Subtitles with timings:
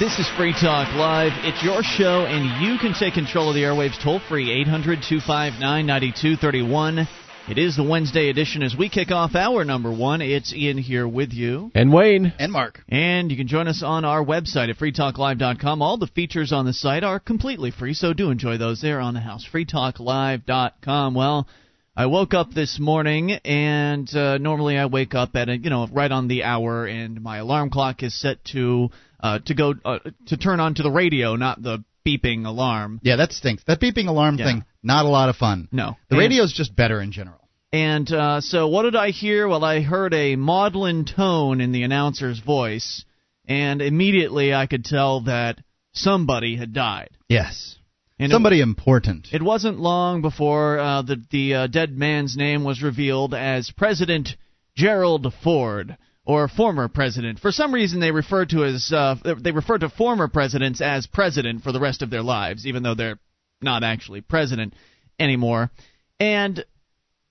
[0.00, 1.32] This is Free Talk Live.
[1.44, 5.60] It's your show, and you can take control of the airwaves toll free 800 259
[5.60, 7.06] 9231.
[7.50, 10.22] It is the Wednesday edition as we kick off hour number one.
[10.22, 11.70] It's Ian here with you.
[11.74, 12.32] And Wayne.
[12.38, 12.80] And Mark.
[12.88, 15.82] And you can join us on our website at freetalklive.com.
[15.82, 19.12] All the features on the site are completely free, so do enjoy those there on
[19.12, 19.46] the house.
[19.52, 21.14] freetalklive.com.
[21.14, 21.46] Well,
[21.94, 25.86] I woke up this morning, and uh, normally I wake up at a, you know
[25.92, 28.88] right on the hour, and my alarm clock is set to
[29.22, 33.00] uh, to go uh, to turn on to the radio, not the beeping alarm.
[33.02, 33.62] Yeah, that stinks.
[33.64, 34.46] That beeping alarm Yeah.
[34.46, 35.68] thing, not a lot of fun.
[35.70, 37.36] No, The And- radio's just better in general.
[37.72, 39.46] And uh, so, what did I hear?
[39.46, 43.04] Well, I heard a maudlin tone in the announcer's voice,
[43.46, 45.58] and immediately I could tell that
[45.92, 47.10] somebody had died.
[47.28, 47.76] Yes.
[48.18, 49.28] And Somebody important.
[49.32, 53.70] It, it wasn't long before uh, the the uh, dead man's name was revealed as
[53.70, 54.36] President
[54.76, 57.38] Gerald Ford, or former president.
[57.38, 61.62] For some reason, they refer to as uh, they refer to former presidents as president
[61.62, 63.18] for the rest of their lives, even though they're
[63.62, 64.74] not actually president
[65.18, 65.70] anymore.
[66.18, 66.64] And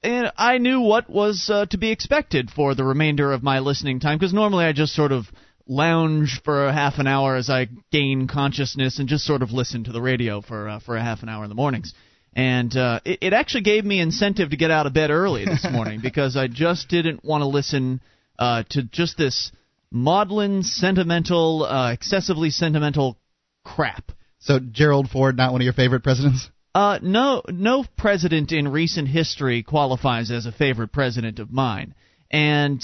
[0.01, 3.99] and I knew what was uh, to be expected for the remainder of my listening
[3.99, 5.25] time because normally I just sort of
[5.67, 9.83] lounge for a half an hour as I gain consciousness and just sort of listen
[9.83, 11.93] to the radio for uh, for a half an hour in the mornings.
[12.33, 15.65] And uh, it, it actually gave me incentive to get out of bed early this
[15.69, 18.01] morning because I just didn't want to listen
[18.39, 19.51] uh, to just this
[19.91, 23.17] maudlin, sentimental, uh, excessively sentimental
[23.63, 24.11] crap.
[24.39, 26.49] So Gerald Ford, not one of your favorite presidents?
[26.73, 31.93] Uh, no, no president in recent history qualifies as a favorite president of mine.
[32.31, 32.83] And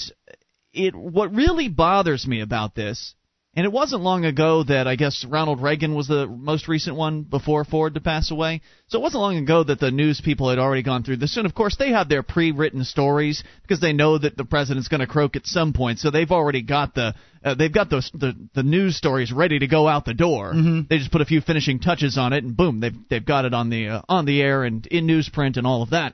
[0.72, 3.14] it, what really bothers me about this,
[3.56, 7.22] and it wasn't long ago that I guess Ronald Reagan was the most recent one
[7.22, 8.60] before Ford to pass away.
[8.88, 11.38] So it wasn't long ago that the news people had already gone through this.
[11.38, 15.00] And of course, they have their pre-written stories because they know that the president's going
[15.00, 16.00] to croak at some point.
[16.00, 19.66] So they've already got the uh, they've got those the, the news stories ready to
[19.66, 20.52] go out the door.
[20.90, 23.54] They just put a few finishing touches on it, and boom, they've they've got it
[23.54, 26.12] on the uh, on the air and in newsprint and all of that.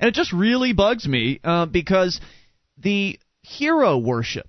[0.00, 2.20] And it just really bugs me uh, because
[2.78, 4.48] the hero worship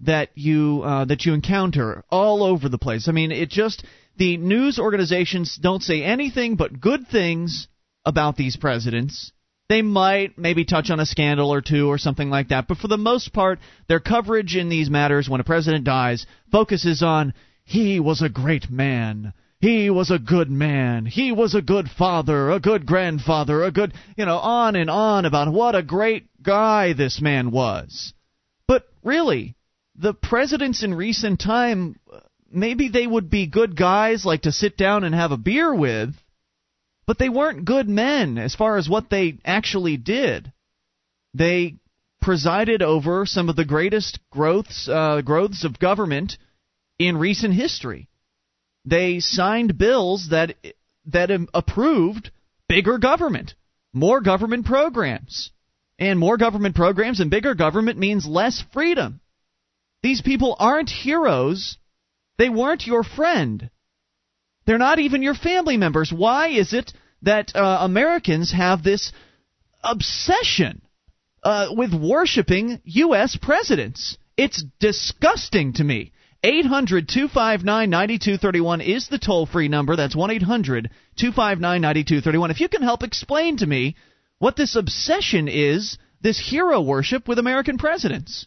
[0.00, 3.08] that you uh, that you encounter all over the place.
[3.08, 3.84] I mean, it just
[4.16, 7.68] the news organizations don't say anything but good things
[8.04, 9.32] about these presidents.
[9.68, 12.86] They might maybe touch on a scandal or two or something like that, but for
[12.86, 13.58] the most part,
[13.88, 17.34] their coverage in these matters when a president dies focuses on
[17.64, 19.32] he was a great man.
[19.58, 21.06] He was a good man.
[21.06, 25.24] He was a good father, a good grandfather, a good, you know, on and on
[25.24, 28.12] about what a great guy this man was.
[28.68, 29.56] But really,
[29.98, 31.98] the presidents in recent time,
[32.50, 36.14] maybe they would be good guys like to sit down and have a beer with,
[37.06, 40.52] but they weren't good men as far as what they actually did.
[41.34, 41.76] They
[42.20, 46.38] presided over some of the greatest growths uh, growths of government
[46.98, 48.08] in recent history.
[48.84, 50.56] They signed bills that
[51.06, 52.30] that approved
[52.68, 53.54] bigger government,
[53.92, 55.50] more government programs.
[55.98, 59.20] And more government programs and bigger government means less freedom.
[60.06, 61.78] These people aren't heroes.
[62.38, 63.70] They weren't your friend.
[64.64, 66.12] They're not even your family members.
[66.12, 69.10] Why is it that uh, Americans have this
[69.82, 70.82] obsession
[71.42, 73.34] uh, with worshiping U.S.
[73.34, 74.16] presidents?
[74.36, 76.12] It's disgusting to me.
[76.44, 79.96] 800 259 9231 is the toll free number.
[79.96, 82.52] That's 1 800 259 9231.
[82.52, 83.96] If you can help explain to me
[84.38, 88.46] what this obsession is, this hero worship with American presidents.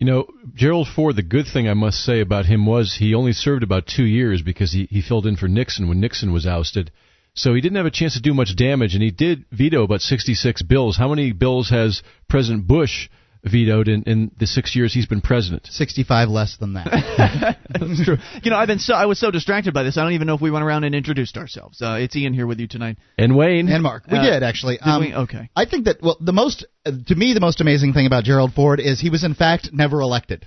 [0.00, 3.34] You know, Gerald Ford, the good thing I must say about him was he only
[3.34, 6.90] served about two years because he, he filled in for Nixon when Nixon was ousted.
[7.34, 10.00] So he didn't have a chance to do much damage, and he did veto about
[10.00, 10.96] 66 bills.
[10.96, 13.10] How many bills has President Bush
[13.44, 15.66] vetoed in, in the six years he's been president?
[15.70, 16.86] 65 less than that.
[17.70, 18.16] That's true.
[18.42, 19.96] You know, I've been so I was so distracted by this.
[19.96, 21.80] I don't even know if we went around and introduced ourselves.
[21.80, 22.98] Uh, it's Ian here with you tonight.
[23.18, 23.68] And Wayne.
[23.68, 24.04] and Mark.
[24.10, 24.78] We Uh, did, actually.
[24.80, 25.14] Um, we?
[25.14, 25.48] Okay.
[25.56, 28.52] I think that, well, the most, uh, to me, the most amazing thing about Gerald
[28.54, 30.46] Ford is he was, in fact, never elected.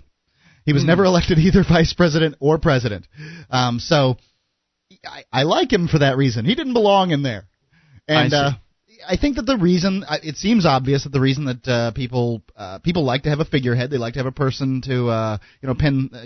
[0.66, 3.06] He was never elected either vice president or president.
[3.50, 4.18] Um, so
[5.06, 6.46] I, I like him for that reason.
[6.46, 7.46] He didn't belong in there.
[8.08, 8.56] And, I see.
[8.56, 8.60] uh,
[9.08, 12.80] I think that the reason it seems obvious that the reason that uh, people uh,
[12.80, 15.68] people like to have a figurehead, they like to have a person to uh, you
[15.68, 16.26] know pin uh,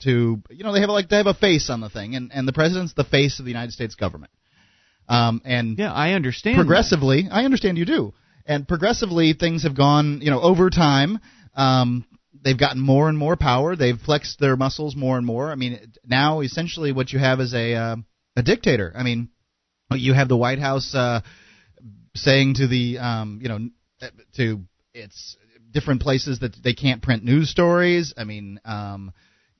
[0.00, 2.46] to you know they have like to have a face on the thing, and and
[2.46, 4.32] the president's the face of the United States government.
[5.08, 6.56] Um, and Yeah, I understand.
[6.56, 8.14] progressively, I understand you do,
[8.44, 11.20] and progressively things have gone you know over time.
[11.54, 12.04] Um,
[12.42, 13.76] they've gotten more and more power.
[13.76, 15.50] They've flexed their muscles more and more.
[15.50, 17.96] I mean, now essentially what you have is a uh,
[18.36, 18.92] a dictator.
[18.96, 19.30] I mean,
[19.92, 21.20] you have the White House uh,
[22.16, 23.58] saying to the um, you know
[24.36, 24.60] to
[24.94, 25.36] it's
[25.70, 28.14] different places that they can't print news stories.
[28.16, 29.12] I mean, um,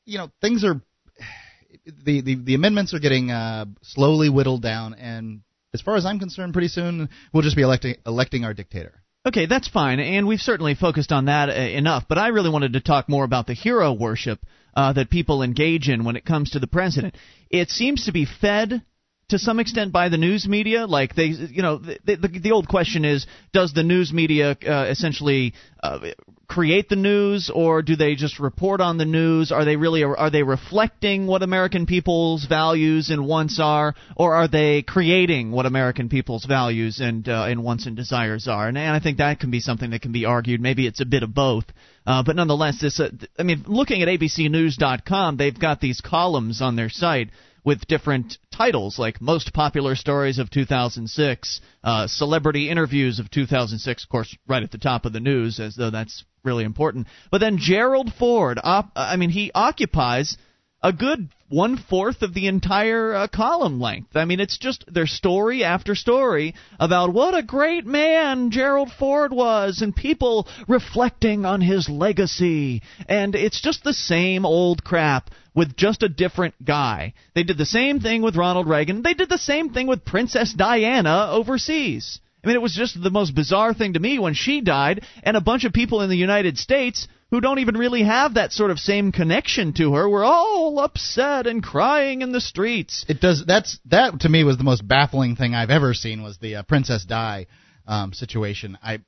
[0.05, 0.81] you know things are
[2.05, 5.43] the the, the amendments are getting uh, slowly whittled down, and
[5.75, 9.03] as far as I'm concerned, pretty soon we'll just be electing electing our dictator.
[9.27, 12.05] Okay, that's fine, and we've certainly focused on that uh, enough.
[12.09, 14.39] But I really wanted to talk more about the hero worship
[14.75, 17.17] uh, that people engage in when it comes to the president.
[17.51, 18.83] It seems to be fed
[19.29, 20.87] to some extent by the news media.
[20.87, 24.87] Like they, you know, the the, the old question is, does the news media uh,
[24.89, 25.99] essentially uh,
[26.49, 29.51] create the news, or do they just report on the news?
[29.51, 34.49] Are they really are they reflecting what American people's values and wants are, or are
[34.49, 38.69] they creating what American people's values and uh, and wants and desires are?
[38.69, 40.61] And, and I think that can be something that can be argued.
[40.61, 41.65] Maybe it's a bit of both.
[42.07, 46.77] Uh, but nonetheless, this uh, I mean, looking at ABCNews.com, they've got these columns on
[46.77, 47.31] their site
[47.67, 54.09] with different titles like most popular stories of 2006, uh, celebrity interviews of 2006, of
[54.09, 57.09] course, right at the top of the news, as though that's really important.
[57.33, 60.39] But then Gerald Ford, op- I mean, he occupies
[60.83, 64.17] a good one fourth of the entire uh, column length.
[64.17, 69.33] I mean, it's just their story after story about what a great man Gerald Ford
[69.33, 72.83] was, and people reflecting on his legacy.
[73.09, 77.15] And it's just the same old crap with just a different guy.
[77.35, 79.03] They did the same thing with Ronald Reagan.
[79.03, 82.21] They did the same thing with Princess Diana overseas.
[82.45, 85.37] I mean, it was just the most bizarre thing to me when she died, and
[85.37, 88.71] a bunch of people in the United States who don't even really have that sort
[88.71, 93.05] of same connection to her were all upset and crying in the streets.
[93.09, 93.45] It does.
[93.45, 96.63] That's that to me was the most baffling thing I've ever seen was the uh,
[96.63, 97.47] Princess Di
[97.87, 98.79] um, situation.
[98.83, 98.99] I.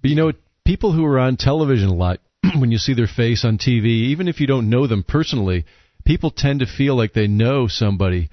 [0.00, 0.32] But you know,
[0.64, 2.20] people who are on television a lot,
[2.58, 5.64] when you see their face on TV, even if you don't know them personally,
[6.04, 8.30] people tend to feel like they know somebody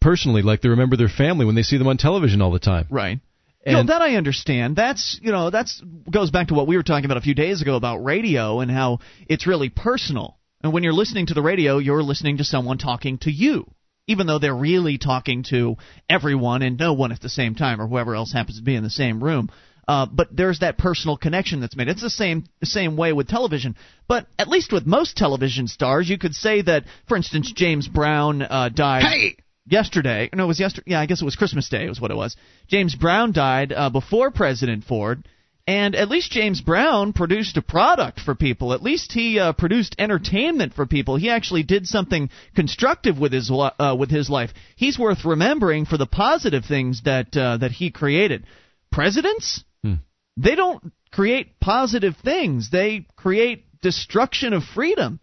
[0.00, 2.86] personally, like they remember their family when they see them on television all the time.
[2.90, 3.20] Right.
[3.66, 4.76] And you know, that I understand.
[4.76, 7.62] That's you know that's goes back to what we were talking about a few days
[7.62, 10.38] ago about radio and how it's really personal.
[10.62, 13.70] And when you're listening to the radio, you're listening to someone talking to you,
[14.06, 15.76] even though they're really talking to
[16.08, 18.82] everyone and no one at the same time, or whoever else happens to be in
[18.82, 19.50] the same room.
[19.86, 21.88] Uh, but there's that personal connection that's made.
[21.88, 23.76] It's the same the same way with television.
[24.08, 28.42] But at least with most television stars, you could say that, for instance, James Brown
[28.42, 29.02] uh, died.
[29.02, 29.36] Hey!
[29.66, 30.30] Yesterday.
[30.32, 30.92] No, it was yesterday.
[30.92, 31.88] Yeah, I guess it was Christmas Day.
[31.88, 32.36] Was what it was.
[32.68, 35.26] James Brown died uh, before President Ford,
[35.66, 38.72] and at least James Brown produced a product for people.
[38.72, 41.16] At least he uh, produced entertainment for people.
[41.16, 44.50] He actually did something constructive with his uh, with his life.
[44.76, 48.44] He's worth remembering for the positive things that uh, that he created.
[48.92, 49.94] Presidents, hmm.
[50.36, 52.70] they don't create positive things.
[52.70, 55.20] They create destruction of freedom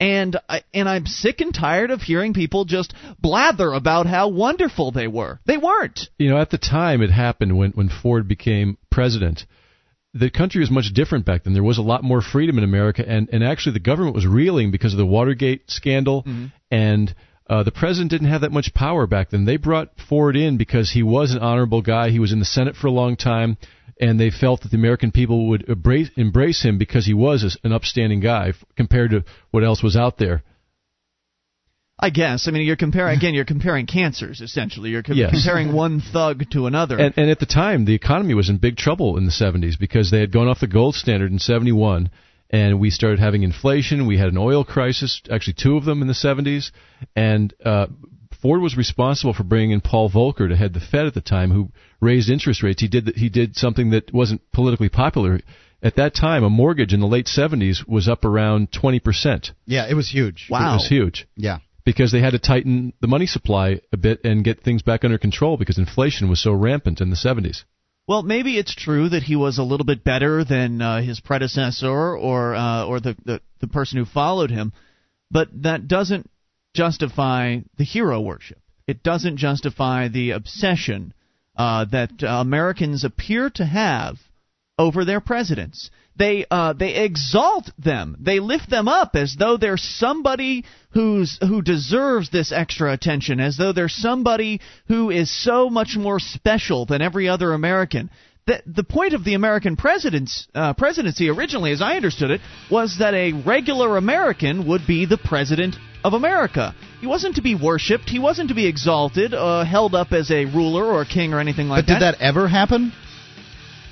[0.00, 4.92] and I, and I'm sick and tired of hearing people just blather about how wonderful
[4.92, 5.40] they were.
[5.46, 6.08] They weren't.
[6.18, 9.46] You know, at the time it happened when when Ford became president,
[10.14, 11.52] the country was much different back then.
[11.52, 14.70] There was a lot more freedom in America, and and actually the government was reeling
[14.70, 16.46] because of the Watergate scandal, mm-hmm.
[16.70, 17.14] and
[17.48, 19.46] uh, the president didn't have that much power back then.
[19.46, 22.10] They brought Ford in because he was an honorable guy.
[22.10, 23.56] He was in the Senate for a long time
[24.00, 27.72] and they felt that the American people would embrace, embrace him because he was an
[27.72, 30.42] upstanding guy compared to what else was out there.
[32.00, 32.46] I guess.
[32.46, 33.34] I mean, you're comparing again.
[33.34, 34.90] You're comparing cancers essentially.
[34.90, 35.32] You're yes.
[35.32, 36.96] comparing one thug to another.
[36.96, 40.10] And, and at the time, the economy was in big trouble in the 70s because
[40.10, 42.10] they had gone off the gold standard in 71,
[42.50, 44.06] and we started having inflation.
[44.06, 46.70] We had an oil crisis, actually two of them in the 70s,
[47.16, 47.88] and uh,
[48.40, 51.50] Ford was responsible for bringing in Paul Volcker to head the Fed at the time,
[51.50, 52.80] who raised interest rates.
[52.80, 55.40] He did he did something that wasn't politically popular
[55.82, 56.44] at that time.
[56.44, 59.50] A mortgage in the late 70s was up around 20 percent.
[59.66, 60.46] Yeah, it was huge.
[60.50, 61.26] Wow, it was huge.
[61.36, 65.04] Yeah, because they had to tighten the money supply a bit and get things back
[65.04, 67.64] under control because inflation was so rampant in the 70s.
[68.06, 72.16] Well, maybe it's true that he was a little bit better than uh, his predecessor
[72.16, 74.72] or uh, or the, the the person who followed him,
[75.30, 76.30] but that doesn't
[76.78, 78.58] justify the hero worship.
[78.86, 81.12] It doesn't justify the obsession
[81.56, 84.16] uh, that uh, Americans appear to have
[84.78, 85.90] over their presidents.
[86.14, 88.16] They uh, they exalt them.
[88.20, 93.56] They lift them up as though they're somebody who's who deserves this extra attention, as
[93.56, 98.08] though they're somebody who is so much more special than every other American
[98.48, 102.96] the, the point of the American president's, uh, presidency originally, as I understood it, was
[102.98, 106.74] that a regular American would be the president of America.
[107.00, 108.08] He wasn't to be worshipped.
[108.08, 111.40] He wasn't to be exalted, uh, held up as a ruler or a king or
[111.40, 111.92] anything like that.
[111.92, 112.92] But did that ever happen?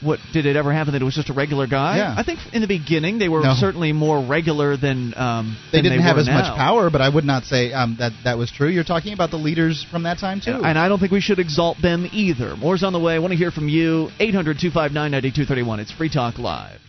[0.03, 1.99] what did it ever happen that it was just a regular guy?
[1.99, 2.15] Yeah.
[2.17, 3.55] I think in the beginning they were no.
[3.55, 6.41] certainly more regular than um, they didn't they have as now.
[6.41, 8.69] much power, but I would not say um, that that was true.
[8.69, 11.21] You're talking about the leaders from that time too, and, and I don't think we
[11.21, 12.57] should exalt them either.
[12.57, 13.15] More's on the way.
[13.15, 14.09] I want to hear from you.
[14.21, 15.79] 800-259-9231.
[15.81, 16.81] It's Free Talk Live.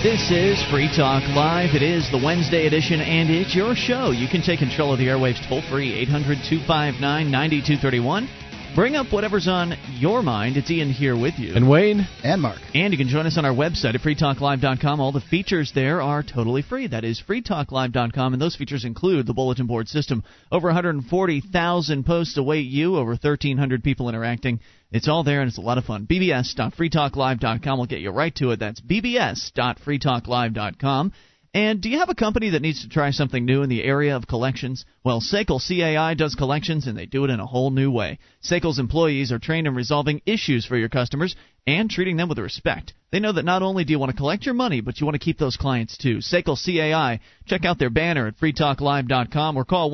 [0.00, 1.74] This is Free Talk Live.
[1.74, 4.12] It is the Wednesday edition, and it's your show.
[4.12, 8.47] You can take control of the airwaves toll free, 800 259 9231.
[8.74, 10.56] Bring up whatever's on your mind.
[10.56, 11.54] It's Ian here with you.
[11.54, 12.06] And Wayne.
[12.22, 12.60] And Mark.
[12.74, 15.00] And you can join us on our website at freetalklive.com.
[15.00, 16.86] All the features there are totally free.
[16.86, 20.22] That is freetalklive.com, and those features include the bulletin board system.
[20.52, 24.60] Over 140,000 posts await you, over 1,300 people interacting.
[24.92, 26.06] It's all there, and it's a lot of fun.
[26.06, 28.60] bbs.freetalklive.com will get you right to it.
[28.60, 31.12] That's bbs.freetalklive.com.
[31.54, 34.16] And do you have a company that needs to try something new in the area
[34.16, 34.84] of collections?
[35.02, 38.18] Well, SACL CAI does collections and they do it in a whole new way.
[38.42, 41.34] SACL's employees are trained in resolving issues for your customers
[41.66, 42.92] and treating them with respect.
[43.10, 45.14] They know that not only do you want to collect your money, but you want
[45.14, 46.18] to keep those clients too.
[46.18, 47.20] SACL CAI.
[47.46, 49.90] Check out their banner at freetalklive.com or call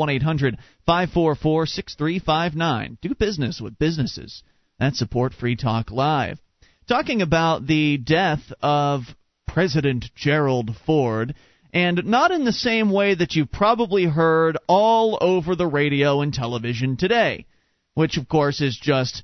[0.88, 2.98] 1-800-544-6359.
[3.00, 4.42] Do business with businesses
[4.80, 6.40] that support Free Talk Live.
[6.88, 9.04] Talking about the death of
[9.46, 11.34] President Gerald Ford,
[11.72, 16.32] and not in the same way that you've probably heard all over the radio and
[16.32, 17.46] television today,
[17.94, 19.22] which of course is just.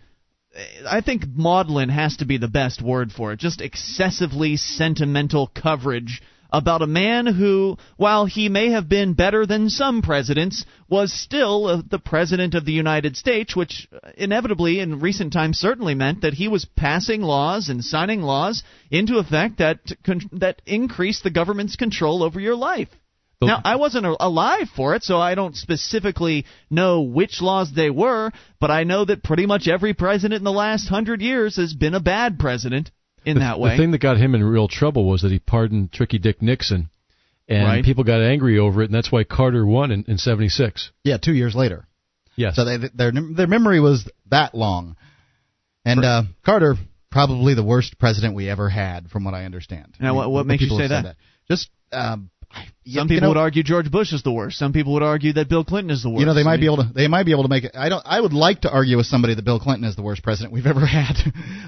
[0.85, 3.39] I think maudlin has to be the best word for it.
[3.39, 6.21] Just excessively sentimental coverage
[6.52, 11.66] about a man who, while he may have been better than some presidents, was still
[11.66, 16.35] uh, the president of the United States, which inevitably in recent times certainly meant that
[16.35, 19.78] he was passing laws and signing laws into effect that
[20.33, 22.88] that increased the government's control over your life.
[23.42, 28.33] Now, I wasn't alive for it, so I don't specifically know which laws they were,
[28.61, 31.95] but I know that pretty much every president in the last hundred years has been
[31.95, 32.90] a bad president
[33.25, 33.71] in the, that way.
[33.73, 36.91] The thing that got him in real trouble was that he pardoned Tricky Dick Nixon,
[37.49, 37.85] and Right.
[37.85, 40.91] people got angry over it, and that's why Carter won in, in '76.
[41.05, 41.87] Yeah, two years later.
[42.37, 42.57] Yes.
[42.57, 44.97] So they, their their memory was that long.
[45.85, 46.77] And uh, Carter,
[47.11, 49.95] probably the worst president we ever had, from what I understand.
[50.00, 51.17] Now, I mean, what- what makes you say have said that?
[51.49, 54.59] Just um, I- Some you people know, would argue George Bush is the worst.
[54.59, 56.21] Some people would argue that Bill Clinton is the worst.
[56.21, 56.93] You know, they I might mean, be able to.
[56.95, 57.73] They might be able to make it.
[57.75, 58.03] I don't.
[58.07, 60.67] I would like to argue with somebody that Bill Clinton is the worst president we've
[60.67, 61.17] ever had.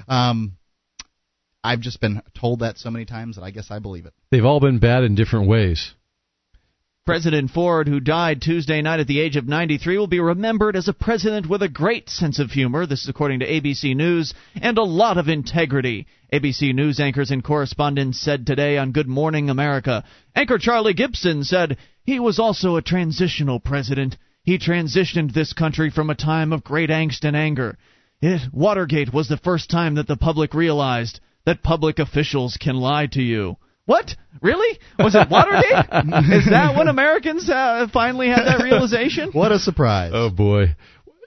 [0.07, 0.53] um,
[1.63, 4.13] I've just been told that so many times that I guess I believe it.
[4.31, 5.93] They've all been bad in different ways.
[7.05, 10.87] President Ford, who died Tuesday night at the age of 93, will be remembered as
[10.87, 12.85] a president with a great sense of humor.
[12.85, 16.07] This is according to ABC News, and a lot of integrity.
[16.31, 20.05] ABC News anchors and correspondents said today on Good Morning America.
[20.33, 24.17] Anchor Charlie Gibson said he was also a transitional president.
[24.43, 27.77] He transitioned this country from a time of great angst and anger.
[28.21, 33.07] It, Watergate was the first time that the public realized that public officials can lie
[33.07, 33.57] to you.
[33.85, 34.15] What?
[34.41, 34.79] Really?
[34.97, 35.63] Was it Watergate?
[36.31, 39.31] Is that when Americans uh, finally had that realization?
[39.33, 40.11] What a surprise!
[40.13, 40.75] Oh boy.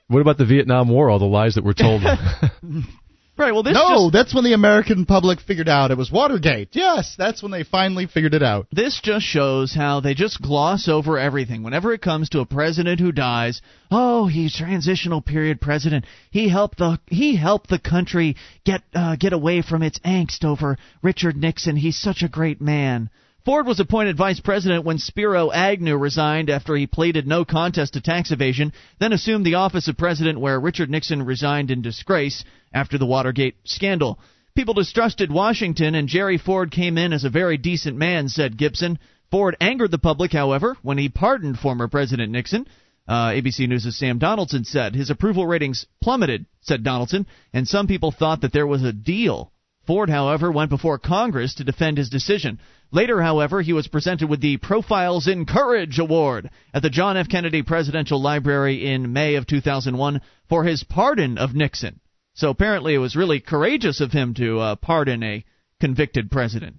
[0.08, 1.10] What about the Vietnam War?
[1.10, 2.02] All the lies that were told.
[3.38, 3.52] Right.
[3.52, 6.70] Well, this no, just, that's when the American public figured out it was Watergate.
[6.72, 8.66] Yes, that's when they finally figured it out.
[8.72, 11.62] this just shows how they just gloss over everything.
[11.62, 16.06] Whenever it comes to a president who dies, oh, he's transitional period president.
[16.30, 20.78] He helped the he helped the country get uh, get away from its angst over
[21.02, 21.76] Richard Nixon.
[21.76, 23.10] He's such a great man.
[23.46, 28.00] Ford was appointed vice president when Spiro Agnew resigned after he pleaded no contest to
[28.00, 32.42] tax evasion, then assumed the office of president where Richard Nixon resigned in disgrace
[32.74, 34.18] after the Watergate scandal.
[34.56, 38.98] People distrusted Washington, and Jerry Ford came in as a very decent man, said Gibson.
[39.30, 42.66] Ford angered the public, however, when he pardoned former President Nixon.
[43.06, 48.10] Uh, ABC News' Sam Donaldson said his approval ratings plummeted, said Donaldson, and some people
[48.10, 49.52] thought that there was a deal.
[49.86, 52.58] Ford, however, went before Congress to defend his decision.
[52.92, 57.28] Later, however, he was presented with the Profiles in Courage Award at the John F.
[57.28, 62.00] Kennedy Presidential Library in May of 2001 for his pardon of Nixon.
[62.34, 65.44] So apparently, it was really courageous of him to uh, pardon a
[65.80, 66.76] convicted president.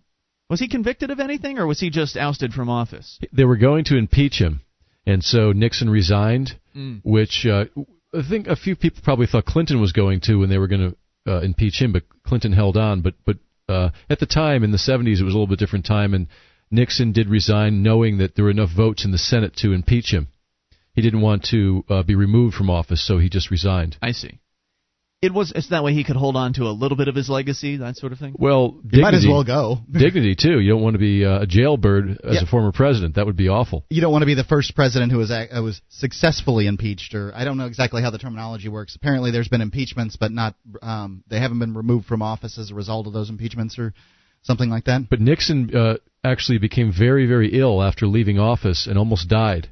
[0.50, 3.20] Was he convicted of anything, or was he just ousted from office?
[3.34, 4.62] they were going to impeach him,
[5.06, 6.58] and so Nixon resigned,
[7.04, 7.66] which uh,
[8.14, 10.92] I think a few people probably thought Clinton was going to when they were going
[11.26, 13.02] to uh, impeach him, but Clinton held on.
[13.02, 13.38] But but
[13.70, 16.28] uh, at the time in the 70s, it was a little bit different time, and
[16.70, 20.28] Nixon did resign, knowing that there were enough votes in the Senate to impeach him.
[20.94, 23.98] He didn't want to uh, be removed from office, so he just resigned.
[24.02, 24.40] I see.
[25.20, 27.28] It was it's that way he could hold on to a little bit of his
[27.28, 28.36] legacy, that sort of thing.
[28.38, 29.80] Well, You might as well go.
[29.92, 30.60] dignity too.
[30.60, 32.42] You don't want to be uh, a jailbird as Yeah.
[32.44, 33.16] a former president.
[33.16, 33.84] That would be awful.
[33.90, 37.16] You don't want to be the first president who was ac- uh, was successfully impeached,
[37.16, 38.96] or I don't know exactly how the terminology works.
[38.96, 42.76] Apparently, there's been impeachments, but not um, they haven't been removed from office as a
[42.76, 43.96] result of those impeachments, or
[44.44, 45.10] something like that.
[45.10, 49.70] But Nixon uh, actually became very, very ill after leaving office and almost died.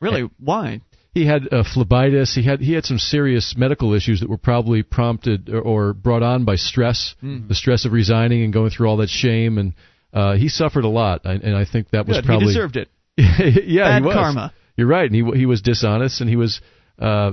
[0.00, 0.30] Really?
[0.38, 0.80] Why?
[1.14, 2.34] He had uh, phlebitis.
[2.34, 6.22] He had he had some serious medical issues that were probably prompted or, or brought
[6.24, 9.56] on by stress, the stress of resigning and going through all that shame.
[9.58, 9.74] And
[10.12, 12.24] uh, he suffered a lot, and I think that was Good.
[12.24, 12.88] probably he deserved it.
[13.16, 14.14] yeah, Bad he was.
[14.14, 14.52] karma.
[14.76, 16.60] You're right, and he he was dishonest, and he was.
[16.98, 17.32] Uh,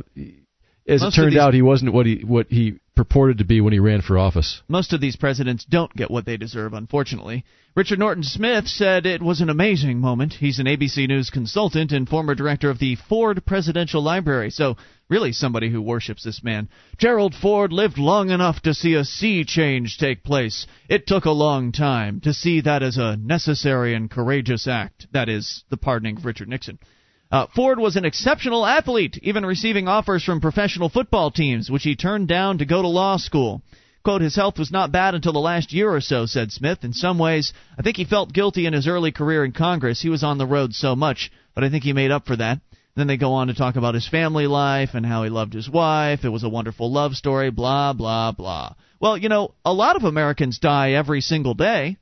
[0.87, 3.61] as Most it turned these- out, he wasn't what he what he purported to be
[3.61, 4.61] when he ran for office.
[4.67, 7.45] Most of these presidents don't get what they deserve, unfortunately.
[7.73, 10.33] Richard Norton Smith said it was an amazing moment.
[10.33, 14.75] He's an ABC News consultant and former director of the Ford Presidential Library, so
[15.09, 16.67] really somebody who worships this man.
[16.97, 20.67] Gerald Ford lived long enough to see a sea change take place.
[20.89, 25.07] It took a long time to see that as a necessary and courageous act.
[25.13, 26.77] That is, the pardoning of Richard Nixon.
[27.31, 31.95] Uh, Ford was an exceptional athlete, even receiving offers from professional football teams, which he
[31.95, 33.61] turned down to go to law school.
[34.03, 36.83] Quote, his health was not bad until the last year or so, said Smith.
[36.83, 40.01] In some ways, I think he felt guilty in his early career in Congress.
[40.01, 42.59] He was on the road so much, but I think he made up for that.
[42.95, 45.69] Then they go on to talk about his family life and how he loved his
[45.69, 46.25] wife.
[46.25, 48.73] It was a wonderful love story, blah, blah, blah.
[48.99, 51.97] Well, you know, a lot of Americans die every single day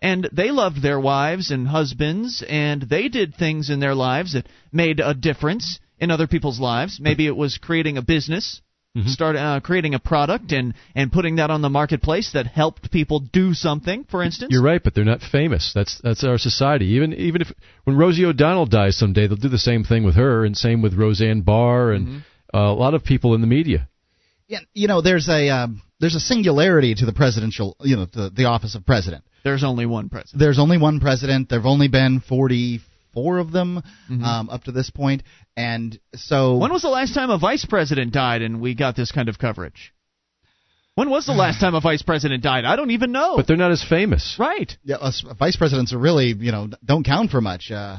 [0.00, 4.46] and they loved their wives and husbands and they did things in their lives that
[4.72, 8.60] made a difference in other people's lives maybe it was creating a business
[9.06, 13.20] start uh, creating a product and and putting that on the marketplace that helped people
[13.20, 15.72] do something for instance You're right, but they're not famous.
[15.72, 16.86] That's that's our society.
[16.86, 17.52] Even even if
[17.84, 20.94] when Rosie O'Donnell dies someday, they'll do the same thing with her, and same with
[20.94, 23.88] Roseanne Barr and uh, a lot of people in the media.
[24.48, 28.30] Yeah, you know, there's a um, there's a singularity to the presidential, you know, the
[28.34, 29.22] the office of president.
[29.44, 31.48] There's only one president There's only one president.
[31.48, 35.22] There've only been 44 of them um, up to this point,
[35.56, 39.10] and so when was the last time a vice president died and we got this
[39.12, 39.92] kind of coverage
[40.94, 43.56] when was the last time a vice president died i don't even know But they're
[43.56, 44.36] not as famous.
[44.38, 47.70] right yeah, us vice presidents are really, you know, don't count for much.
[47.70, 47.98] Uh,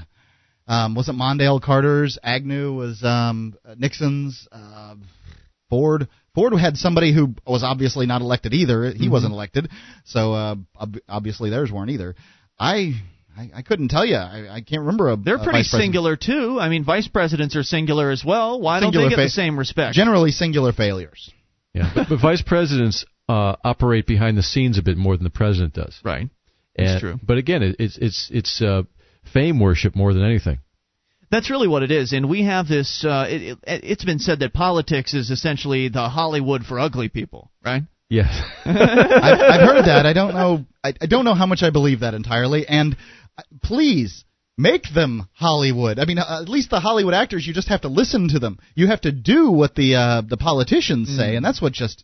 [0.68, 2.20] um, wasn't Mondale Carter's?
[2.24, 4.48] Agnew was um, Nixon's.
[4.52, 4.96] Uh,
[5.70, 6.08] Ford.
[6.36, 8.92] Ford had somebody who was obviously not elected either.
[8.92, 9.70] He wasn't elected,
[10.06, 12.16] so uh, ob- obviously theirs weren't either.
[12.60, 13.02] I
[13.38, 14.16] I, I couldn't tell you.
[14.16, 15.16] I, I can't remember a.
[15.16, 18.80] they're a pretty vice singular too i mean vice presidents are singular as well why
[18.80, 21.32] don't they get the same respect Generally singular failures.
[21.74, 25.30] Yeah, but, but vice presidents uh, operate behind the scenes a bit more than the
[25.30, 26.00] president does.
[26.04, 26.30] right
[26.76, 27.20] That's true.
[27.24, 28.84] But again, it, it's it's it's uh,
[29.34, 30.60] fame worship more than anything.
[31.32, 33.06] That's really what it is, and we have this.
[33.06, 37.52] Uh, it, it, it's been said that politics is essentially the Hollywood for ugly people,
[37.64, 37.84] right?
[38.10, 38.42] Yes.
[38.66, 40.06] I've, I've heard that.
[40.08, 40.66] I don't know.
[40.84, 42.68] I, I don't know how much I believe that entirely.
[42.68, 42.98] And
[43.38, 44.26] uh, please
[44.58, 46.00] make them Hollywood.
[46.00, 48.58] I mean, uh, at least the Hollywood actors, you just have to listen to them.
[48.74, 52.04] You have to do what the uh, the politicians say, and that's what just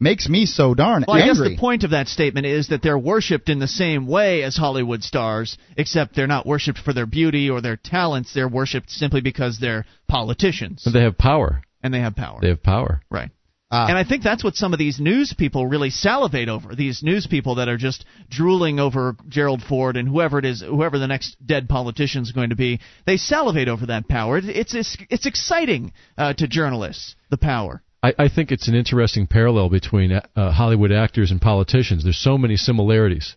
[0.00, 1.06] makes me so darn angry.
[1.08, 4.06] Well, I guess the point of that statement is that they're worshipped in the same
[4.06, 8.32] way as Hollywood stars, except they're not worshipped for their beauty or their talents.
[8.34, 11.62] They're worshipped simply because they're politicians But they have power.
[11.82, 12.38] and they have power.
[12.40, 13.02] They have power.
[13.10, 13.30] right.
[13.72, 13.86] Ah.
[13.86, 16.74] And I think that's what some of these news people really salivate over.
[16.74, 20.98] These news people that are just drooling over Gerald Ford and whoever it is, whoever
[20.98, 22.80] the next dead politician is going to be.
[23.06, 24.38] They salivate over that power.
[24.38, 27.14] It's it's, it's exciting uh, to journalists.
[27.30, 27.80] The power.
[28.02, 32.04] I, I think it's an interesting parallel between uh, Hollywood actors and politicians.
[32.04, 33.36] There's so many similarities.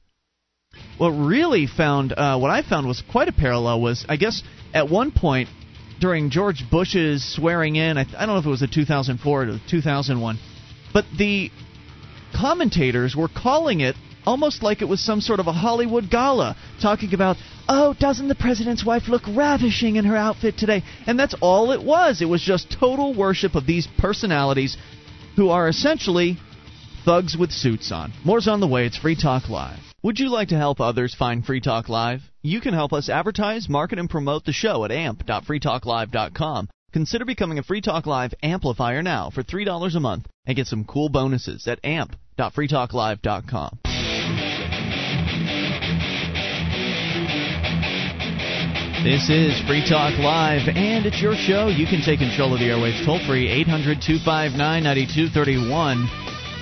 [0.98, 4.42] What really found, uh, what I found was quite a parallel was, I guess,
[4.74, 5.50] at one point
[6.00, 9.46] during George Bush's swearing in, I, I don't know if it was a 2004 or
[9.46, 10.40] the 2001,
[10.94, 11.52] but the
[12.36, 13.96] commentators were calling it
[14.26, 18.36] almost like it was some sort of a Hollywood gala, talking about, oh, doesn't the
[18.36, 20.84] president's wife look ravishing in her outfit today?
[21.06, 22.22] And that's all it was.
[22.22, 24.78] It was just total worship of these personalities
[25.36, 26.38] who are essentially
[27.06, 28.14] thugs with suits on.
[28.24, 28.86] More's on the way.
[28.86, 29.80] It's Free Talk Live.
[30.04, 32.22] Would you like to help others find Free Talk Live?
[32.42, 36.70] You can help us advertise, market, and promote the show at amp.freetalklive.com.
[36.92, 40.84] Consider becoming a Free Talk Live amplifier now for $3 a month and get some
[40.84, 43.80] cool bonuses at amp.freetalklive.com.
[49.04, 51.68] This is Free Talk Live, and it's your show.
[51.68, 56.08] You can take control of the airwaves toll free, 800 259 9231.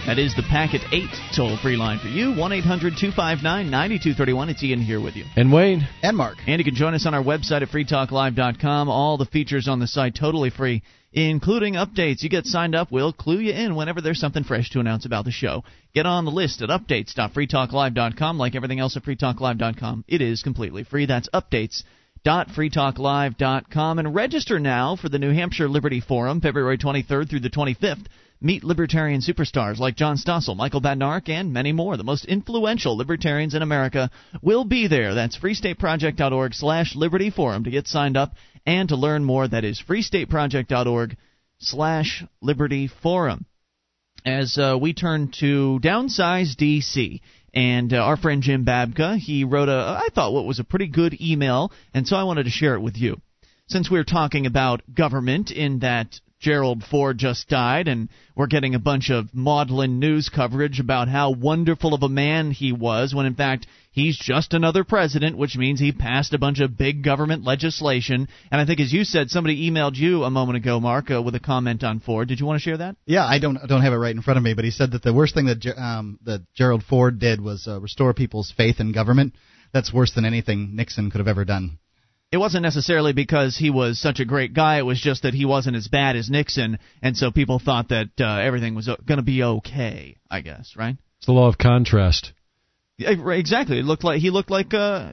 [0.08, 1.06] That is the Packet 8
[1.38, 4.50] toll free line for you, 1 800 259 9231.
[4.50, 5.26] It's Ian here with you.
[5.36, 6.38] And Wayne, and Mark.
[6.48, 8.90] And you can join us on our website at freetalklive.com.
[8.90, 10.82] All the features on the site totally free,
[11.14, 12.24] including updates.
[12.24, 15.26] You get signed up, we'll clue you in whenever there's something fresh to announce about
[15.26, 15.64] the show.
[15.94, 18.40] Get on the list at updates.freetalklive.com.
[18.40, 21.06] Like everything else at freetalklive.com, it is completely free.
[21.06, 22.01] That's updates.freetalklive.com.
[24.00, 28.06] And register now for the New Hampshire Liberty Forum, February 23rd through the 25th.
[28.40, 31.98] Meet libertarian superstars like John Stossel, Michael Badnarik, and many more.
[31.98, 35.16] The most influential libertarians in America will be there.
[35.16, 38.34] That's freestateproject.org slash liberty forum to get signed up
[38.68, 39.48] and to learn more.
[39.48, 41.18] That is freestateproject.org
[41.60, 43.46] slash liberty forum
[44.26, 47.22] as uh, we turn to Downsize DC.
[47.54, 50.88] And uh, our friend Jim Babka, he wrote a, I thought what was a pretty
[50.88, 53.22] good email, and so I wanted to share it with you.
[53.68, 58.80] Since we're talking about government in that Gerald Ford just died, and we're getting a
[58.80, 63.36] bunch of maudlin news coverage about how wonderful of a man he was, when in
[63.36, 68.28] fact he's just another president, which means he passed a bunch of big government legislation.
[68.52, 71.36] And I think, as you said, somebody emailed you a moment ago, Mark, uh, with
[71.36, 72.28] a comment on Ford.
[72.28, 72.96] Did you want to share that?
[73.06, 75.04] Yeah, I don't don't have it right in front of me, but he said that
[75.04, 78.92] the worst thing that um, that Gerald Ford did was uh, restore people's faith in
[78.92, 79.36] government.
[79.74, 81.80] That's worse than anything Nixon could have ever done
[82.32, 84.78] it wasn't necessarily because he was such a great guy.
[84.78, 88.10] It was just that he wasn't as bad as Nixon, and so people thought that
[88.20, 90.16] uh, everything was going to be okay.
[90.30, 90.96] I guess, right?
[91.18, 92.32] It's the law of contrast.
[93.02, 93.80] Yeah, exactly.
[93.80, 95.12] It looked like he looked like uh,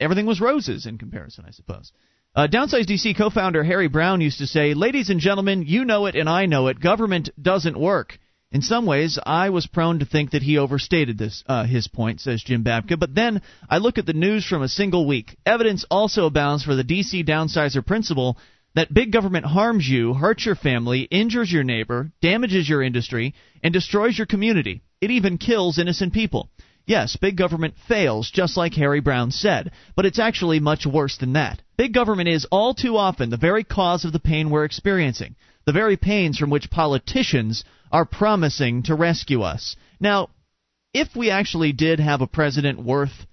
[0.00, 1.92] everything was roses in comparison, I suppose.
[2.34, 6.14] Uh, Downsize DC co-founder Harry Browne used to say, "Ladies and gentlemen, you know it
[6.14, 6.80] and I know it.
[6.80, 8.18] Government doesn't work."
[8.50, 12.20] In some ways, I was prone to think that he overstated this uh, his point,
[12.20, 12.98] says Jim Babka.
[12.98, 15.36] But then I look at the news from a single week.
[15.44, 18.38] Evidence also abounds for the DC downsizer principle
[18.74, 23.74] that big government harms you, hurts your family, injures your neighbor, damages your industry, and
[23.74, 24.82] destroys your community.
[25.00, 26.48] It even kills innocent people.
[26.88, 31.34] Yes, big government fails, just like Harry Browne said, but it's actually much worse than
[31.34, 31.60] that.
[31.76, 35.72] Big government is all too often the very cause of the pain we're experiencing, the
[35.72, 39.76] very pains from which politicians are promising to rescue us.
[40.00, 40.30] Now,
[40.94, 43.26] if we actually did have a president worth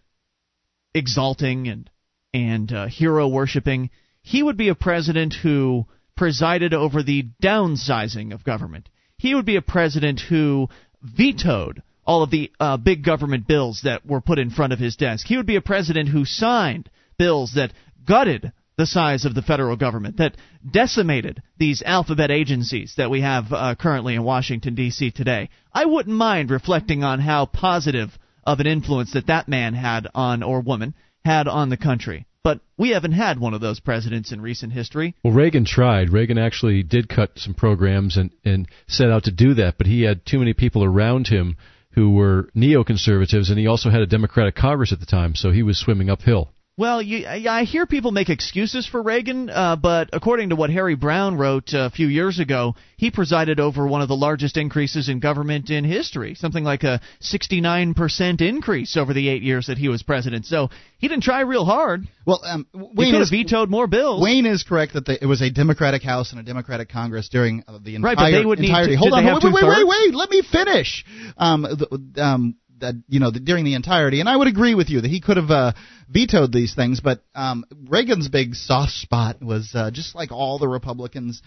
[0.93, 1.89] exalting and
[2.33, 3.89] and uh, hero worshiping,
[4.21, 5.85] he would be a president who
[6.17, 8.89] presided over the downsizing of government.
[9.17, 10.67] He would be a president who
[11.01, 14.95] vetoed all of the uh, big government bills that were put in front of his
[14.95, 15.25] desk.
[15.25, 17.73] He would be a president who signed bills that
[18.05, 20.35] gutted the size of the federal government, that
[20.69, 25.11] decimated these alphabet agencies that we have uh, currently in Washington, D.C.
[25.11, 25.49] today.
[25.73, 28.09] I wouldn't mind reflecting on how positive
[28.43, 32.25] of an influence that that man had on, or woman, had on the country.
[32.43, 35.15] But we haven't had one of those presidents in recent history.
[35.23, 36.11] Well, Reagan tried.
[36.11, 40.03] Reagan actually did cut some programs and, and set out to do that, but he
[40.03, 41.57] had too many people around him
[41.95, 45.63] who were neoconservatives, and he also had a Democratic Congress at the time, so he
[45.63, 46.51] was swimming uphill.
[46.77, 50.95] Well, you, I hear people make excuses for Reagan, uh, but according to what Harry
[50.95, 55.07] Browne wrote uh, a few years ago, he presided over one of the largest increases
[55.07, 59.87] in government in history, something like a 69% increase over the eight years that he
[59.87, 60.47] was president.
[60.47, 62.09] So he didn't try real hard.
[62.25, 64.21] Well, um, Wayne could have vetoed more bills.
[64.21, 67.63] Wayne is correct that the, it was a Democratic House and a Democratic Congress during
[67.69, 68.15] uh, the entire.
[68.15, 68.91] Right, but they would entirety.
[68.91, 71.05] need to, Hold on, wait, wait, wait, wait, wait, let me finish.
[71.37, 74.19] Um, the, um, that you know the, during the entirety.
[74.19, 75.73] And I would agree with you that he could have uh,
[76.09, 80.67] vetoed these things, but um, Reagan's big soft spot was uh, just like all the
[80.67, 81.41] Republicans,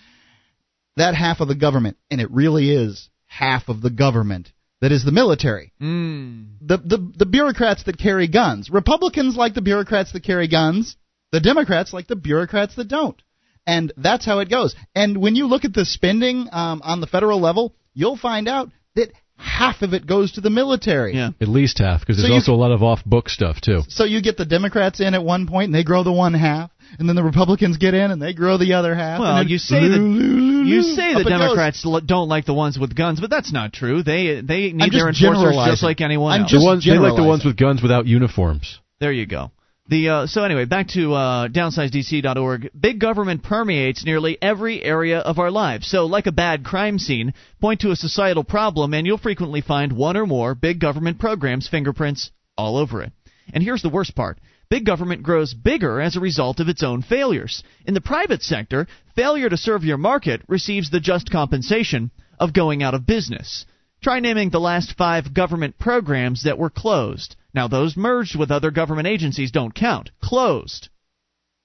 [0.97, 5.05] that half of the government, and it really is half of the government that is
[5.05, 5.73] the military.
[5.81, 6.47] Mm.
[6.61, 8.71] The, the the bureaucrats that carry guns.
[8.71, 10.97] Republicans like the bureaucrats that carry guns.
[11.31, 13.21] The Democrats like the bureaucrats that don't.
[13.67, 14.75] And that's how it goes.
[14.95, 18.71] And when you look at the spending um, on the federal level, you'll find out
[18.95, 21.15] that half of it goes to the military.
[21.15, 21.31] Yeah.
[21.41, 23.83] At least half, because there's so also a lot of off book stuff, too.
[23.89, 26.71] So you get the Democrats in at one point, and they grow the one half.
[26.99, 29.21] And then the Republicans get in and they grow the other half.
[29.21, 32.03] Well, you say that you say the Democrats goes.
[32.03, 34.03] don't like the ones with guns, but that's not true.
[34.03, 36.53] They they need their enforcers just like anyone I'm else.
[36.53, 38.81] The ones, they like the ones with guns without uniforms.
[39.01, 39.51] There you go.
[39.89, 42.71] The uh, so anyway, back to uh, downsizedc.org.
[42.79, 45.89] Big government permeates nearly every area of our lives.
[45.89, 49.95] So, like a bad crime scene, point to a societal problem, and you'll frequently find
[49.95, 53.13] one or more big government programs' fingerprints all over it.
[53.55, 54.39] And here's the worst part.
[54.69, 57.63] Big government grows bigger as a result of its own failures.
[57.87, 62.83] In the private sector, failure to serve your market receives the just compensation of going
[62.83, 63.65] out of business.
[64.03, 67.37] Try naming the last five government programs that were closed.
[67.59, 70.13] Now, those merged with other government agencies don't count.
[70.23, 70.91] Closed.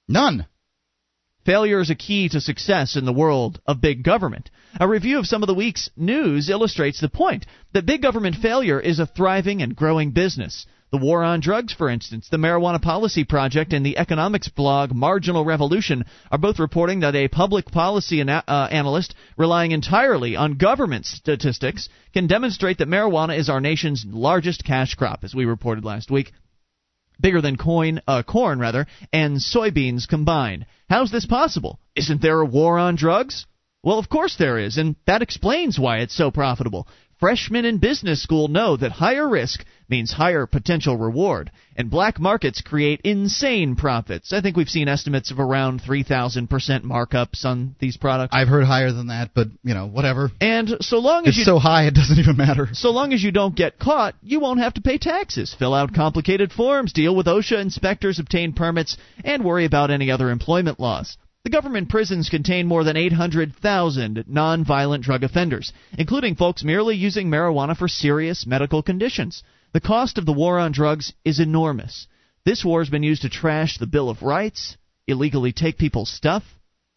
[0.08, 0.48] None.
[1.46, 4.50] Failure is a key to success in the world of big government.
[4.80, 8.80] A review of some of the week's news illustrates the point that big government failure
[8.80, 10.66] is a thriving and growing business.
[10.94, 15.44] The war on drugs, for instance, the Marijuana Policy Project, and the economics blog Marginal
[15.44, 21.90] Revolution are both reporting that a public policy uh, analyst relying entirely on government statistics
[22.14, 26.32] can demonstrate that marijuana is our nation's largest cash crop, as we reported last week
[27.20, 30.68] bigger than coin, uh, corn rather, and soybeans combined.
[30.92, 31.80] How's this possible?
[31.96, 33.48] Isn't there a war on drugs?
[33.82, 36.88] Well, of course there is, and that explains why it's so profitable.
[37.20, 42.62] Freshmen in business school know that higher risk means higher potential reward, and black markets
[42.62, 44.34] create insane profits.
[44.34, 46.48] I think we've seen estimates of around 3,000%
[46.82, 48.34] markups on these products.
[48.34, 50.32] I've heard higher than that, but you know, whatever.
[50.42, 52.70] And so long as it's you so high, it doesn't even matter.
[52.74, 55.94] So long as you don't get caught, you won't have to pay taxes, fill out
[55.94, 61.18] complicated forms, deal with OSHA inspectors, obtain permits, and worry about any other employment laws.
[61.44, 67.78] The government prisons contain more than 800,000 nonviolent drug offenders, including folks merely using marijuana
[67.78, 69.44] for serious medical conditions.
[69.74, 72.08] The cost of the war on drugs is enormous.
[72.46, 76.44] This war has been used to trash the Bill of Rights, illegally take people's stuff,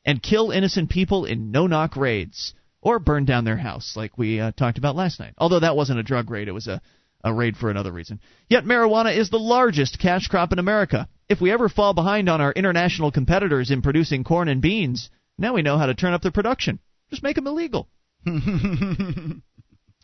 [0.05, 4.41] and kill innocent people in no knock raids, or burn down their house, like we
[4.41, 5.33] uh, talked about last night.
[5.39, 6.83] Although that wasn't a drug raid, it was a,
[7.25, 8.21] a raid for another reason.
[8.49, 11.09] Yet marijuana is the largest cash crop in America.
[11.31, 15.09] If we ever fall behind on our international competitors in producing corn and beans,
[15.39, 16.79] now we know how to turn up the production.
[17.09, 17.89] Just make them illegal.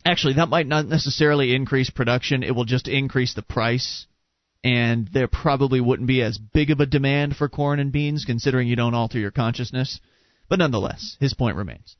[0.05, 4.07] Actually, that might not necessarily increase production, it will just increase the price.
[4.65, 8.69] And there probably wouldn't be as big of a demand for corn and beans, considering
[8.69, 10.01] you don't alter your consciousness.
[10.49, 11.97] But nonetheless, his point remains.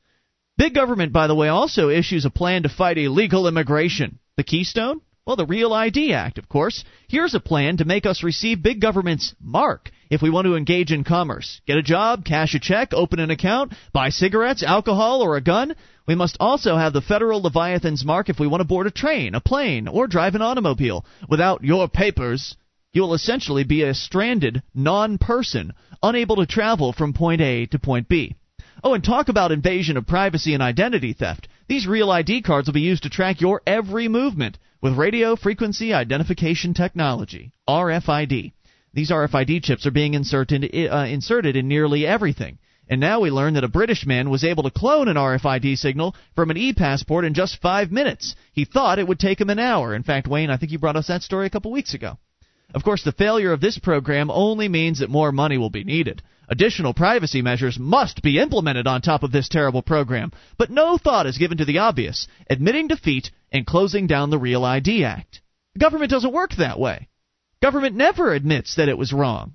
[0.57, 4.19] Big government, by the way, also issues a plan to fight illegal immigration.
[4.37, 5.01] The Keystone?
[5.25, 6.83] Well, the Real ID Act, of course.
[7.07, 10.91] Here's a plan to make us receive big government's mark if we want to engage
[10.91, 11.61] in commerce.
[11.65, 15.75] Get a job, cash a check, open an account, buy cigarettes, alcohol, or a gun.
[16.05, 19.33] We must also have the federal Leviathan's mark if we want to board a train,
[19.33, 21.05] a plane, or drive an automobile.
[21.29, 22.57] Without your papers,
[22.91, 25.71] you will essentially be a stranded non person,
[26.03, 28.35] unable to travel from point A to point B.
[28.83, 31.47] Oh, and talk about invasion of privacy and identity theft.
[31.69, 35.93] These real ID cards will be used to track your every movement with radio frequency
[35.93, 38.51] identification technology, RFID.
[38.93, 42.57] These RFID chips are being inserted, uh, inserted in nearly everything.
[42.89, 46.17] And now we learn that a British man was able to clone an RFID signal
[46.35, 48.35] from an e passport in just five minutes.
[48.51, 49.95] He thought it would take him an hour.
[49.95, 52.17] In fact, Wayne, I think you brought us that story a couple weeks ago.
[52.73, 56.21] Of course, the failure of this program only means that more money will be needed.
[56.49, 61.27] Additional privacy measures must be implemented on top of this terrible program, but no thought
[61.27, 65.41] is given to the obvious admitting defeat and closing down the Real ID Act.
[65.77, 67.07] Government doesn't work that way.
[67.61, 69.53] Government never admits that it was wrong.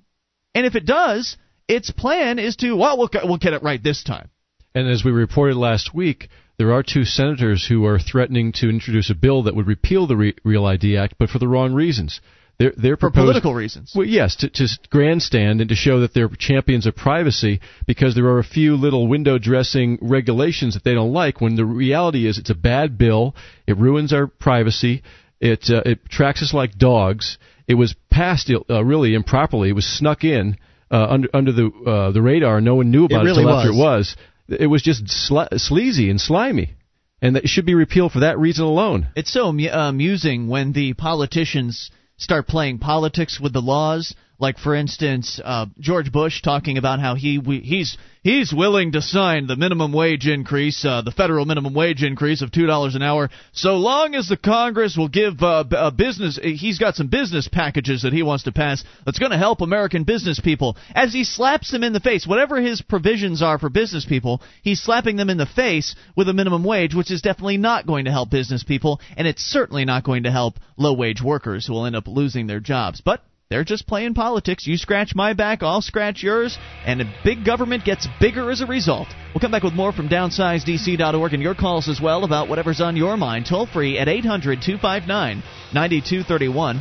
[0.55, 4.03] And if it does, its plan is to, well, we'll, we'll get it right this
[4.03, 4.29] time.
[4.73, 9.09] And as we reported last week, there are two senators who are threatening to introduce
[9.09, 12.19] a bill that would repeal the Re- Real ID Act, but for the wrong reasons.
[12.59, 13.93] They're, they're for proposed, political reasons.
[13.95, 18.25] Well, yes, to, to grandstand and to show that they're champions of privacy because there
[18.25, 21.39] are a few little window dressing regulations that they don't like.
[21.39, 23.33] When the reality is, it's a bad bill.
[23.65, 25.03] It ruins our privacy.
[25.39, 27.37] It uh, it tracks us like dogs.
[27.65, 29.69] It was passed uh, really improperly.
[29.69, 30.57] It was snuck in
[30.91, 32.59] uh, under under the uh, the radar.
[32.59, 33.55] No one knew about it, really it was.
[33.55, 34.15] after it was.
[34.49, 36.75] It was just sl- sleazy and slimy
[37.21, 39.07] and that should be repealed for that reason alone.
[39.15, 44.13] It's so amusing when the politicians start playing politics with the laws.
[44.39, 49.01] Like for instance, uh, George Bush talking about how he we, he's he's willing to
[49.01, 53.01] sign the minimum wage increase, uh, the federal minimum wage increase of two dollars an
[53.01, 56.39] hour, so long as the Congress will give uh, a business.
[56.41, 60.05] He's got some business packages that he wants to pass that's going to help American
[60.05, 60.77] business people.
[60.95, 64.81] As he slaps them in the face, whatever his provisions are for business people, he's
[64.81, 68.11] slapping them in the face with a minimum wage, which is definitely not going to
[68.11, 71.85] help business people, and it's certainly not going to help low wage workers who will
[71.85, 73.01] end up losing their jobs.
[73.01, 74.67] But they're just playing politics.
[74.67, 78.67] You scratch my back, I'll scratch yours, and the big government gets bigger as a
[78.67, 79.07] result.
[79.33, 82.95] We'll come back with more from downsizedc.org and your calls as well about whatever's on
[82.95, 83.47] your mind.
[83.47, 85.41] Toll free at 800 259
[85.73, 86.79] 9231.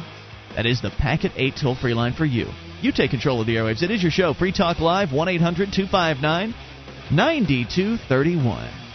[0.57, 2.48] That is the Packet 8 toll free line for you.
[2.83, 3.83] You take control of the airwaves.
[3.83, 4.35] It is your show.
[4.35, 6.54] Free Talk Live, 1 800 259
[7.11, 8.88] 9231.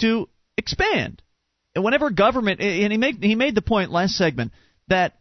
[0.00, 1.22] to expand.
[1.74, 4.52] And whenever government, and he made he made the point last segment
[4.88, 5.14] that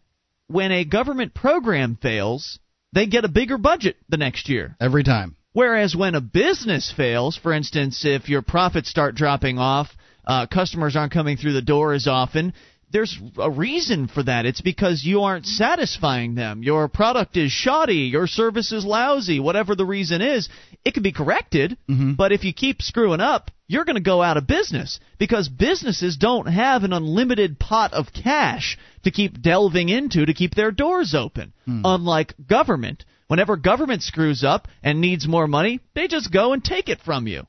[0.48, 2.60] when a government program fails,
[2.94, 4.76] they get a bigger budget the next year.
[4.80, 5.36] Every time.
[5.52, 9.88] Whereas when a business fails, for instance, if your profits start dropping off,
[10.26, 12.54] uh, customers aren't coming through the door as often,
[12.92, 14.46] there's a reason for that.
[14.46, 16.64] It's because you aren't satisfying them.
[16.64, 20.50] Your product is shoddy, your service is lousy, whatever the reason is.
[20.84, 22.14] It can be corrected, mm-hmm.
[22.14, 26.18] but if you keep screwing up, you're going to go out of business because businesses
[26.18, 31.16] don't have an unlimited pot of cash to keep delving into to keep their doors
[31.16, 31.54] open.
[31.66, 31.82] Hmm.
[31.84, 36.90] Unlike government, whenever government screws up and needs more money, they just go and take
[36.90, 37.48] it from you.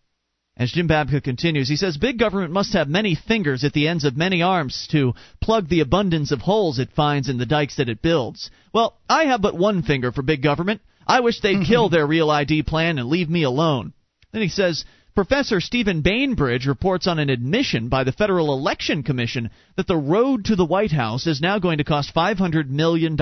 [0.58, 4.04] As Jim Babka continues, he says big government must have many fingers at the ends
[4.04, 7.90] of many arms to plug the abundance of holes it finds in the dikes that
[7.90, 8.50] it builds.
[8.72, 10.80] Well, I have but one finger for big government.
[11.06, 13.92] I wish they'd kill their real ID plan and leave me alone.
[14.32, 19.50] Then he says Professor Stephen Bainbridge reports on an admission by the Federal Election Commission
[19.76, 23.18] that the road to the White House is now going to cost $500 million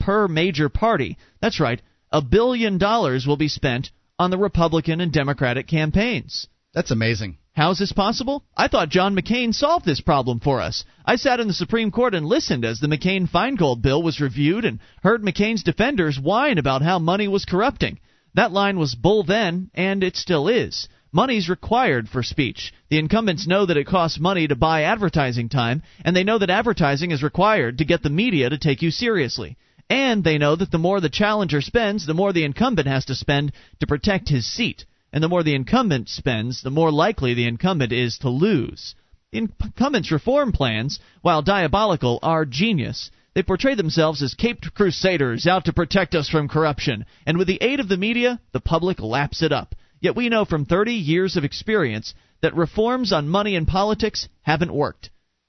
[0.00, 1.16] per major party.
[1.40, 6.48] That's right, a billion dollars will be spent on the Republican and Democratic campaigns.
[6.76, 7.38] That's amazing.
[7.54, 8.44] How is this possible?
[8.54, 10.84] I thought John McCain solved this problem for us.
[11.06, 14.66] I sat in the Supreme Court and listened as the McCain Feingold bill was reviewed
[14.66, 17.98] and heard McCain's defenders whine about how money was corrupting.
[18.34, 20.86] That line was bull then, and it still is.
[21.12, 22.74] Money's required for speech.
[22.90, 26.50] The incumbents know that it costs money to buy advertising time, and they know that
[26.50, 29.56] advertising is required to get the media to take you seriously.
[29.88, 33.14] And they know that the more the challenger spends, the more the incumbent has to
[33.14, 34.84] spend to protect his seat
[35.16, 38.94] and the more the incumbent spends, the more likely the incumbent is to lose.
[39.32, 43.10] Incumbents' reform plans, while diabolical, are genius.
[43.32, 47.56] They portray themselves as caped crusaders out to protect us from corruption, and with the
[47.62, 49.74] aid of the media, the public laps it up.
[50.02, 54.74] Yet we know from 30 years of experience that reforms on money and politics haven't
[54.74, 55.08] worked.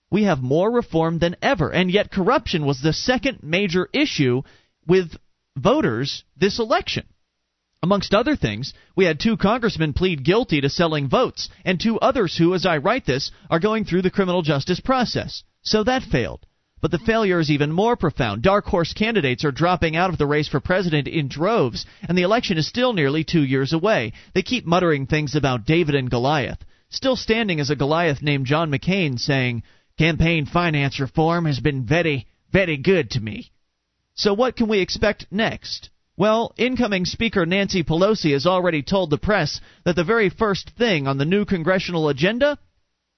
[0.09, 4.43] We have more reform than ever, and yet corruption was the second major issue
[4.87, 5.17] with
[5.57, 7.05] voters this election.
[7.87, 12.35] Amongst other things, we had two congressmen plead guilty to selling votes, and two others
[12.35, 15.43] who, as I write this, are going through the criminal justice process.
[15.61, 16.45] So that failed.
[16.81, 18.41] But the failure is even more profound.
[18.41, 22.23] Dark horse candidates are dropping out of the race for president in droves, and the
[22.23, 24.11] election is still nearly two years away.
[24.33, 26.59] They keep muttering things about David and Goliath.
[26.89, 29.63] Still standing is a Goliath named John McCain saying,
[29.97, 33.49] Campaign finance reform has been very, very good to me.
[34.13, 35.89] So what can we expect next?
[36.17, 41.07] Well, incoming Speaker Nancy Pelosi has already told the press that the very first thing
[41.07, 42.57] on the new congressional agenda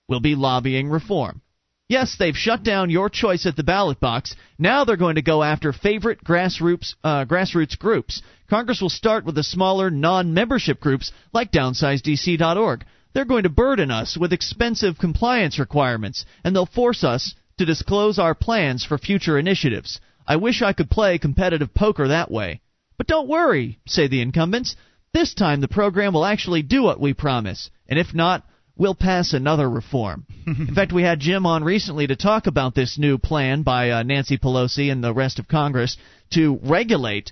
[0.10, 1.42] will be lobbying reform.
[1.88, 4.36] Yes, they've shut down your choice at the ballot box.
[4.60, 8.22] Now they're going to go after favorite grassroots, uh, grassroots groups.
[8.50, 12.86] Congress will start with the smaller, non membership groups like downsizedc.org.
[13.14, 18.20] They're going to burden us with expensive compliance requirements, and they'll force us to disclose
[18.20, 20.02] our plans for future initiatives.
[20.28, 22.62] I wish I could play competitive poker that way.
[23.00, 24.76] But don't worry, say the incumbents.
[25.14, 29.32] This time the program will actually do what we promise, and if not, we'll pass
[29.32, 30.28] another reform.
[30.46, 34.04] In fact, we had Jim on recently to talk about this new plan by uh,
[34.04, 35.96] Nancy Pelosi and the rest of Congress
[36.32, 37.32] to regulate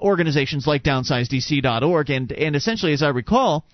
[0.00, 3.64] organizations like downsizedc.org and and essentially as I recall,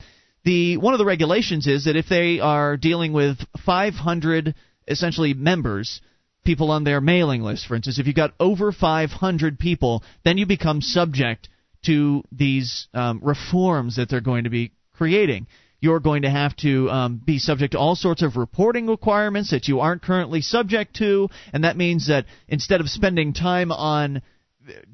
[0.45, 4.55] the one of the regulations is that if they are dealing with 500
[4.87, 6.03] essentially members
[6.45, 10.47] people on their mailing list, for instance, if you've got over 500 people, then you
[10.47, 11.49] become subject
[11.87, 15.47] to these um, reforms that they're going to be creating.
[15.81, 19.69] You're going to have to um, be subject to all sorts of reporting requirements that
[19.69, 24.23] you aren't currently subject to, and that means that instead of spending time on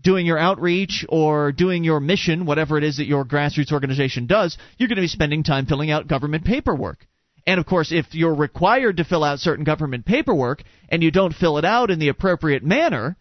[0.00, 4.58] doing your outreach or doing your mission, whatever it is that your grassroots organization does,
[4.78, 7.06] you're going to be spending time filling out government paperwork.
[7.50, 11.34] And of course, if you're required to fill out certain government paperwork and you don't
[11.34, 13.16] fill it out in the appropriate manner,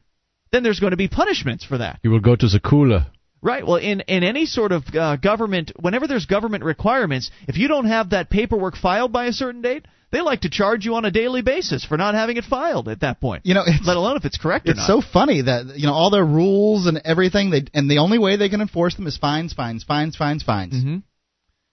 [0.51, 1.99] then there's going to be punishments for that.
[2.03, 3.07] You will go to the cooler.
[3.41, 3.65] Right.
[3.65, 7.85] Well, in in any sort of uh, government, whenever there's government requirements, if you don't
[7.85, 11.11] have that paperwork filed by a certain date, they like to charge you on a
[11.11, 13.47] daily basis for not having it filed at that point.
[13.47, 14.87] You know, let alone if it's correct it's or not.
[14.87, 17.49] so funny that you know all their rules and everything.
[17.49, 20.75] They and the only way they can enforce them is fines, fines, fines, fines, fines.
[20.75, 20.97] Mm-hmm.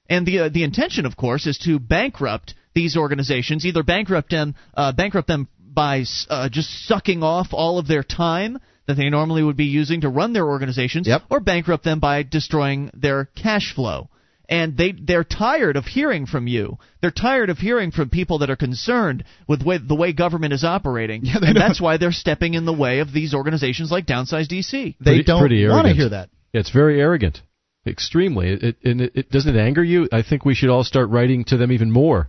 [0.09, 4.54] And the uh, the intention, of course, is to bankrupt these organizations, either bankrupt them,
[4.75, 9.42] uh, bankrupt them by uh, just sucking off all of their time that they normally
[9.42, 11.23] would be using to run their organizations, yep.
[11.31, 14.09] or bankrupt them by destroying their cash flow.
[14.48, 16.79] And they they're tired of hearing from you.
[17.00, 20.63] They're tired of hearing from people that are concerned with way, the way government is
[20.63, 24.46] operating, yeah, and that's why they're stepping in the way of these organizations like Downsize
[24.46, 24.94] DC.
[25.00, 25.40] They pretty, don't
[25.73, 26.31] want to hear that.
[26.52, 27.42] It's very arrogant,
[27.87, 28.49] extremely.
[28.51, 30.09] It, and it, it doesn't it anger you.
[30.13, 32.29] I think we should all start writing to them even more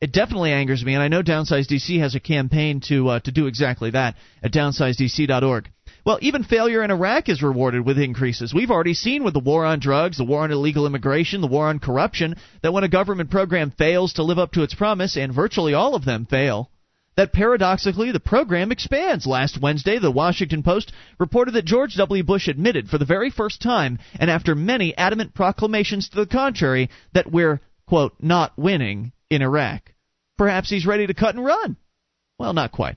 [0.00, 3.32] It definitely angers me, and I know Downsize DC has a campaign to uh, to
[3.32, 5.70] do exactly that at downsizedc.org.
[6.04, 8.54] Well, even failure in Iraq is rewarded with increases.
[8.54, 11.66] We've already seen with the war on drugs, the war on illegal immigration, the war
[11.66, 15.34] on corruption, that when a government program fails to live up to its promise, and
[15.34, 16.70] virtually all of them fail,
[17.16, 19.26] that paradoxically the program expands.
[19.26, 22.22] Last Wednesday, the Washington Post reported that George W.
[22.22, 26.90] Bush admitted for the very first time, and after many adamant proclamations to the contrary,
[27.14, 29.92] that we're, quote, not winning in Iraq.
[30.36, 31.76] Perhaps he's ready to cut and run.
[32.38, 32.96] Well, not quite.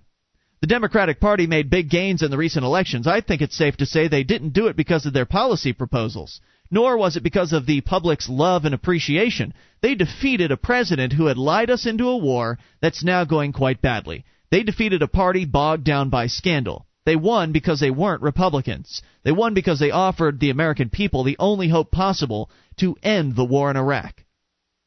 [0.62, 3.08] The Democratic Party made big gains in the recent elections.
[3.08, 6.42] I think it's safe to say they didn't do it because of their policy proposals,
[6.72, 9.54] nor was it because of the public's love and appreciation.
[9.82, 13.82] They defeated a president who had lied us into a war that's now going quite
[13.82, 14.26] badly.
[14.52, 16.86] They defeated a party bogged down by scandal.
[17.06, 19.02] They won because they weren't Republicans.
[19.24, 23.46] They won because they offered the American people the only hope possible to end the
[23.46, 24.24] war in Iraq.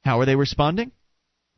[0.05, 0.93] How are they responding?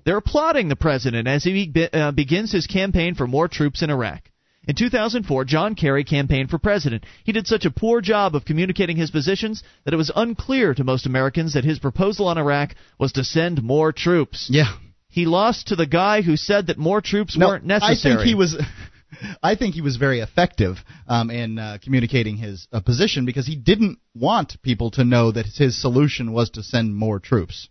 [0.04, 3.90] They're applauding the president as he be, uh, begins his campaign for more troops in
[3.90, 4.30] Iraq.
[4.66, 7.04] In 2004, John Kerry campaigned for president.
[7.24, 10.84] He did such a poor job of communicating his positions that it was unclear to
[10.84, 14.48] most Americans that his proposal on Iraq was to send more troops.
[14.50, 14.72] Yeah.
[15.08, 18.14] He lost to the guy who said that more troops no, weren't necessary.
[18.14, 18.56] I think he was.
[19.42, 23.54] I think he was very effective um, in uh, communicating his uh, position because he
[23.54, 27.68] didn't want people to know that his solution was to send more troops.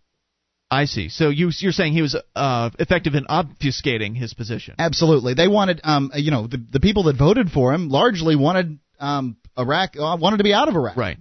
[0.73, 1.09] I see.
[1.09, 4.75] So you, you're saying he was uh, effective in obfuscating his position.
[4.79, 5.33] Absolutely.
[5.33, 9.37] They wanted, um, you know, the, the people that voted for him largely wanted um,
[9.57, 10.97] Iraq, uh, wanted to be out of Iraq.
[10.97, 11.17] Right.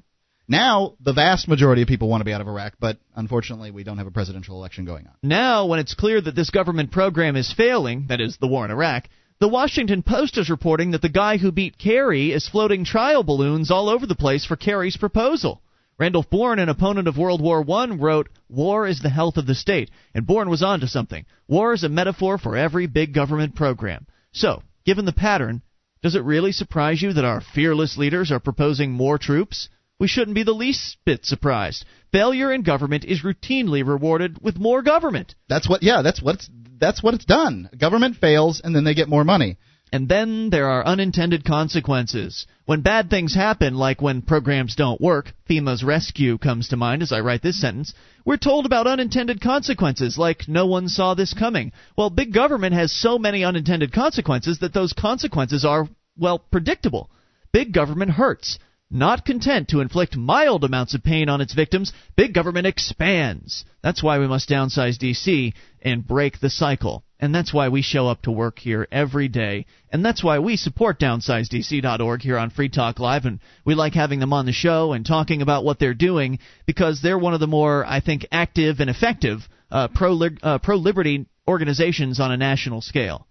[0.48, 3.84] Now, the vast majority of people want to be out of Iraq, but unfortunately, we
[3.84, 5.14] don't have a presidential election going on.
[5.22, 8.70] Now, when it's clear that this government program is failing, that is, the war in
[8.70, 9.04] Iraq,
[9.38, 13.70] the Washington Post is reporting that the guy who beat Kerry is floating trial balloons
[13.70, 15.62] all over the place for Kerry's proposal.
[16.02, 19.54] Randolph Bourne, an opponent of World War I, wrote, War is the health of the
[19.54, 19.88] state.
[20.12, 21.26] And Bourne was on to something.
[21.46, 24.08] War is a metaphor for every big government program.
[24.32, 25.62] So, given the pattern,
[26.02, 29.68] does it really surprise you that our fearless leaders are proposing more troops?
[30.00, 31.84] We shouldn't be the least bit surprised.
[32.10, 35.36] Failure in government is routinely rewarded with more government.
[35.48, 36.50] That's what yeah, that's what's
[36.80, 37.70] that's what it's done.
[37.78, 39.56] Government fails and then they get more money.
[39.92, 42.46] And then there are unintended consequences.
[42.64, 47.12] When bad things happen, like when programs don't work, FEMA's rescue comes to mind as
[47.12, 47.92] I write this sentence,
[48.24, 51.72] we're told about unintended consequences, like no one saw this coming.
[51.94, 55.86] Well, big government has so many unintended consequences that those consequences are,
[56.16, 57.10] well, predictable.
[57.52, 58.58] Big government hurts.
[58.94, 63.64] Not content to inflict mild amounts of pain on its victims, big government expands.
[63.82, 67.02] That's why we must downsize DC and break the cycle.
[67.18, 69.64] And that's why we show up to work here every day.
[69.90, 73.24] And that's why we support downsizedc.org here on Free Talk Live.
[73.24, 77.00] And we like having them on the show and talking about what they're doing because
[77.00, 79.40] they're one of the more, I think, active and effective
[79.70, 83.26] uh, pro uh, pro liberty organizations on a national scale.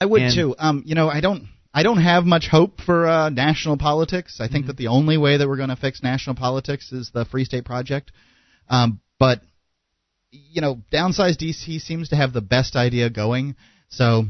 [0.00, 0.56] I would and, too.
[0.58, 1.46] Um, you know, I don't
[1.76, 4.38] I don't have much hope for uh, national politics.
[4.40, 4.68] I think mm-hmm.
[4.68, 7.64] that the only way that we're going to fix national politics is the Free State
[7.64, 8.12] Project.
[8.68, 9.40] Um, but
[10.30, 13.56] you know, Downsize DC seems to have the best idea going.
[13.88, 14.26] So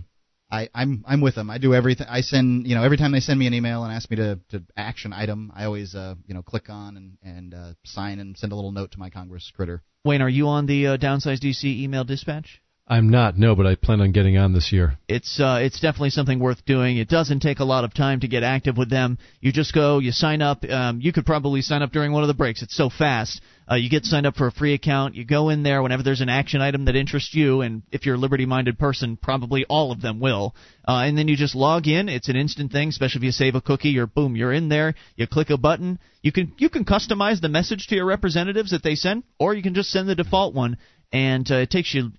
[0.51, 1.51] I, I'm I'm with them.
[1.51, 2.07] I do everything.
[2.09, 4.38] I send you know every time they send me an email and ask me to,
[4.51, 8.36] to action item, I always uh, you know click on and and uh, sign and
[8.38, 9.82] send a little note to my Congress critter.
[10.05, 12.62] Wayne, are you on the uh, Downsize DC email dispatch?
[12.87, 14.99] I'm not, no, but I plan on getting on this year.
[15.09, 16.99] It's uh, it's definitely something worth doing.
[16.99, 19.16] It doesn't take a lot of time to get active with them.
[19.41, 20.64] You just go, you sign up.
[20.64, 22.62] Um, you could probably sign up during one of the breaks.
[22.62, 23.41] It's so fast.
[23.70, 25.14] Uh, you get signed up for a free account.
[25.14, 28.16] You go in there whenever there's an action item that interests you, and if you're
[28.16, 30.55] a liberty-minded person, probably all of them will.
[30.87, 32.11] Uh, and then you just log in.
[32.11, 33.89] It's an instant thing, especially if you save a cookie.
[33.89, 34.95] You're boom, you're in there.
[35.16, 35.99] You click a button.
[36.20, 39.62] You can you can customize the message to your representatives that they send, or you
[39.62, 40.76] can just send the default one
[41.14, 42.11] and uh, it takes you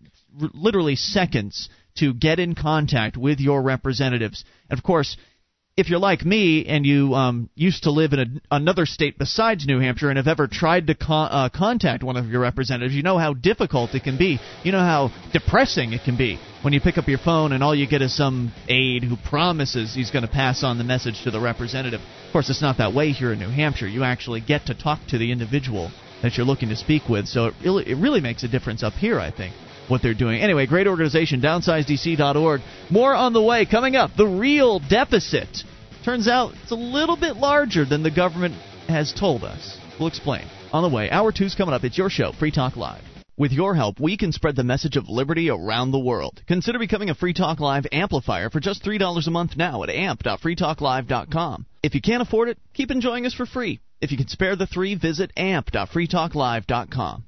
[0.54, 4.44] literally seconds to get in contact with your representatives.
[4.70, 5.18] And of course,
[5.78, 9.66] if you're like me and you um, used to live in a, another state besides
[9.68, 13.04] New Hampshire and have ever tried to con- uh, contact one of your representatives, you
[13.04, 14.40] know how difficult it can be.
[14.64, 17.76] You know how depressing it can be when you pick up your phone and all
[17.76, 21.32] you get is some aide who promises he's going to pass on the message to
[21.32, 22.00] the representative.
[22.00, 23.88] Of course, it's not that way here in New Hampshire.
[23.88, 27.48] You actually get to talk to the individual that you're looking to speak with, so
[27.48, 29.54] it really, it really makes a difference up here, I think
[29.88, 30.42] what they're doing.
[30.42, 32.62] Anyway, great organization, downsizedc.org.
[32.90, 33.66] More on the way.
[33.66, 35.64] Coming up, the real deficit.
[36.04, 38.56] Turns out it's a little bit larger than the government
[38.88, 39.78] has told us.
[40.00, 40.48] We'll explain.
[40.72, 41.84] On the way, hour two's coming up.
[41.84, 43.02] It's your show, Free Talk Live.
[43.38, 46.42] With your help, we can spread the message of liberty around the world.
[46.48, 51.66] Consider becoming a Free Talk Live amplifier for just $3 a month now at amp.freetalklive.com.
[51.84, 53.82] If you can't afford it, keep enjoying us for free.
[54.00, 57.24] If you can spare the three, visit amp.freetalklive.com.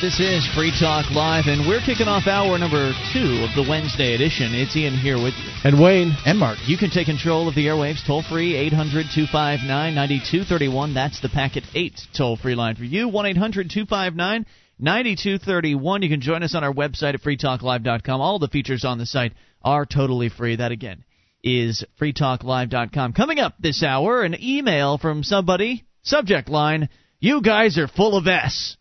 [0.00, 4.14] This is Free Talk Live, and we're kicking off hour number two of the Wednesday
[4.14, 4.54] edition.
[4.54, 5.52] It's Ian here with you.
[5.64, 6.16] And Wayne.
[6.24, 6.56] And Mark.
[6.66, 10.94] You can take control of the airwaves toll free, 800 259 9231.
[10.94, 14.46] That's the Packet 8 toll free line for you, 1 800 259
[14.78, 16.02] 9231.
[16.02, 18.20] You can join us on our website at freetalklive.com.
[18.20, 20.56] All the features on the site are totally free.
[20.56, 21.04] That, again,
[21.44, 23.12] is freetalklive.com.
[23.12, 26.88] Coming up this hour, an email from somebody, subject line,
[27.20, 28.76] You guys are full of S.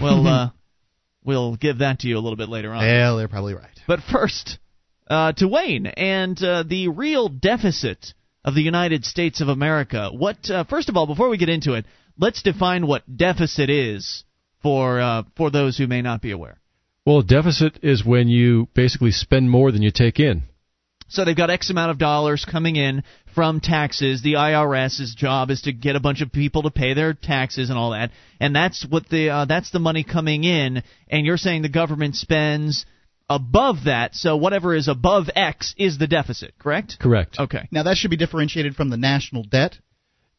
[0.00, 0.50] Well, uh,
[1.24, 2.84] we'll give that to you a little bit later on.
[2.84, 3.68] Yeah, they're probably right.
[3.86, 4.58] But first,
[5.08, 8.14] uh, to Wayne and uh, the real deficit
[8.44, 10.10] of the United States of America.
[10.12, 10.50] What?
[10.50, 11.86] Uh, first of all, before we get into it,
[12.18, 14.24] let's define what deficit is
[14.62, 16.58] for uh, for those who may not be aware.
[17.04, 20.44] Well, deficit is when you basically spend more than you take in.
[21.08, 23.02] So they've got X amount of dollars coming in
[23.34, 24.22] from taxes.
[24.22, 27.78] The IRS's job is to get a bunch of people to pay their taxes and
[27.78, 28.10] all that,
[28.40, 30.82] and that's what the uh, that's the money coming in.
[31.08, 32.86] And you're saying the government spends
[33.28, 36.98] above that, so whatever is above X is the deficit, correct?
[37.00, 37.38] Correct.
[37.38, 37.68] Okay.
[37.70, 39.78] Now that should be differentiated from the national debt.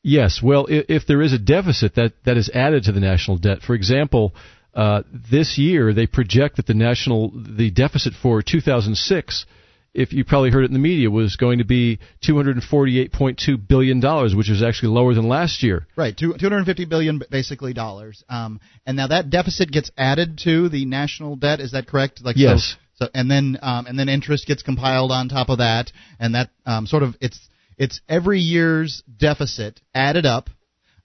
[0.04, 0.42] Yes.
[0.44, 3.62] Well, if, if there is a deficit that that is added to the national debt,
[3.62, 4.36] for example,
[4.74, 9.46] uh, this year they project that the national the deficit for 2006
[9.94, 14.34] if you probably heard it in the media, was going to be 248.2 billion dollars,
[14.36, 15.88] which is actually lower than last year.
[15.96, 18.24] Right, two, 250 billion basically dollars.
[18.28, 21.60] Um, and now that deficit gets added to the national debt.
[21.60, 22.24] Is that correct?
[22.24, 22.76] Like yes.
[22.96, 26.34] So, so and then um, and then interest gets compiled on top of that, and
[26.36, 27.40] that um, sort of it's
[27.78, 30.50] it's every year's deficit added up,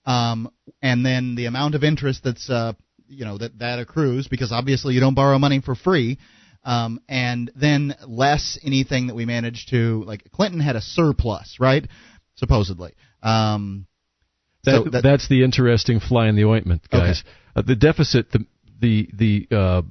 [0.05, 2.73] um, and then the amount of interest that's uh,
[3.07, 6.17] you know that that accrues because obviously you don't borrow money for free
[6.63, 10.29] um, and then less anything that we managed to like.
[10.31, 11.87] Clinton had a surplus, right?
[12.35, 12.93] Supposedly.
[13.21, 13.87] Um,
[14.63, 17.23] that, so that, that's the interesting fly in the ointment, guys.
[17.25, 17.29] Okay.
[17.55, 18.45] Uh, the deficit, the
[18.79, 19.81] the the uh,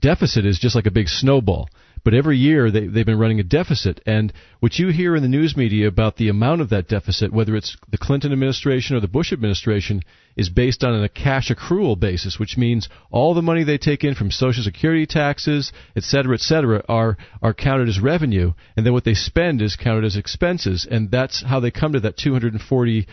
[0.00, 1.68] deficit is just like a big snowball.
[2.04, 4.00] But every year they, they've been running a deficit.
[4.04, 7.56] And what you hear in the news media about the amount of that deficit, whether
[7.56, 10.02] it's the Clinton administration or the Bush administration,
[10.36, 14.14] is based on a cash accrual basis, which means all the money they take in
[14.14, 18.52] from Social Security taxes, et cetera, et cetera, are, are counted as revenue.
[18.76, 20.86] And then what they spend is counted as expenses.
[20.88, 23.06] And that's how they come to that $242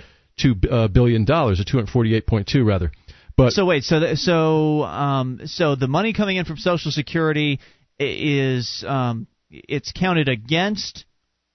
[0.70, 2.92] uh, billion, or 248.2 rather.
[3.38, 7.60] But so wait, so the, so um, so the money coming in from Social Security
[8.02, 11.06] is um, it's counted against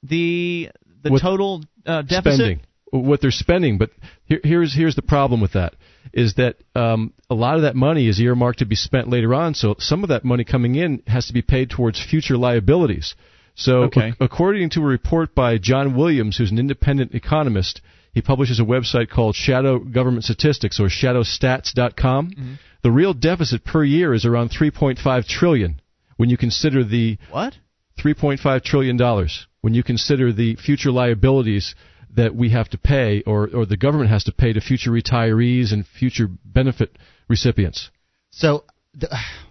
[0.03, 0.71] the
[1.03, 2.35] the total uh, deficit.
[2.35, 3.91] Spending what they're spending, but
[4.25, 5.75] here, here's here's the problem with that
[6.13, 9.55] is that um, a lot of that money is earmarked to be spent later on.
[9.55, 13.15] So some of that money coming in has to be paid towards future liabilities.
[13.55, 14.15] So okay.
[14.19, 17.83] a- according to a report by John Williams, who's an independent economist,
[18.13, 22.31] he publishes a website called Shadow Government Statistics or shadowstats.com.
[22.31, 22.55] Mm-hmm.
[22.83, 25.81] The real deficit per year is around 3.5 trillion
[26.17, 27.55] when you consider the what
[27.99, 31.75] 3.5 trillion dollars when you consider the future liabilities
[32.15, 35.73] that we have to pay or or the government has to pay to future retirees
[35.73, 36.97] and future benefit
[37.29, 37.91] recipients.
[38.31, 38.65] So,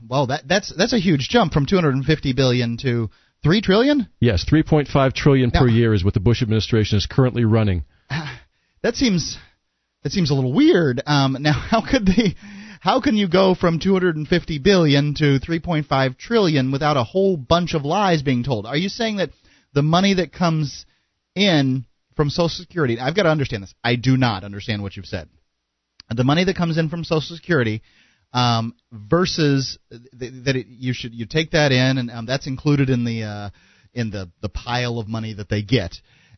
[0.08, 3.10] well, that that's that's a huge jump from 250 billion to
[3.44, 4.08] 3 trillion?
[4.20, 7.84] Yes, 3.5 trillion now, per year is what the Bush administration is currently running.
[8.82, 9.40] That seems
[10.04, 11.02] that seems a little weird.
[11.08, 12.36] Um, now, how could they
[12.86, 17.84] how can you go from 250 billion to 3.5 trillion without a whole bunch of
[17.84, 18.68] lies being told?
[18.68, 19.32] Are you saying that
[19.74, 20.86] the money that comes
[21.34, 23.74] in from Social Security, I've got to understand this.
[23.84, 25.30] I do not understand what you've said.
[26.16, 27.82] The money that comes in from Social Security
[28.34, 32.92] um, versus th- that it, you should you take that in and um, that's included
[32.92, 33.50] in the uh,
[33.96, 35.96] in the the pile of money that they get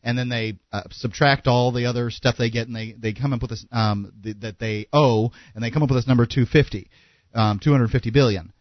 [0.08, 3.34] and then they uh, subtract all the other stuff they get, and they they come
[3.34, 6.24] up with this um, the, that they owe, and they come up with this number
[6.24, 6.88] 250,
[7.34, 8.54] um, 250 billion.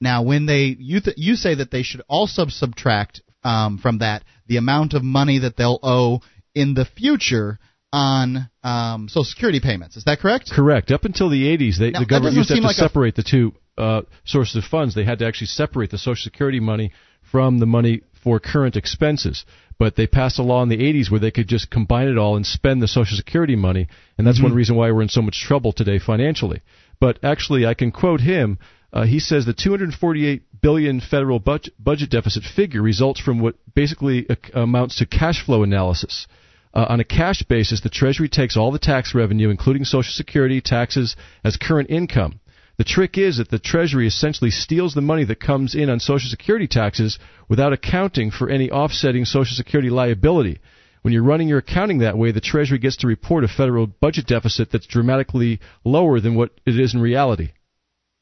[0.00, 4.24] Now, when they you th- you say that they should also subtract um, from that
[4.46, 6.22] the amount of money that they'll owe
[6.54, 7.58] in the future
[7.92, 9.98] on um, Social Security payments.
[9.98, 10.50] Is that correct?
[10.54, 10.90] Correct.
[10.90, 12.88] Up until the 80s, they, Now, the government used to have seem to like a-
[12.88, 14.94] separate the two uh, sources of funds.
[14.94, 16.92] They had to actually separate the Social Security money
[17.30, 19.44] from the money for current expenses.
[19.78, 22.36] But they passed a law in the 80s where they could just combine it all
[22.36, 25.40] and spend the Social Security money, and that's one reason why we're in so much
[25.40, 26.62] trouble today financially.
[27.00, 28.58] But actually, I can quote him.
[28.92, 34.26] Uh, he says the 248 billion federal budget, budget deficit figure results from what basically
[34.54, 36.26] amounts to cash flow analysis.
[36.72, 40.60] Uh, on a cash basis, the Treasury takes all the tax revenue, including Social Security
[40.60, 42.40] taxes, as current income.
[42.76, 46.28] The trick is that the Treasury essentially steals the money that comes in on Social
[46.28, 47.18] Security taxes
[47.48, 50.58] without accounting for any offsetting Social Security liability.
[51.02, 54.26] When you're running your accounting that way, the Treasury gets to report a federal budget
[54.26, 57.50] deficit that's dramatically lower than what it is in reality.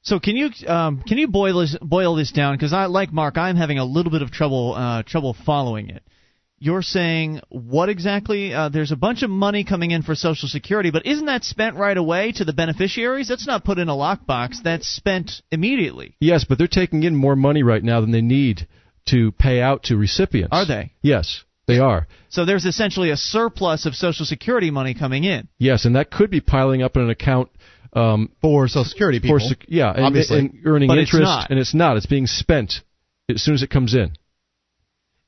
[0.03, 2.57] So can you um, can you boil this boil this down?
[2.57, 6.03] Because I like Mark, I'm having a little bit of trouble uh, trouble following it.
[6.63, 8.55] You're saying what exactly?
[8.55, 11.75] Uh, there's a bunch of money coming in for Social Security, but isn't that spent
[11.75, 13.27] right away to the beneficiaries?
[13.27, 14.63] That's not put in a lockbox.
[14.63, 16.15] That's spent immediately.
[16.21, 18.69] Yes, but they're taking in more money right now than they need
[19.07, 20.51] to pay out to recipients.
[20.53, 20.93] Are they?
[21.03, 22.07] Yes, they are.
[22.29, 25.49] So there's essentially a surplus of Social Security money coming in.
[25.59, 27.51] Yes, and that could be piling up in an account
[27.93, 29.41] um, for Social Security people.
[29.41, 31.51] For, yeah, and, obviously, and earning but interest, it's not.
[31.51, 31.97] and it's not.
[31.97, 32.83] It's being spent
[33.29, 34.13] as soon as it comes in.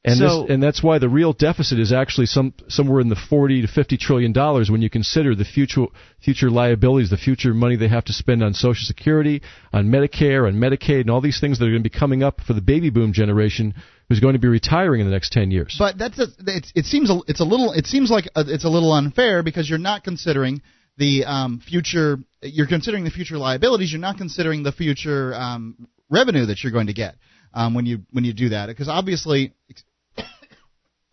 [0.07, 3.17] And So- this, and that's why the real deficit is actually some somewhere in the
[3.17, 5.87] 40 to 50 trillion dollars when you consider the future
[6.21, 9.41] future liabilities, the future money they have to spend on Social Security,
[9.73, 12.43] on Medicare, on Medicaid, and all these things that are going to be coming up
[12.43, 13.73] for the baby boom generation
[14.09, 15.77] who's going to be retiring in the next 10 years.
[15.79, 18.65] But that's a, it's, it seems a, it's a little it seems like a, it's
[18.65, 20.61] a little unfair because you're not considering
[20.99, 22.19] the um, future.
[22.43, 23.91] You're considering the future liabilities.
[23.91, 27.17] You're not considering the future um, revenue that you're going to get
[27.55, 28.67] um, when you when you do that.
[28.67, 29.53] Because obviously,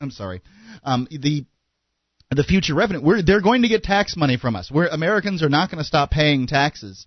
[0.01, 0.41] I'm sorry,
[0.83, 1.45] um, the
[2.31, 3.01] the future revenue.
[3.01, 4.71] We're, they're going to get tax money from us.
[4.71, 7.05] We're Americans are not going to stop paying taxes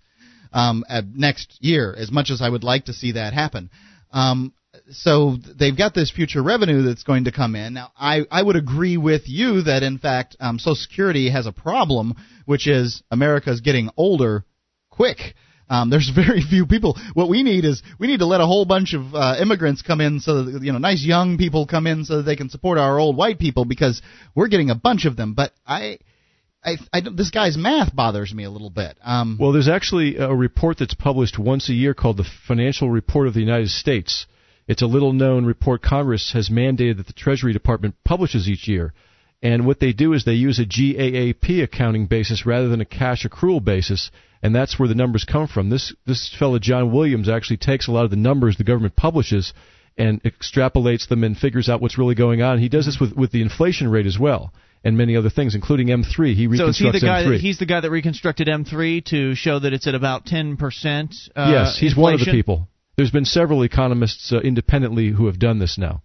[0.53, 0.83] um,
[1.13, 3.69] next year, as much as I would like to see that happen.
[4.11, 4.53] Um,
[4.91, 7.73] so they've got this future revenue that's going to come in.
[7.73, 11.51] Now, I, I would agree with you that in fact um, Social Security has a
[11.51, 12.13] problem,
[12.45, 14.45] which is America's getting older
[14.89, 15.35] quick.
[15.69, 16.97] Um, there's very few people.
[17.13, 20.01] What we need is we need to let a whole bunch of uh, immigrants come
[20.01, 22.77] in, so that, you know, nice young people come in, so that they can support
[22.77, 24.01] our old white people because
[24.35, 25.33] we're getting a bunch of them.
[25.33, 25.99] But I,
[26.63, 28.97] I, I this guy's math bothers me a little bit.
[29.03, 33.27] Um, Well, there's actually a report that's published once a year called the Financial Report
[33.27, 34.25] of the United States.
[34.67, 38.93] It's a little known report Congress has mandated that the Treasury Department publishes each year.
[39.41, 43.25] And what they do is they use a GAAP accounting basis rather than a cash
[43.25, 44.09] accrual basis,
[44.41, 45.69] and that's where the numbers come from.
[45.69, 49.53] This this fellow John Williams actually takes a lot of the numbers the government publishes
[49.97, 52.59] and extrapolates them and figures out what's really going on.
[52.59, 55.87] He does this with with the inflation rate as well, and many other things, including
[55.87, 56.33] M3.
[56.33, 57.23] He So reconstructs is he the guy?
[57.23, 57.29] M3.
[57.29, 61.15] That, he's the guy that reconstructed M3 to show that it's at about 10 percent.
[61.35, 62.67] Uh, yes, he's one of the people.
[62.97, 66.01] There's been several economists uh, independently who have done this now.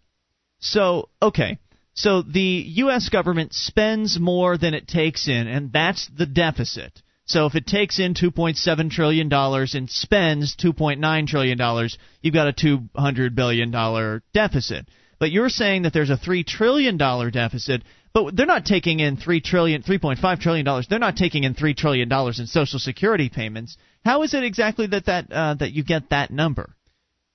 [0.58, 1.58] So okay,
[2.00, 3.10] so the U.S.
[3.10, 7.02] government spends more than it takes in, and that's the deficit.
[7.26, 12.48] So if it takes in 2.7 trillion dollars and spends 2.9 trillion dollars, you've got
[12.48, 14.88] a 200 billion dollar deficit.
[15.18, 17.82] But you're saying that there's a three trillion dollar deficit,
[18.14, 20.86] but they're not taking in three trillion, 3.5 trillion dollars.
[20.88, 23.76] They're not taking in three trillion dollars in Social Security payments.
[24.06, 26.74] How is it exactly that that uh, that you get that number?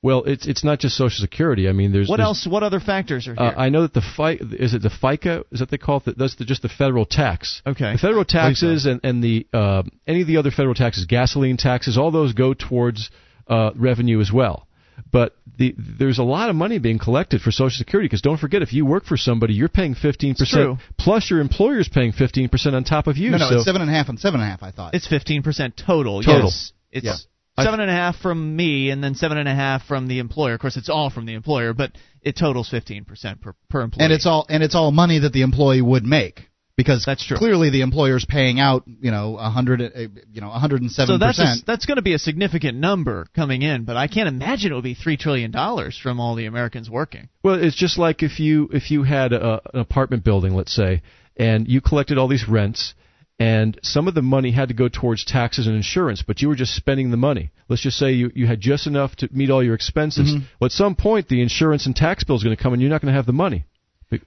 [0.06, 1.68] Well, it's it's not just Social Security.
[1.68, 2.48] I mean, there's What there's- else?
[2.48, 3.44] What other factors are here?
[3.44, 6.16] Uh, I know that the fi- is it the FICA is that they call it?
[6.18, 7.62] That's the, just the federal tax.
[7.66, 7.94] Okay.
[7.94, 8.68] The federal believe so.
[8.68, 12.34] taxes and and the uh, any of the other federal taxes, gasoline taxes, all those
[12.34, 13.10] go towards
[13.48, 14.68] uh, revenue as well.
[15.12, 18.62] But the, there's a lot of money being collected for Social Security because don't forget
[18.62, 20.76] if you work for somebody, you're paying 15 It's true.
[20.76, 23.32] percent plus your employer's paying 15 percent on top of you.
[23.32, 24.62] no, no, so it's seven and a half and seven and a half.
[24.64, 24.94] I thought.
[24.94, 26.22] It's fifteen percent total.
[26.22, 26.44] Total.
[26.46, 26.72] Yes.
[26.92, 27.16] It's Yeah.
[27.64, 30.54] Seven and a half from me, and then seven and a half from the employer.
[30.54, 31.92] Of course, it's all from the employer, but
[32.22, 34.06] it totals fifteen percent per per employee.
[34.06, 37.38] and it's all and it's all money that the employee would make because That's true.
[37.38, 39.88] Clearly, the employer's paying out you know a hundred uh,
[40.32, 43.28] you know a hundred and so that's a, that's going to be a significant number
[43.36, 46.46] coming in, but I can't imagine it would be three trillion dollars from all the
[46.46, 47.30] Americans working.
[47.44, 51.02] Well, it's just like if you if you had a, an apartment building, let's say,
[51.38, 52.94] and you collected all these rents,
[53.38, 56.56] and some of the money had to go towards taxes and insurance, but you were
[56.56, 57.52] just spending the money.
[57.68, 60.34] Let's just say you, you had just enough to meet all your expenses.
[60.60, 62.92] Well, at some point, the insurance and tax bill is going to come, and you're
[62.92, 63.66] not going to have the money.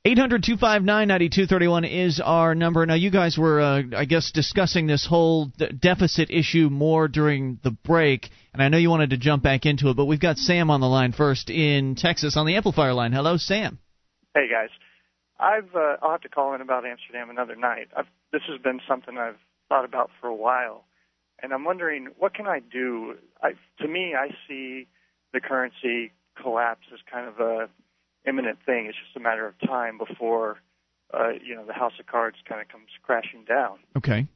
[0.05, 2.85] 800 259 9231 is our number.
[2.85, 7.57] Now, you guys were, uh, I guess, discussing this whole d- deficit issue more during
[7.63, 10.35] the break, and I know you wanted to jump back into it, but we've got
[10.35, 13.13] Sam on the line first in Texas on the amplifier line.
[13.13, 13.79] Hello, Sam.
[14.35, 14.71] Hey, guys.
[15.39, 17.87] I've uh, I'll have to call in about Amsterdam another night.
[17.95, 19.39] I've, this has been something I've
[19.69, 20.83] thought about for a while,
[21.41, 23.15] and I'm wondering what can I do.
[23.41, 24.87] I, to me, I see
[25.31, 27.69] the currency collapse as kind of a
[28.27, 28.85] imminent thing.
[28.87, 30.57] It's just a matter of time before,
[31.13, 33.79] uh, you know, the house of cards kind of comes crashing down.
[33.97, 34.27] Okay.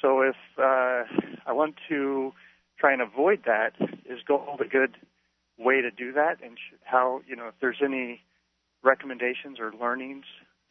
[0.00, 1.04] So if uh,
[1.46, 2.32] I want to
[2.78, 3.72] try and avoid that,
[4.06, 4.96] is gold a good
[5.58, 6.36] way to do that?
[6.42, 8.20] And how, you know, if there's any
[8.82, 10.24] recommendations or learnings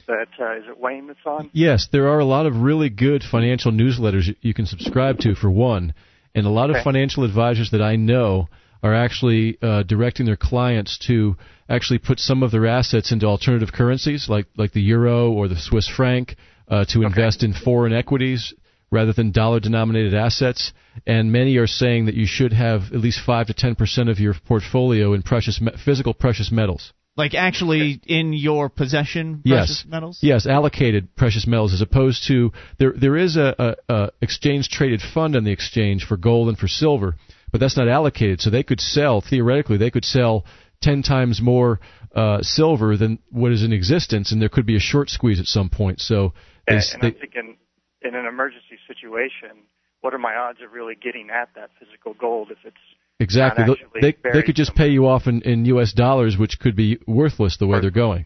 [0.08, 1.50] that uh, is it Wayne that's on?
[1.54, 5.52] Yes, there are a lot of really good financial newsletters you can subscribe to for
[5.52, 5.94] one,
[6.34, 8.48] and a lot of financial advisors that I know
[8.84, 11.36] are actually uh, directing their clients to
[11.70, 15.58] actually put some of their assets into alternative currencies like like the euro or the
[15.58, 16.36] Swiss franc
[16.70, 18.54] uh, to invest in foreign equities
[18.92, 20.72] rather than dollar denominated assets
[21.06, 24.34] and many are saying that you should have at least 5 to 10% of your
[24.48, 29.84] portfolio in precious me- physical precious metals Like actually in your possession, Yes.
[29.88, 30.20] metals?
[30.22, 32.94] Yes, allocated precious metals as opposed to there.
[32.96, 33.56] There is a,
[33.90, 37.16] a, a exchange traded fund on the exchange for gold and for silver,
[37.52, 38.42] but that's not allocated.
[38.42, 39.78] So they could sell theoretically.
[39.78, 40.46] They could sell
[40.82, 41.80] ten times more
[42.16, 45.46] uh, silver than what is in existence, and there could be a short squeeze at
[45.46, 46.00] some point.
[46.02, 46.34] So
[46.68, 47.58] they, And, and they, I'm thinking,
[48.02, 49.64] in an emergency situation,
[50.02, 52.76] what are my odds of really getting at that physical gold if it's
[53.20, 53.66] exactly
[54.02, 54.88] they, they could just somewhere?
[54.88, 55.94] pay you off in, in U.S.
[55.94, 58.26] dollars, which could be worthless the way they're going.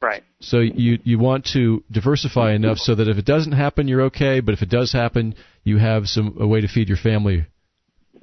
[0.00, 0.22] right?
[0.40, 4.40] So you you want to diversify enough so that if it doesn't happen, you're okay.
[4.40, 5.34] But if it does happen,
[5.64, 7.46] you have some a way to feed your family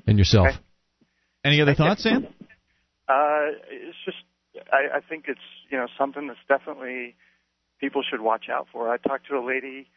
[0.08, 0.48] and yourself.
[0.48, 0.58] Okay.
[1.44, 2.28] Any other thoughts, Sam?
[3.08, 4.18] Uh, it's just,
[4.72, 5.40] I, I think it's
[5.70, 7.16] you know something that's definitely
[7.80, 8.90] people should watch out for.
[8.92, 9.88] I talked to a lady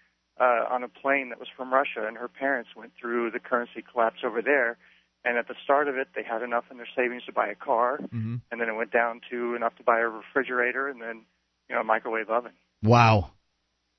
[0.41, 3.85] uh, on a plane that was from Russia, and her parents went through the currency
[3.93, 4.79] collapse over there.
[5.27, 7.55] And at the start of it, they had enough in their savings to buy a
[7.55, 8.37] car, Mm-hmm.
[8.51, 11.23] and then it went down to enough to buy a refrigerator, and then
[11.69, 12.53] you know a microwave oven.
[12.83, 13.31] Wow.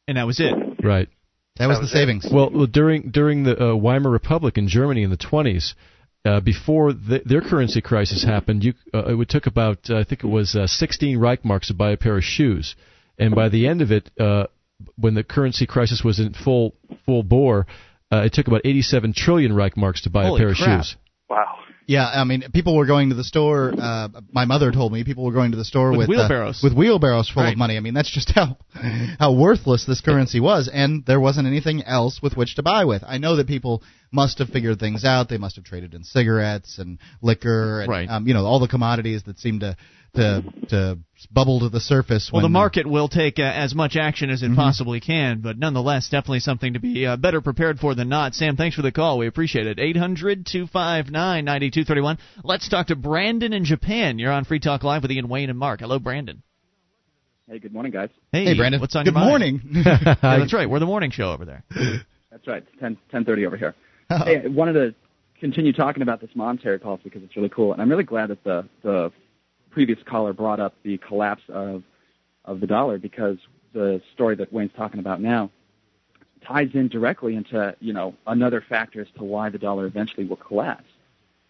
[0.07, 0.53] And that was it.
[0.83, 1.09] Right.
[1.57, 1.93] That was That the was it.
[1.93, 2.27] savings.
[2.31, 5.73] Well, well, during during the uh, Weimar Republic in Germany in the 20s,
[6.25, 10.23] uh, before th their currency crisis happened, you uh, it took about uh, I think
[10.23, 12.75] it was uh, 16 Reichmarks to buy a pair of shoes,
[13.17, 14.47] and by the end of it, uh,
[14.97, 16.73] when the currency crisis was in full
[17.05, 17.67] full bore,
[18.11, 20.79] uh, it took about 87 trillion Reichmarks to buy Holy a pair crap.
[20.79, 20.95] of shoes.
[21.29, 21.59] Wow.
[21.87, 23.75] Yeah, I mean, people were going to the store.
[23.77, 26.63] Uh, my mother told me people were going to the store With with, wheelbarrows.
[26.63, 27.51] uh, with wheelbarrows full Right.
[27.53, 27.77] of money.
[27.77, 28.57] I mean, that's just how
[29.19, 33.03] how worthless this currency was, and there wasn't anything else with which to buy with.
[33.07, 35.29] I know that people must have figured things out.
[35.29, 38.09] They must have traded in cigarettes and liquor, and Right.
[38.09, 39.75] um, you know all the commodities that seem to
[40.15, 40.97] to to
[41.31, 42.29] bubble to the surface.
[42.31, 45.57] Well, when, the market will take uh, as much action as it possibly can, but
[45.57, 48.33] nonetheless, definitely something to be uh, better prepared for than not.
[48.33, 49.17] Sam, thanks for the call.
[49.17, 49.79] We appreciate it.
[49.79, 52.17] 800 259 9231.
[52.43, 54.19] Let's talk to Brandon in Japan.
[54.19, 55.79] You're on Free Talk Live with Ian Wayne and Mark.
[55.81, 56.41] Hello, Brandon.
[57.47, 58.09] Hey, good morning, guys.
[58.31, 58.81] Hey, Hey, Brandon.
[58.81, 59.29] What's on Good your mind?
[59.29, 59.61] morning.
[59.85, 60.69] Yeah, that's right.
[60.69, 61.63] We're the morning show over there.
[62.31, 62.63] That's right.
[62.63, 63.75] It's 10, 10.30 over here.
[64.09, 64.95] Hey, I wanted to
[65.39, 68.43] continue talking about this monetary policy because it's really cool, and I'm really glad that
[68.43, 69.11] the the
[69.75, 71.83] previous caller brought up the collapse of
[72.45, 73.37] of the dollar because
[73.73, 75.51] the story that Wayne's talking about now
[76.47, 80.37] ties in directly into you know another factor as to why the dollar eventually will
[80.37, 80.89] collapse,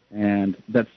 [0.10, 0.90] and that's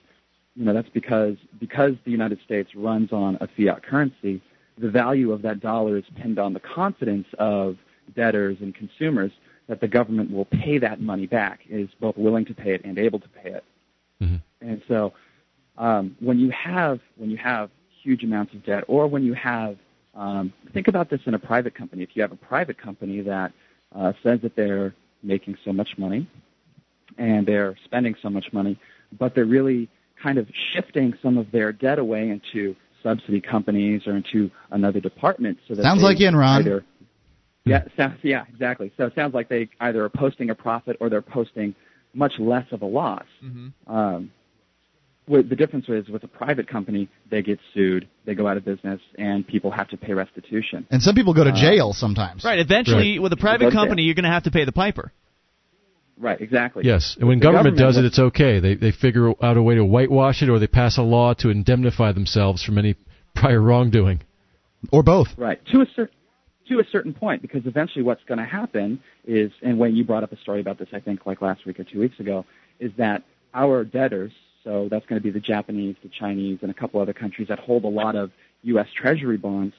[0.56, 4.40] you know that's because because the United States runs on a fiat currency,
[4.78, 7.76] the value of that dollar is pinned on the confidence of
[8.16, 9.32] debtors and consumers
[9.66, 12.98] that the government will pay that money back, is both willing to pay it and
[12.98, 13.64] able to pay it.
[14.22, 14.40] Mhm.
[14.62, 15.12] And so,
[15.78, 17.70] um, when you have when you have
[18.02, 19.76] huge amounts of debt, or when you have
[20.14, 22.02] um, think about this in a private company.
[22.02, 23.52] If you have a private company that
[23.94, 26.28] uh, says that they're making so much money
[27.16, 28.78] and they're spending so much money,
[29.18, 29.88] but they're really
[30.22, 35.58] kind of shifting some of their debt away into subsidy companies or into another department.
[35.68, 36.60] So that sounds like Enron.
[36.60, 36.84] Either,
[37.64, 38.92] yeah, sounds, yeah, exactly.
[38.96, 41.74] So it sounds like they either are posting a profit or they're posting
[42.14, 43.26] much less of a loss.
[43.44, 43.92] Mm-hmm.
[43.92, 44.32] Um,
[45.28, 49.00] the difference is with a private company, they get sued, they go out of business,
[49.18, 50.86] and people have to pay restitution.
[50.90, 52.44] And some people go to jail uh, sometimes.
[52.44, 52.58] Right.
[52.58, 53.22] Eventually, right.
[53.22, 55.12] with a private company, you're going to have to pay the piper.
[56.20, 56.84] Right, exactly.
[56.84, 58.58] Yes, and when government, government, does it, it's okay.
[58.58, 61.48] They they figure out a way to whitewash it, or they pass a law to
[61.48, 62.96] indemnify themselves from any
[63.36, 64.22] prior wrongdoing,
[64.90, 65.28] or both.
[65.36, 66.16] Right, to a certain
[66.68, 70.22] to a certain point, because eventually what's going to happen is, and when you brought
[70.22, 72.44] up a story about this, I think like last week or two weeks ago,
[72.78, 73.22] is that
[73.54, 74.32] our debtors,
[74.64, 77.58] so that's going to be the Japanese, the Chinese, and a couple other countries that
[77.58, 78.30] hold a lot of
[78.62, 78.88] U.S.
[78.94, 79.74] Treasury bonds,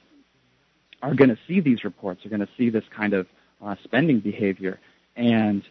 [1.02, 3.28] are going to see these reports, are going to see this kind of
[3.62, 4.80] uh, spending behavior,
[5.16, 5.64] and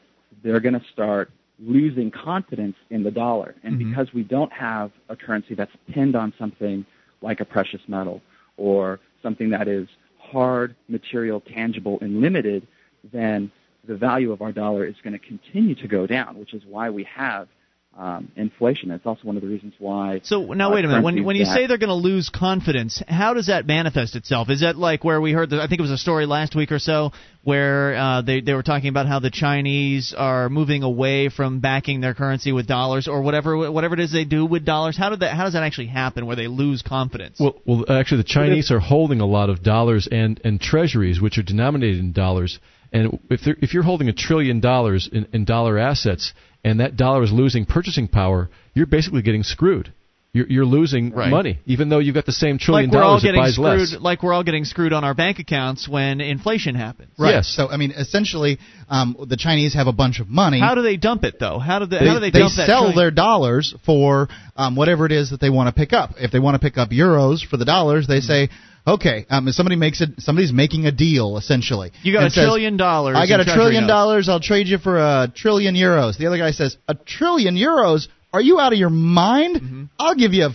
[0.42, 3.54] they're going to start losing confidence in the dollar.
[3.62, 3.90] And mm-hmm.
[3.90, 6.86] because we don't have a currency that's pinned on something
[7.20, 8.22] like a precious metal
[8.56, 9.88] or something that is
[10.18, 12.66] hard, material, tangible, and limited,
[13.12, 13.50] then
[13.86, 16.90] the value of our dollar is going to continue to go down, which is why
[16.90, 17.48] we have
[17.97, 18.91] um, inflation.
[18.91, 20.20] That's also one of the reasons why.
[20.22, 21.03] So now, wait a minute.
[21.03, 24.51] When when you say they're going to lose confidence, how does that manifest itself?
[24.51, 25.51] Is that like where we heard?
[25.51, 27.11] The, I think it was a story last week or so
[27.43, 32.01] where uh, they they were talking about how the Chinese are moving away from backing
[32.01, 34.97] their currency with dollars or whatever whatever it is they do with dollars.
[34.97, 35.34] How did that?
[35.34, 36.24] How does that actually happen?
[36.26, 37.41] Where they lose confidence?
[37.41, 41.36] Well, well, actually, the Chinese are holding a lot of dollars and and treasuries, which
[41.39, 42.61] are denominated in dollars.
[42.93, 46.32] And if if you're holding a trillion dollars in, in dollar assets
[46.64, 49.92] and that dollar is losing purchasing power, you're basically getting screwed.
[50.34, 51.30] You're, you're losing right.
[51.30, 53.32] money, even though you've got the same trillion like dollars that.
[53.32, 53.96] We're all getting screwed, less.
[54.02, 57.12] Like we're all getting screwed on our bank accounts when inflation happens.
[57.18, 57.36] Right.
[57.36, 57.48] Yes.
[57.48, 58.59] So I mean, essentially,
[58.90, 60.61] um, the Chinese have a bunch of money.
[60.61, 61.59] How do they dump it though?
[61.59, 62.00] How do they?
[62.00, 65.40] they how do they, they dump sell their dollars for um, whatever it is that
[65.40, 66.11] they want to pick up.
[66.18, 68.50] If they want to pick up euros for the dollars, they say,
[68.89, 70.09] Okay, um, somebody makes it.
[70.18, 71.93] Somebody's making a deal essentially.
[72.03, 73.16] You got a says, trillion dollars.
[73.18, 73.91] I got a trillion notes.
[73.91, 74.28] dollars.
[74.30, 76.16] I'll trade you for a trillion euros.
[76.16, 78.09] The other guy says, a trillion euros?
[78.32, 79.57] Are you out of your mind?
[79.57, 79.84] Mm-hmm.
[79.99, 80.51] I'll give you a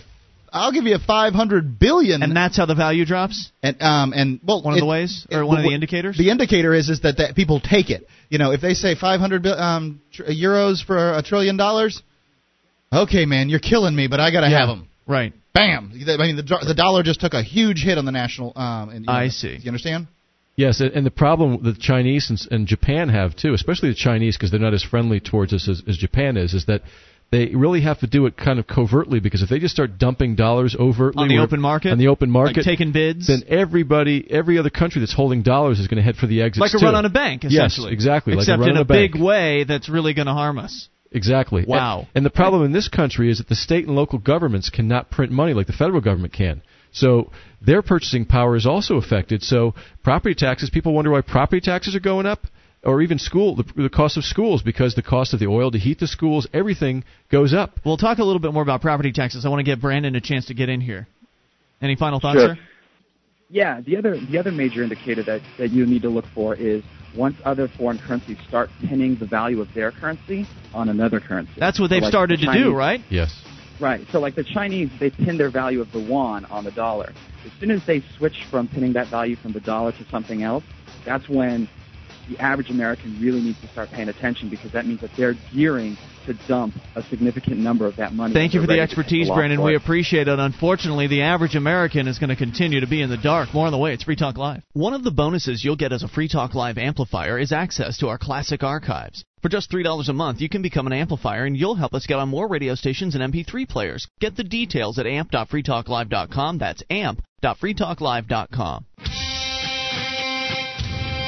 [0.52, 2.22] I'll give you a 500 billion.
[2.22, 3.52] And that's how the value drops.
[3.62, 6.18] And um and well, one it, of the ways or it, one of the indicators.
[6.18, 8.06] The indicator is is that, that people take it.
[8.30, 12.02] You know, if they say 500 um, tr- euros for a trillion dollars,
[12.92, 14.88] okay, man, you're killing me, but I gotta yeah, have them.
[15.06, 15.32] Right.
[15.54, 15.92] Bam!
[15.92, 18.52] I mean, the the dollar just took a huge hit on the national.
[18.56, 19.56] Um, and, you know, I see.
[19.60, 20.08] You understand?
[20.56, 24.50] Yes, and the problem the Chinese and, and Japan have too, especially the Chinese, because
[24.50, 26.82] they're not as friendly towards us as, as Japan is, is that
[27.30, 30.36] they really have to do it kind of covertly because if they just start dumping
[30.36, 34.24] dollars overtly on the open market, on the open market, like taking bids, then everybody,
[34.30, 36.60] every other country that's holding dollars is going to head for the exit.
[36.60, 36.84] Like a too.
[36.84, 37.88] run on a bank, essentially.
[37.88, 38.34] Yes, exactly.
[38.34, 40.88] Except like a in a, a, big way that's really going to harm us.
[41.14, 41.64] Exactly.
[41.66, 42.00] Wow.
[42.00, 45.10] And, and the problem in this country is that the state and local governments cannot
[45.10, 46.60] print money like the federal government can.
[46.92, 47.30] So
[47.64, 49.42] their purchasing power is also affected.
[49.42, 52.40] So property taxes, people wonder why property taxes are going up,
[52.82, 55.78] or even school, the, the cost of schools, because the cost of the oil to
[55.78, 57.78] heat the schools, everything goes up.
[57.84, 59.46] We'll talk a little bit more about property taxes.
[59.46, 61.06] I want to get Brandon a chance to get in here.
[61.80, 62.54] Any final thoughts, sure.
[62.56, 62.60] sir?
[63.54, 66.82] Yeah, the other the other major indicator that, that you need to look for is
[67.14, 70.44] once other foreign currencies start pinning the value of their currency
[70.74, 71.52] on another currency.
[71.56, 73.00] That's what they've so like started the to do, right?
[73.10, 73.32] Yes.
[73.78, 74.04] Right.
[74.10, 77.12] So like the Chinese, they pin their value of the yuan on the dollar.
[77.46, 80.64] As soon as they switch from pinning that value from the dollar to something else,
[81.06, 81.68] that's when
[82.28, 85.96] the average American really needs to start paying attention because that means that they're gearing
[86.26, 88.34] to dump a significant number of that money.
[88.34, 89.62] Thank you for the expertise, Brandon.
[89.62, 90.38] We appreciate it.
[90.38, 93.52] Unfortunately, the average American is going to continue to be in the dark.
[93.54, 93.92] More on the way.
[93.92, 94.62] It's Free Talk Live.
[94.72, 98.08] One of the bonuses you'll get as a Free Talk Live amplifier is access to
[98.08, 99.24] our classic archives.
[99.42, 102.18] For just $3 a month, you can become an amplifier and you'll help us get
[102.18, 104.08] on more radio stations and MP3 players.
[104.18, 106.58] Get the details at amp.freetalklive.com.
[106.58, 108.86] That's amp.freetalklive.com.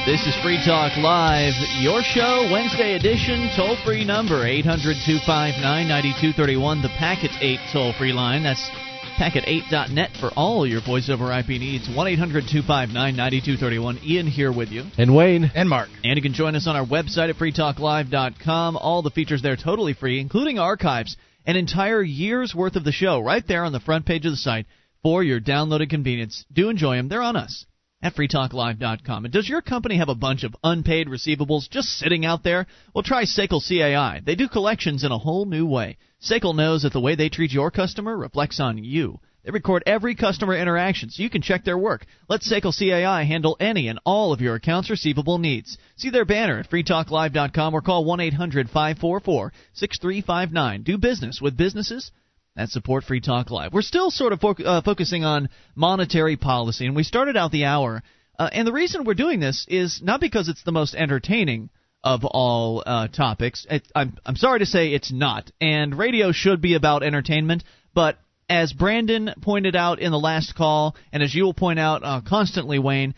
[0.07, 6.80] This is Free Talk Live, your show, Wednesday edition, toll free number 800 259 9231,
[6.80, 8.44] the Packet 8 toll free line.
[8.44, 8.70] That's
[9.18, 11.88] packet8.net for all your voice over IP needs.
[11.88, 13.98] 1 800 259 9231.
[14.04, 14.84] Ian here with you.
[14.96, 15.50] And Wayne.
[15.57, 15.88] And Mark.
[16.04, 18.76] And you can join us on our website at freetalklive.com.
[18.76, 23.18] All the features there totally free, including archives, an entire year's worth of the show
[23.18, 24.66] right there on the front page of the site
[25.02, 26.44] for your downloaded convenience.
[26.52, 27.09] Do enjoy them.
[27.09, 27.66] They're on us
[28.03, 29.24] at freetalklive.com.
[29.24, 32.66] And does your company have a bunch of unpaid receivables just sitting out there?
[32.94, 34.20] Well, try SACL CAI.
[34.24, 35.99] They do collections in a whole new way.
[36.22, 39.20] SACL knows that the way they treat your customer reflects on you.
[39.44, 42.05] They record every customer interaction so you can check their work.
[42.28, 45.78] Let SACL CAI handle any and all of your accounts receivable needs.
[45.97, 50.82] See their banner at freetalklive.com or call 1 800 544 6359.
[50.82, 52.11] Do business with businesses
[52.57, 53.74] That's support Free Talk Live.
[53.74, 57.66] We're still sort of fo- uh, focusing on monetary policy, and we started out the
[57.66, 58.02] hour.
[58.38, 61.68] Uh, and the reason we're doing this is not because it's the most entertaining
[62.02, 63.66] of all uh, topics.
[63.68, 65.50] It, I'm I'm sorry to say it's not.
[65.61, 67.62] And radio should be about entertainment,
[67.94, 72.02] but as Brandon pointed out in the last call, and as you will point out
[72.04, 73.14] uh, constantly, Wayne,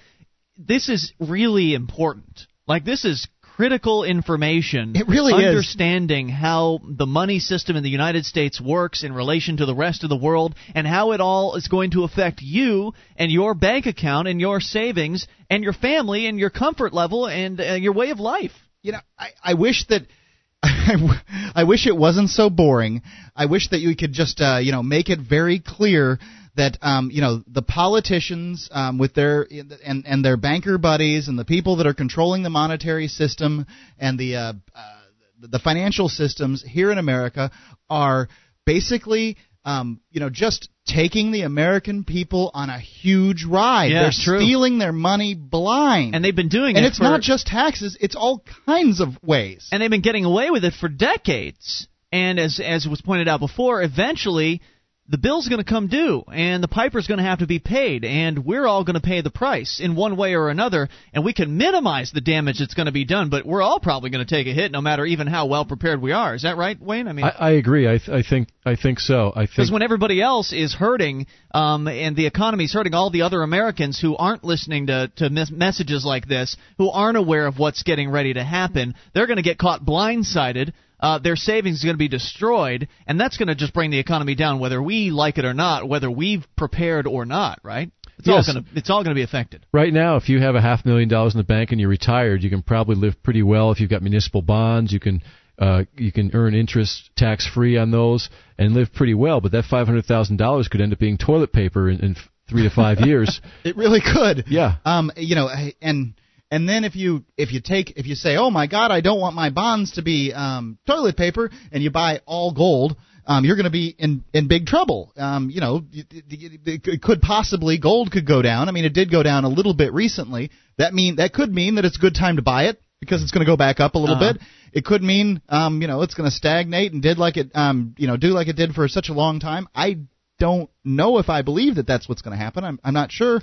[0.57, 2.47] this is really important.
[2.67, 3.29] Like this is
[3.59, 4.95] critical information.
[4.95, 6.35] It really understanding is.
[6.37, 10.11] how the money system in the United States works in relation to the rest of
[10.11, 14.29] the world and how it all is going to affect you and your bank account
[14.29, 18.21] and your savings and your family and your comfort level and uh, your way of
[18.21, 18.53] life.
[18.83, 20.03] You know, I, I wish that
[20.63, 23.03] I wish it wasn't so boring.
[23.35, 26.21] I wish that you could just, uh, you know, make it very clear
[26.59, 29.47] that um, you know the politicians um, with their
[29.85, 33.67] and and their banker buddies and the people that are controlling the monetary system
[33.99, 34.99] and the uh, uh,
[35.41, 37.51] the financial systems here in America
[37.89, 38.29] are
[38.67, 43.93] basically um, you know just taking the American people on a huge ride.
[43.93, 44.41] Yeah, They're true.
[44.41, 46.15] stealing their money blind.
[46.15, 49.01] And they've been doing and it And it's for, not just taxes, it's all kinds
[49.01, 49.69] of ways.
[49.71, 51.87] And they've been getting away with it for decades.
[52.11, 54.63] And as as was pointed out before, eventually
[55.09, 58.05] the bill's going to come due and the piper's going to have to be paid
[58.05, 61.33] and we're all going to pay the price in one way or another and we
[61.33, 64.31] can minimize the damage that's going to be done but we're all probably going to
[64.35, 66.35] take a hit no matter even how well prepared we are.
[66.35, 67.09] Is that right wayne?
[67.09, 67.89] I mean i, I agree.
[67.89, 69.33] I, th- I think i think so.
[69.35, 73.23] I think because when everybody else is hurting um, and the economy's hurting all the
[73.23, 77.59] other americans who aren't listening to, to mes- messages like this who aren't aware of
[77.59, 81.85] what's getting ready to happen they're going to get caught blindsided uh, their savings is
[81.85, 85.11] going to be destroyed, and that's going to just bring the economy down, whether we
[85.11, 87.91] like it or not, whether we've prepared or not, right?
[88.19, 88.49] It's yes.
[88.49, 89.65] all going to it's all going to be affected.
[89.73, 92.43] Right now, if you have a half million dollars in the bank and you're retired,
[92.43, 93.71] you can probably live pretty well.
[93.71, 95.23] If you've got municipal bonds, you can
[95.59, 98.29] uh, you can earn interest tax free on those
[98.59, 99.41] and live pretty well.
[99.41, 102.17] But that five hundred thousand dollars could end up being toilet paper in, in
[102.51, 103.41] three to five years.
[103.65, 104.47] it really could.
[104.49, 104.77] Yeah.
[104.85, 105.13] Um.
[105.17, 105.49] You know,
[105.81, 106.15] and
[106.51, 109.21] and then if you if you take if you say, oh my God, I don't
[109.21, 112.97] want my bonds to be um, toilet paper, and you buy all gold,
[113.27, 115.13] um, you're going to be in in big trouble.
[115.17, 118.69] Um, you know, it, could possibly gold could go down.
[118.69, 120.51] I mean, it did go down a little bit recently.
[120.79, 123.31] That mean that could mean that it's a good time to buy it because it's
[123.31, 124.33] going to go back up a little Uh-huh.
[124.35, 124.43] bit.
[124.73, 127.95] It could mean um, you know it's going to stagnate and did like it um,
[127.99, 129.69] you know do like it did for such a long time.
[129.75, 129.99] I
[130.39, 132.65] don't know if I believe that that's what's going to happen.
[132.65, 133.41] I'm I'm not sure.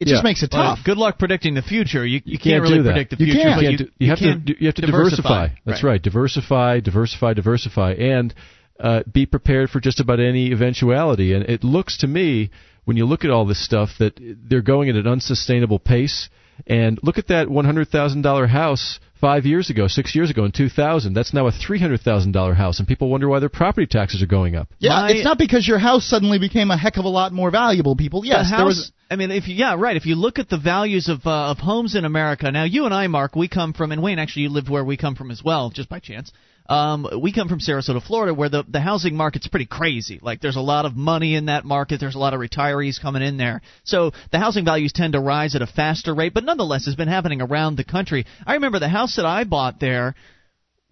[0.00, 0.14] It Yeah.
[0.14, 0.84] just makes it Well, tough.
[0.84, 2.04] good luck predicting the future.
[2.06, 2.92] You, you, can't really do that.
[2.92, 3.56] predict the You future, can't.
[3.56, 5.48] but You you, can't do- you have can to you have to diversify.
[5.66, 6.00] That's right.
[6.02, 8.34] Diversify, diversify, diversify, and
[8.80, 11.34] uh, be prepared for just about any eventuality.
[11.34, 12.50] And it looks to me,
[12.86, 16.30] when you look at all this stuff, that they're going at an unsustainable pace.
[16.66, 20.44] And look at that one hundred thousand dollar house five years ago, six years ago
[20.44, 21.14] in two thousand.
[21.14, 24.22] That's now a three hundred thousand dollar house, and people wonder why their property taxes
[24.22, 24.68] are going up.
[24.78, 27.50] Yeah, My- it's not because your house suddenly became a heck of a lot more
[27.50, 27.96] valuable.
[27.96, 28.92] People, yes, the house, there was.
[29.10, 29.96] I mean, if you, yeah, right.
[29.96, 32.94] If you look at the values of uh, of homes in America now, you and
[32.94, 35.42] I, Mark, we come from, and Wayne, actually, you lived where we come from as
[35.42, 36.30] well, just by chance.
[36.68, 40.20] Um, we come from Sarasota, Florida, where the the housing market's pretty crazy.
[40.22, 41.98] Like, there's a lot of money in that market.
[41.98, 45.56] There's a lot of retirees coming in there, so the housing values tend to rise
[45.56, 46.32] at a faster rate.
[46.32, 48.26] But nonetheless, it's been happening around the country.
[48.46, 50.14] I remember the house that I bought there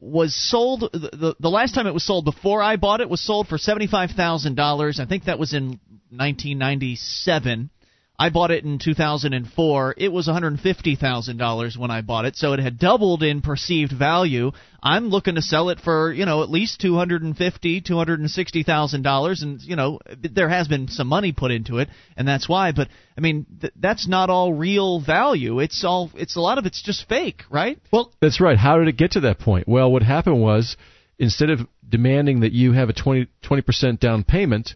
[0.00, 3.24] was sold the, the the last time it was sold before I bought it was
[3.24, 4.98] sold for seventy five thousand dollars.
[4.98, 5.78] I think that was in
[6.10, 7.70] nineteen ninety seven.
[8.20, 9.94] I bought it in 2004.
[9.96, 14.50] It was $150,000 when I bought it, so it had doubled in perceived value.
[14.82, 19.76] I'm looking to sell it for, you know, at least 250, 260,000 dollars and, you
[19.76, 23.46] know, there has been some money put into it and that's why, but I mean,
[23.60, 25.60] th- that's not all real value.
[25.60, 27.78] It's all it's a lot of it's just fake, right?
[27.92, 28.58] Well, That's right.
[28.58, 29.68] How did it get to that point?
[29.68, 30.76] Well, what happened was
[31.18, 33.26] instead of demanding that you have a 20
[33.62, 34.74] percent down payment,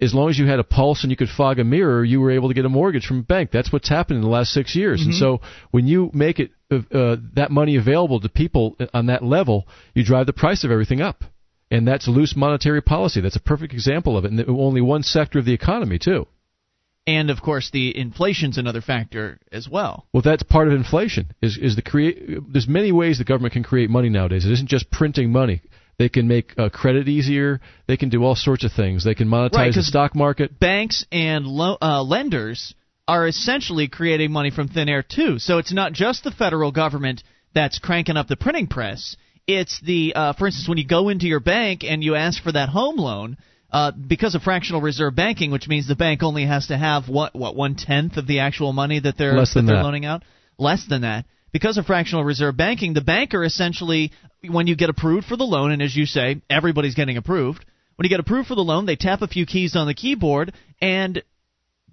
[0.00, 2.30] as long as you had a pulse and you could fog a mirror, you were
[2.30, 3.50] able to get a mortgage from a bank.
[3.50, 5.04] That's what's happened in the last six years.
[5.04, 5.40] And so
[5.70, 10.04] when you make it uh, uh, that money available to people on that level, you
[10.04, 11.24] drive the price of everything up.
[11.70, 13.20] And that's loose monetary policy.
[13.20, 14.30] That's a perfect example of it.
[14.30, 16.26] And only one sector of the economy, too.
[17.06, 20.06] And of course, the inflation's another factor as well.
[20.12, 21.32] Well, that's part of inflation.
[21.40, 22.52] Is is the create?
[22.52, 24.44] There's many ways the government can create money nowadays.
[24.44, 25.62] It isn't just printing money.
[25.98, 27.60] They can make uh, credit easier.
[27.88, 29.04] They can do all sorts of things.
[29.04, 30.58] They can monetize Right, the stock market.
[30.58, 32.74] banks and lo- uh, lenders
[33.08, 35.38] are essentially creating money from thin air too.
[35.40, 39.16] So it's not just the federal government that's cranking up the printing press.
[39.48, 42.52] It's the, uh, for instance, when you go into your bank and you ask for
[42.52, 43.36] that home loan,
[43.72, 47.34] uh, because of fractional reserve banking, which means the bank only has to have what
[47.34, 49.82] what one tenth of the actual money that they're that they're that.
[49.82, 50.22] loaning out,
[50.58, 51.26] less than that.
[51.52, 54.12] Because of fractional reserve banking, the banker essentially,
[54.48, 57.64] when you get approved for the loan, and as you say, everybody's getting approved.
[57.96, 60.52] When you get approved for the loan, they tap a few keys on the keyboard,
[60.80, 61.22] and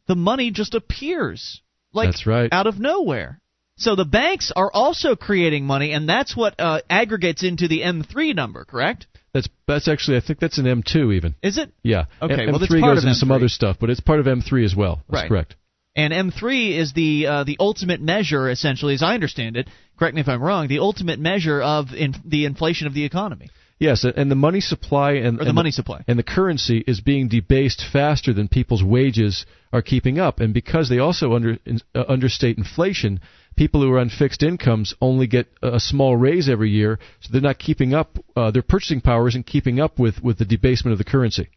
[0.08, 1.62] the money just appears
[1.94, 2.50] like That's right.
[2.52, 3.40] out of nowhere.
[3.78, 8.36] So the banks are also creating money, and that's what uh, aggregates into the M3
[8.36, 9.08] number, correct?
[9.34, 11.36] That's that's actually I think that's an M2 even.
[11.42, 11.72] Is it?
[11.84, 12.06] Yeah.
[12.22, 13.36] Okay, M- well, M3 part goes of into some M3.
[13.36, 15.02] other stuff, but it's part of M3 as well.
[15.10, 15.28] That's Right.
[15.30, 15.56] correct.
[15.96, 19.70] And M3 is the uh, the ultimate measure, essentially, as I understand it.
[19.98, 20.68] Correct me if I'm wrong.
[20.68, 25.14] The ultimate measure of in, the inflation of the economy Yes, and the money supply
[25.14, 26.02] and the money supply.
[26.08, 30.40] and the currency is being debased faster than people's wages are keeping up.
[30.40, 33.20] And because they also under, in, uh, understate inflation,
[33.58, 37.30] people who are on fixed incomes only get a a small raise every year, so
[37.34, 38.18] they're not keeping up.
[38.34, 41.50] Uh, their purchasing power isn't keeping up with, with the debasement of the currency.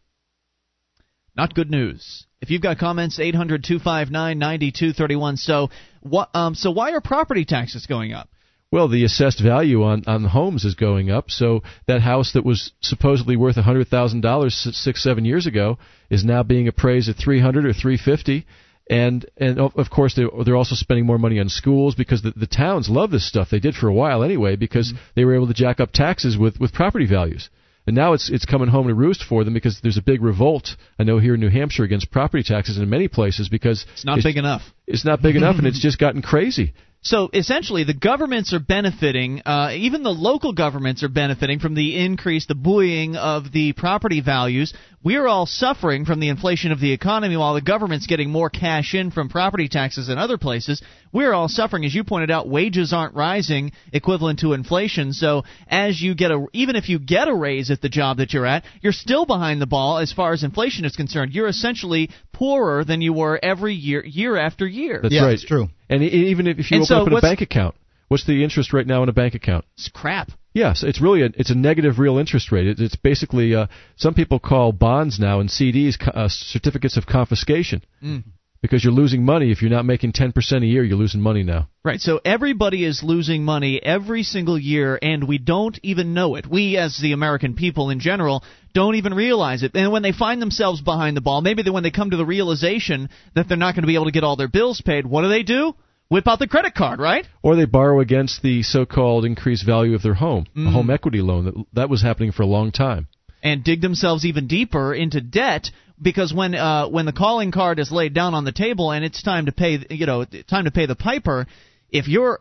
[1.39, 2.25] Not good news.
[2.41, 5.37] If you've got comments, 800 259 9231.
[5.37, 5.69] So,
[6.01, 8.27] what, um, so why are property taxes going up?
[8.73, 12.73] Well, the assessed value on, on homes is going up, so that house that was
[12.81, 15.77] supposedly worth a hundred thousand dollars six seven years ago
[16.09, 18.45] is now being appraised at three hundred or three fifty,
[18.89, 22.31] and and of of course they're they're also spending more money on schools because the,
[22.31, 23.49] the towns love this stuff.
[23.49, 26.59] They did for a while anyway because they were able to jack up taxes with
[26.59, 27.49] with property values.
[27.89, 30.75] And now it's it's coming home to roost for them because there's a big revolt.
[30.99, 34.21] I know here in New Hampshire against property taxes in many places because It's not
[34.21, 34.61] big enough.
[34.85, 36.73] It's not big enough, and it's just gotten crazy.
[37.01, 41.97] So essentially, the governments are benefiting, uh, even the local governments are benefiting from the
[41.97, 44.73] increase, the buoying of the property values.
[45.01, 48.93] We're all suffering from the inflation of the economy while the government's getting more cash
[48.93, 50.83] in from property taxes in other places.
[51.11, 51.85] We're all suffering.
[51.85, 55.13] As you pointed out, wages aren't rising equivalent to inflation.
[55.13, 58.33] So as you get a, even if you get a raise at the job that
[58.33, 61.33] you're at, you're still behind the ball as far as inflation is concerned.
[61.33, 64.99] You're essentially poorer than you were every year, year after year.
[65.01, 65.29] That's yeah, right.
[65.31, 65.69] That's true.
[65.89, 67.75] And e- even if you And open so up in a bank account,
[68.07, 69.65] what's the interest right now in a bank account?
[69.77, 70.31] It's crap.
[70.53, 72.65] Yes, it's really a, it's a negative real interest rate.
[72.67, 77.83] It, it's basically uh, some people call bonds now and CDs uh, certificates of confiscation
[78.03, 78.23] Mm.
[78.61, 80.33] Because you're losing money if you're not making 10%
[80.63, 80.83] a year.
[80.83, 81.69] You're losing money now.
[81.83, 86.45] Right, so everybody is losing money every single year, and we don't even know it.
[86.45, 88.43] We, as the American people in general,
[88.73, 89.71] don't even realize it.
[89.75, 93.09] And when they find themselves behind the ball, maybe when they come to the realization
[93.35, 95.29] that they're not going to be able to get all their bills paid, what do
[95.29, 95.73] they do?
[96.09, 97.25] Whip out the credit card, right?
[97.43, 100.67] Or they borrow against the so-called increased value of their home, Mm.
[100.67, 101.45] a home equity loan.
[101.45, 103.07] That that was happening for a long time.
[103.41, 105.71] and dig themselves even deeper into debt
[106.01, 109.21] because when uh, when the calling card is laid down on the table and it's
[109.21, 111.47] time to pay you know time to pay the piper
[111.89, 112.39] if you're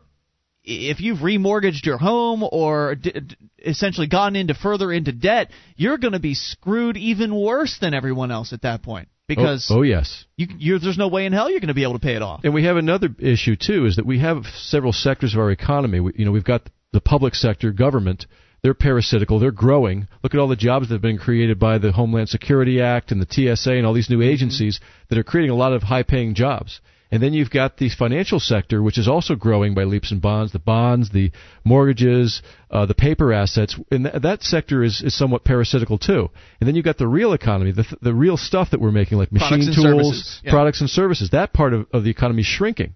[0.64, 5.98] if you've remortgaged your home or d- d- essentially gotten into further into debt you're
[5.98, 9.82] going to be screwed even worse than everyone else at that point because oh, oh
[9.82, 10.24] yes.
[10.36, 12.22] you, you're, there's no way in hell you're going to be able to pay it
[12.22, 15.50] off And we have another issue too, is that we have several sectors of our
[15.50, 16.00] economy.
[16.00, 18.26] We, you know, we've got the public sector, government.
[18.62, 19.38] They're parasitical.
[19.38, 20.08] They're growing.
[20.22, 23.22] Look at all the jobs that have been created by the Homeland Security Act and
[23.22, 26.80] the TSA and all these new agencies that are creating a lot of high-paying jobs.
[27.10, 30.52] And then you've got the financial sector, which is also growing by leaps and bounds.
[30.52, 31.30] The bonds, the
[31.64, 36.28] mortgages, uh, the paper assets, and th- that sector is, is somewhat parasitical too.
[36.60, 39.32] And then you've got the real economy, the, the real stuff that we're making, like
[39.32, 40.40] machine Products tools, services.
[40.44, 40.50] Yeah.
[40.50, 41.30] products and services.
[41.30, 42.94] That part of, of the economy is shrinking.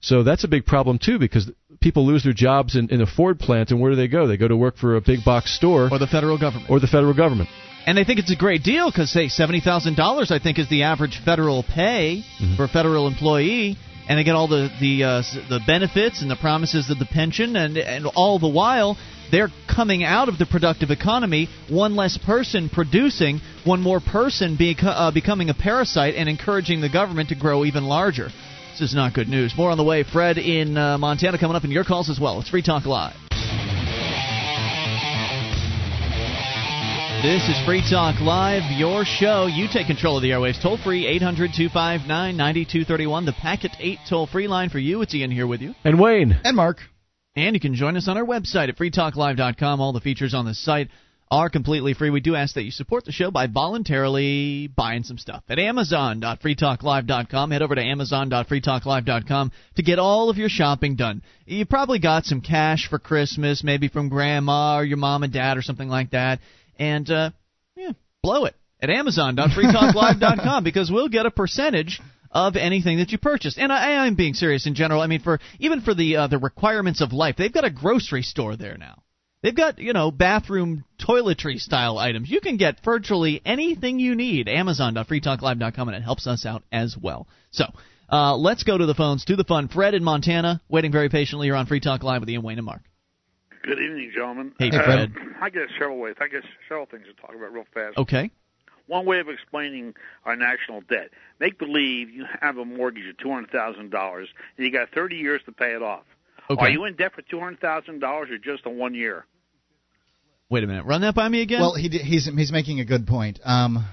[0.00, 1.50] So that's a big problem too, because
[1.84, 4.26] people lose their jobs in, in a Ford plant, and where do they go?
[4.26, 6.88] They go to work for a big box store or the federal government or the
[6.88, 7.48] federal government.
[7.86, 10.68] And they think it's a great deal because, say, seventy thousand dollars, I think, is
[10.70, 12.24] the average federal pay
[12.56, 13.76] for a federal employee,
[14.08, 17.54] and they get all the the uh, the benefits and the promises of the pension,
[17.54, 18.96] and and all the while
[19.30, 24.84] they're coming out of the productive economy, one less person producing, one more person beco-
[24.84, 28.30] uh, becoming a parasite, and encouraging the government to grow even larger.
[28.74, 29.54] This is not good news.
[29.56, 30.02] More on the way.
[30.02, 32.40] Fred in uh, Montana coming up in your calls as well.
[32.40, 33.14] It's Free Talk Live.
[37.22, 39.46] This is Free Talk Live, your show.
[39.46, 40.60] You take control of the airwaves.
[40.60, 43.26] Toll free, 800 259 9231.
[43.26, 45.02] The Packet 8 toll free line for you.
[45.02, 45.76] It's Ian here with you.
[45.84, 46.78] And Wayne, And Mark.
[47.36, 49.80] And you can join us on our website at freetalklive.com.
[49.80, 50.88] All the features on the site
[51.34, 52.10] are completely free.
[52.10, 57.50] We do ask that you support the show by voluntarily buying some stuff at amazon.freetalklive.com.
[57.50, 61.22] Head over to amazon.freetalklive.com to get all of your shopping done.
[61.44, 65.56] You probably got some cash for Christmas, maybe from grandma or your mom and dad
[65.56, 66.38] or something like that.
[66.78, 67.30] And uh,
[67.74, 67.92] yeah,
[68.22, 72.00] blow it at amazon.freetalklive.com because we'll get a percentage
[72.30, 73.58] of anything that you purchased.
[73.58, 75.00] And I, I'm being serious in general.
[75.00, 78.22] I mean, for even for the uh, the requirements of life, they've got a grocery
[78.22, 79.03] store there now.
[79.44, 82.30] They've got you know bathroom toiletry style items.
[82.30, 84.48] You can get virtually anything you need.
[84.48, 87.28] Amazon.freetalklive.com, and it helps us out as well.
[87.52, 87.66] So.
[88.06, 89.66] Uh, let's go to the phones, to the fun.
[89.66, 91.46] Fred in Montana, waiting very patiently.
[91.46, 92.82] You're on Free Talk Live with Ian Wayne and Mark.
[93.62, 94.52] Good evening, gentlemen.
[94.58, 95.14] Hey, Uh, Fred.
[95.40, 96.14] I guess several ways.
[96.20, 97.96] I guess several things to talk about real fast.
[97.96, 98.30] Okay.
[98.86, 99.94] one way of explaining
[100.26, 101.10] our national debt.
[101.40, 105.16] Make believe you have a mortgage of two hundred thousand dollars and you got thirty
[105.16, 106.04] years to pay it off.
[106.50, 106.60] Okay.
[106.60, 109.24] Are you in debt for two hundred thousand dollars or just on one year?
[110.50, 110.84] Wait a minute.
[110.84, 111.60] Run that by me again.
[111.60, 113.40] Well, he he's he's making a good point.
[113.44, 113.84] Um,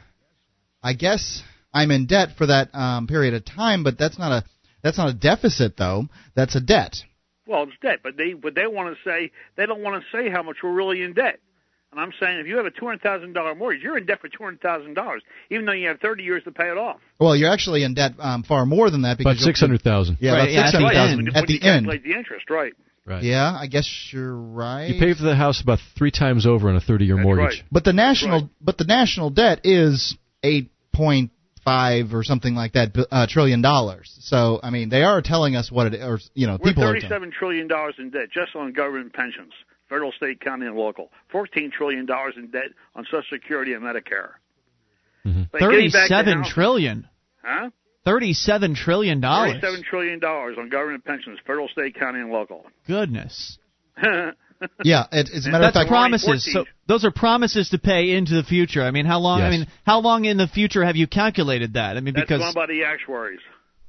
[0.83, 1.41] I guess
[1.73, 4.43] I'm in debt for that um, period of time, but that's not a
[4.83, 6.05] that's not a deficit though.
[6.35, 6.97] That's a debt.
[7.47, 10.29] Well, it's debt, but they but they want to say they don't want to say
[10.29, 11.39] how much we're really in debt.
[11.91, 14.21] And I'm saying if you have a two hundred thousand dollar mortgage, you're in debt
[14.21, 16.99] for two hundred thousand dollars, even though you have thirty years to pay it off.
[17.19, 20.17] Well, you're actually in debt um, far more than that because About six hundred thousand.
[20.21, 21.29] Yeah, Right, about yeah, at the end.
[21.35, 21.85] at the end.
[21.85, 22.73] calculate the interest, right?
[23.05, 23.23] Right.
[23.23, 24.85] Yeah, I guess you're right.
[24.85, 27.59] You pay for the house about three times over on a thirty-year That's mortgage.
[27.59, 27.63] right.
[27.71, 28.49] But the national, right.
[28.61, 31.31] but the national debt is eight point
[31.65, 34.15] five or something like that uh, trillion dollars.
[34.21, 36.93] So I mean, they are telling us what it, or you know, We're people are.
[36.93, 39.53] thirty-seven trillion dollars in debt just on government pensions,
[39.89, 41.09] federal, state, county, and local.
[41.31, 44.33] Fourteen trillion dollars in debt on Social Security and Medicare.
[45.25, 45.49] Mhm.
[45.51, 47.07] But getting back to Thirty-seven housing- trillion.
[47.43, 47.69] Huh?
[48.05, 49.53] Thirty-seven trillion dollars.
[49.61, 52.65] Thirty-seven trillion dollars on government pensions, federal, state, county, and local.
[52.87, 53.57] Goodness.
[54.83, 56.47] Yeah, it, as a matter of That's fact, promises.
[56.53, 58.83] So those are promises to pay into the future.
[58.83, 59.41] I mean, how long?
[59.41, 61.97] I mean, how long in the future have you calculated that?
[61.97, 63.39] I mean, That's because done by the actuaries.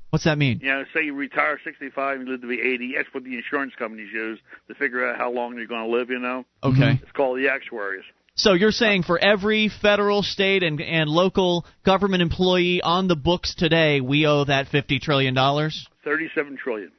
[0.09, 0.61] what's that mean?
[0.63, 2.95] You know, say you retire 65 and live to be 80.
[2.97, 6.09] That's what the insurance companies use to figure out how long you're going to live.
[6.09, 6.99] You know, Okay.
[7.03, 8.05] it's called the actuaries.
[8.35, 13.55] So you're saying for every federal, state, and and local government employee on the books
[13.55, 16.93] today, we owe that fifty trillion dollars, 37 trillion.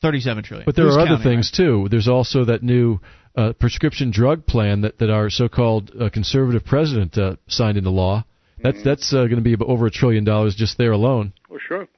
[0.00, 0.64] thirty-seven trillion.
[0.64, 1.88] But there Who's are other counting, things too.
[1.90, 3.00] There's also that new
[3.36, 8.24] uh, prescription drug plan that that our so-called uh, conservative president uh, signed into law.
[8.62, 11.32] That's that's uh, going to be over a trillion dollars just there alone.
[11.50, 11.88] Well, sure,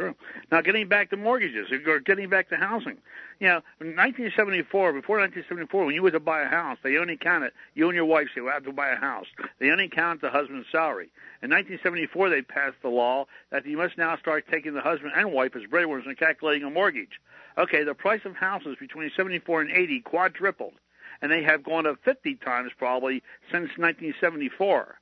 [0.00, 0.14] sure.
[0.50, 2.98] Now, getting back to mortgages, or getting back to housing.
[3.38, 7.16] You know, in 1974, before 1974, when you were to buy a house, they only
[7.16, 8.28] counted you and your wife.
[8.34, 9.26] Say, "We have to buy a house."
[9.58, 11.10] They only counted the husband's salary.
[11.42, 15.32] In 1974, they passed the law that you must now start taking the husband and
[15.32, 17.20] wife as breadwinners and calculating a mortgage.
[17.58, 20.74] Okay, the price of houses between 74 and 80 quadrupled,
[21.20, 24.99] and they have gone up 50 times probably since 1974.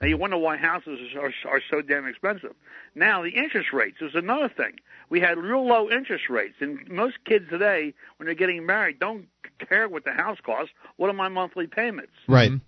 [0.00, 2.54] Now you wonder why houses are, are so damn expensive.
[2.94, 4.80] Now the interest rates is another thing.
[5.10, 9.26] We had real low interest rates, and most kids today, when they're getting married, don't
[9.68, 10.72] care what the house costs.
[10.96, 12.12] What are my monthly payments?
[12.26, 12.50] right.
[12.50, 12.64] Mm-hmm.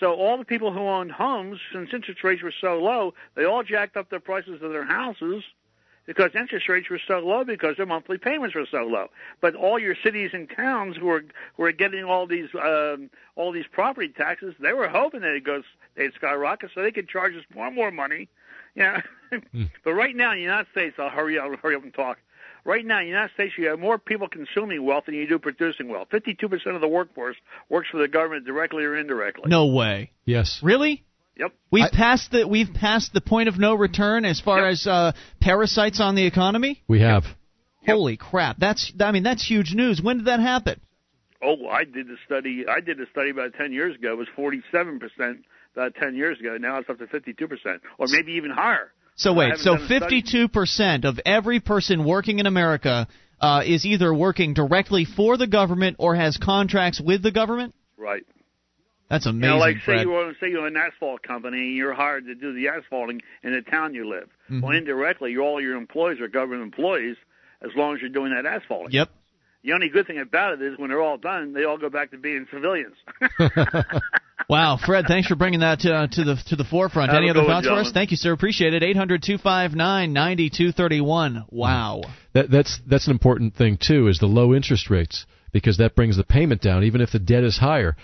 [0.00, 3.62] So all the people who owned homes, since interest rates were so low, they all
[3.62, 5.44] jacked up the prices of their houses
[6.06, 9.08] because interest rates were so low because their monthly payments were so low.
[9.40, 11.24] But all your cities and towns who were
[11.56, 15.64] were getting all these um, all these property taxes, they were hoping that it goes
[15.96, 18.28] they'd skyrocket so they could charge us more and more money.
[18.74, 19.02] Yeah.
[19.84, 22.18] but right now in the United States, I'll hurry I'll hurry up and talk.
[22.64, 25.38] Right now in the United States, you have more people consuming wealth than you do
[25.38, 26.08] producing wealth.
[26.10, 27.36] Fifty-two percent of the workforce
[27.68, 29.44] works for the government directly or indirectly.
[29.46, 30.12] No way.
[30.24, 30.60] Yes.
[30.62, 31.04] Really?
[31.38, 31.52] Yep.
[31.70, 34.72] We've I- passed the we've passed the point of no return as far Yep.
[34.72, 36.82] as uh, parasites on the economy.
[36.88, 37.24] We have.
[37.86, 38.58] Holy crap!
[38.58, 40.00] That's I mean that's huge news.
[40.00, 40.80] When did that happen?
[41.42, 42.64] Oh, I did the study.
[42.68, 44.12] I did the study about ten years ago.
[44.12, 45.44] It was forty-seven percent
[45.74, 46.56] about ten years ago.
[46.60, 48.92] Now it's up to fifty-two percent, or maybe even higher.
[49.16, 50.00] So wait, so done a study.
[50.00, 53.08] fifty-two percent of every person working in America
[53.40, 57.74] uh, is either working directly for the government or has contracts with the government.
[57.96, 58.22] Right.
[59.08, 60.06] That's You amazing, know, like say Fred.
[60.06, 63.62] you're say you're an asphalt company and you're hired to do the asphalting in the
[63.70, 64.28] town you live.
[64.50, 64.60] Mm-hmm.
[64.62, 67.16] Well, indirectly, all your employees are government employees
[67.62, 68.92] as long as you're doing that asphalting.
[68.92, 69.10] Yep.
[69.64, 72.10] The only good thing about it is when they're all done, they all go back
[72.10, 72.96] to being civilians.
[74.48, 77.10] Wow, Fred, thanks for bringing that uh, to the to the forefront.
[77.10, 77.92] Have Any other good one, thoughts for us?
[77.92, 78.32] Thank you, sir.
[78.32, 78.82] Appreciate it.
[78.82, 81.44] Eight hundred two five nine ninety two thirty one.
[81.50, 82.02] Wow.
[82.34, 86.16] That, that's that's an important thing too, is the low interest rates because that brings
[86.16, 87.96] the payment down, even if the debt is higher.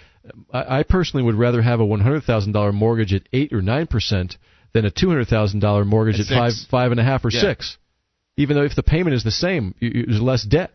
[0.52, 3.62] I, I personally would rather have a one hundred thousand dollar mortgage at eight or
[3.62, 4.36] nine percent
[4.72, 7.30] than a two hundred thousand dollar mortgage At at, five five and a half or
[7.30, 7.40] Yeah.
[7.40, 7.78] six.
[8.36, 10.70] Even though if the payment is the same, you, you, there's less debt.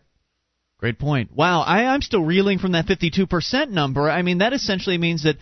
[0.78, 1.30] Great point.
[1.34, 4.10] Wow, I, I'm still reeling from that 52% number.
[4.10, 5.36] I mean, that essentially means that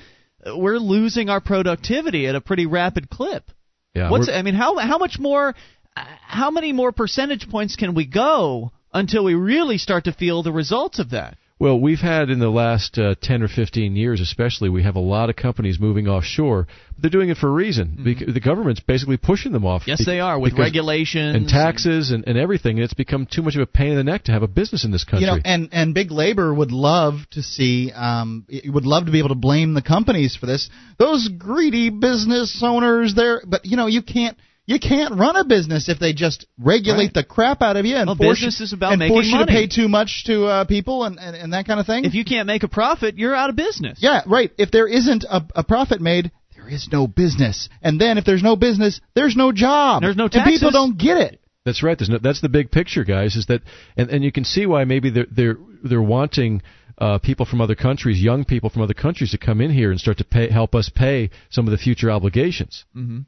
[0.47, 3.51] we're losing our productivity at a pretty rapid clip.
[3.95, 5.55] Yeah, What's I mean, how how much more,
[5.95, 10.53] how many more percentage points can we go until we really start to feel the
[10.53, 11.37] results of that?
[11.63, 15.01] Well, we've had in the last uh, 10 or 15 years, especially, we have a
[15.01, 16.67] lot of companies moving offshore.
[16.95, 18.01] But they're doing it for a reason.
[18.03, 19.83] Because the government's basically pushing them off.
[19.83, 19.91] Mm-hmm.
[19.91, 22.79] Yes, be- they are with because- regulations and taxes and, and everything.
[22.79, 24.85] And it's become too much of a pain in the neck to have a business
[24.85, 25.29] in this country.
[25.29, 29.21] You know, and and big labor would love to see, um, would love to be
[29.21, 30.69] able to blame the companies for this.
[30.99, 34.37] Those greedy business owners, there, but you know, you can't.
[34.67, 37.15] You can't run a business if they just regulate Right.
[37.15, 39.39] the crap out of you and Well, force, business is about and making force you
[39.39, 42.05] to pay too much to uh, people and, and, and that kind of thing.
[42.05, 43.99] If you can't make a profit, you're out of business.
[44.01, 44.53] yeah, right.
[44.59, 47.69] If there isn't a, a profit made, there is no business.
[47.83, 50.03] And then if there's no business, there's no job.
[50.03, 51.41] There's no And people don't get it.
[51.65, 51.99] That's right.
[51.99, 53.35] There's no, that's the big picture, guys.
[53.37, 53.63] Is that
[53.97, 56.63] and, and you can see why maybe they're they're they're wanting
[56.99, 59.99] uh, people from other countries, young people from other countries, to come in here and
[60.01, 62.85] start to pay help us pay some of the future obligations.
[62.97, 63.21] Mm-hmm.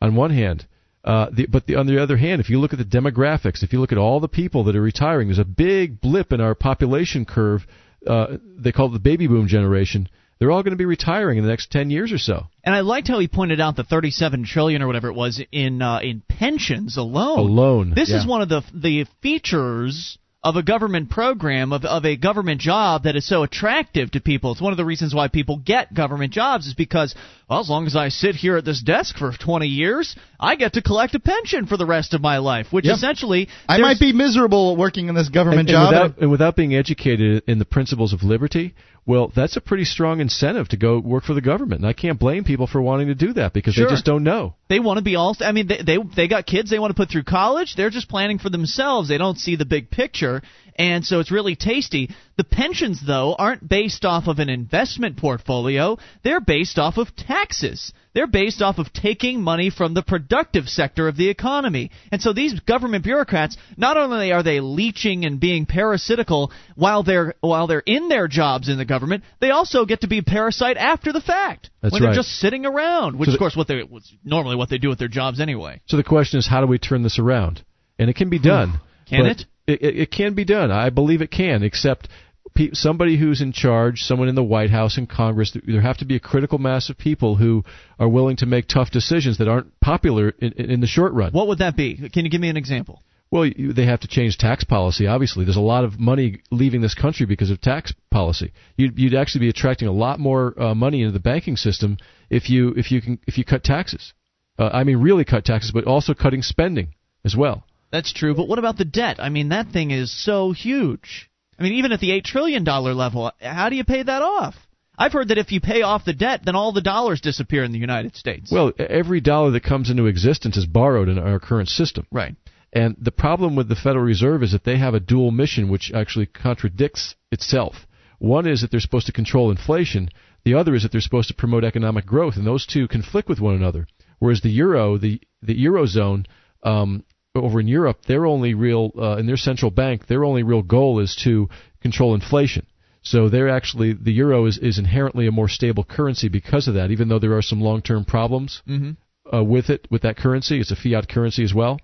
[0.00, 0.66] On one hand,
[1.04, 3.72] uh, the, but the, on the other hand, if you look at the demographics, if
[3.72, 6.54] you look at all the people that are retiring, there's a big blip in our
[6.54, 7.66] population curve.
[8.06, 10.08] Uh, they call it the baby boom generation.
[10.38, 12.46] They're all going to be retiring in the next 10 years or so.
[12.64, 15.80] And I liked how he pointed out the 37 trillion or whatever it was in
[15.80, 17.38] uh, in pensions alone.
[17.38, 22.16] Alone, This is one of the the features of a government program of of a
[22.16, 24.52] government job that is so attractive to people.
[24.52, 27.14] It's one of the reasons why people get government jobs is because
[27.48, 30.72] well, as long as I sit here at this desk for 20 years, I get
[30.72, 32.96] to collect a pension for the rest of my life, which Yep.
[32.96, 35.92] essentially I might be miserable working in this government and, and job.
[35.92, 38.74] without, and without being educated in the principles of liberty,
[39.04, 41.80] well, that's a pretty strong incentive to go work for the government.
[41.82, 43.84] And I can't blame people for wanting to do that because Sure.
[43.86, 44.54] they just don't know.
[44.68, 45.36] They want to be all.
[45.40, 47.74] I mean, they, they they got kids they want to put through college.
[47.76, 49.08] They're just planning for themselves.
[49.08, 50.31] They don't see the big picture,
[50.76, 52.08] and so it's really tasty.
[52.36, 55.98] The pensions, though, aren't based off of an investment portfolio.
[56.24, 57.92] They're based off of taxes.
[58.14, 61.90] They're based off of taking money from the productive sector of the economy.
[62.10, 67.34] And so these government bureaucrats, not only are they leeching and being parasitical while they're
[67.40, 70.76] while they're in their jobs in the government, they also get to be a parasite
[70.76, 72.08] after the fact That's when right.
[72.08, 74.88] they're just sitting around, which So of course what they was normally what they do
[74.88, 75.80] with their jobs anyway.
[75.86, 77.64] So the question is, how do we turn this around?
[77.98, 78.70] And it can be done.
[78.70, 78.76] Hmm.
[79.08, 79.44] Can but it?
[79.66, 79.98] It, it?
[79.98, 80.70] it can be done.
[80.70, 82.08] I believe it can, except
[82.54, 86.04] pe- somebody who's in charge, someone in the White House and Congress, there have to
[86.04, 87.64] be a critical mass of people who
[87.98, 91.32] are willing to make tough decisions that aren't popular in, in the short run.
[91.32, 92.08] What would that be?
[92.10, 93.02] Can you give me an example?
[93.30, 95.06] Well, you, they have to change tax policy.
[95.06, 98.52] Obviously, there's a lot of money leaving this country because of tax policy.
[98.76, 101.96] You'd, you'd actually be attracting a lot more uh, money into the banking system
[102.28, 104.12] if you if you can if you cut taxes.
[104.58, 106.94] Uh, I mean, really cut taxes, but also cutting spending
[107.24, 107.64] as well.
[107.92, 109.20] That's true, but what about the debt?
[109.20, 111.30] I mean, that thing is so huge.
[111.58, 114.56] I mean, even at the eight trillion dollar level, how do you pay that off?
[114.98, 117.72] I've heard that if you pay off the debt, then all the dollars disappear in
[117.72, 118.50] the United States.
[118.50, 122.06] Well, every dollar that comes into existence is borrowed in our current system.
[122.10, 122.34] right.
[122.74, 125.92] And the problem with the Federal Reserve is that they have a dual mission which
[125.92, 127.86] actually contradicts itself.
[128.18, 130.08] One is that they're supposed to control inflation,
[130.44, 133.40] the other is that they're supposed to promote economic growth, and those two conflict with
[133.40, 133.86] one another.
[134.18, 136.26] Whereas the euro, the the eurozone
[136.62, 140.62] um, over in Europe, their only real uh, in their central bank, their only real
[140.62, 141.48] goal is to
[141.80, 142.66] control inflation.
[143.02, 146.90] So they're actually the euro is, is inherently a more stable currency because of that.
[146.90, 148.96] Even though there are some long-term problems Mhm.
[149.32, 151.80] uh, with it, with that currency, it's a fiat currency as well.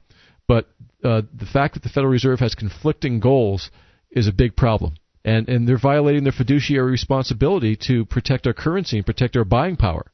[0.47, 0.69] But
[1.03, 3.71] uh, the fact that the Federal Reserve has conflicting goals
[4.11, 4.95] is a big problem,
[5.25, 9.77] and and they're violating their fiduciary responsibility to protect our currency and protect our buying
[9.77, 10.11] power.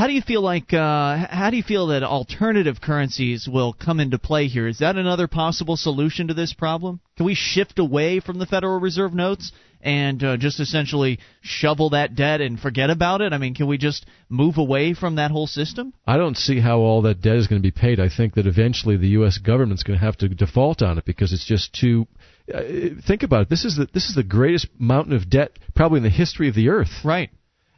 [0.00, 0.72] How do you feel like?
[0.72, 4.66] Uh, how do you feel that alternative currencies will come into play here?
[4.66, 7.00] Is that another possible solution to this problem?
[7.18, 9.52] Can we shift away from the Federal Reserve notes
[9.82, 13.34] and uh, just essentially shovel that debt and forget about it?
[13.34, 15.92] I mean, can we just move away from that whole system?
[16.06, 18.00] I don't see how all that debt is going to be paid.
[18.00, 19.36] I think that eventually the U.S.
[19.36, 22.06] government's going to have to default on it because it's just too.
[22.50, 22.62] Uh,
[23.06, 23.48] think about it.
[23.50, 26.54] This is the this is the greatest mountain of debt probably in the history of
[26.54, 27.04] the earth.
[27.04, 27.28] Right.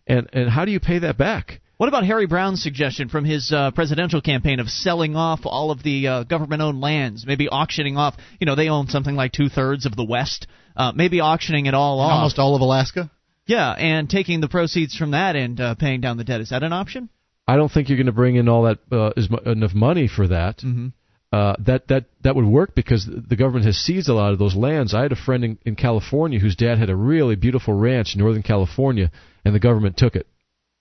[0.07, 1.59] And and how do you pay that back?
[1.83, 5.83] What about Harry Browne's suggestion from his uh, presidential campaign of selling off all of
[5.83, 8.15] the uh, government-owned lands, maybe auctioning off?
[8.39, 10.47] You know, they own something like two thirds of the West.
[10.77, 12.13] Uh, maybe auctioning it all off.
[12.13, 13.11] Almost all of Alaska.
[13.47, 16.41] Yeah, and taking the proceeds from that and uh, paying down the debt.
[16.41, 17.09] Is that an option?
[17.49, 20.07] I don't think you're going to bring in all that uh, is mu- enough money
[20.07, 20.59] for that.
[20.59, 20.87] Mm-hmm.
[21.33, 24.55] Uh, that that that would work because the government has seized a lot of those
[24.55, 24.95] lands.
[24.95, 28.21] I had a friend in, in California whose dad had a really beautiful ranch in
[28.21, 29.11] Northern California,
[29.45, 30.29] and the government took it.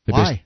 [0.06, 0.44] They Why?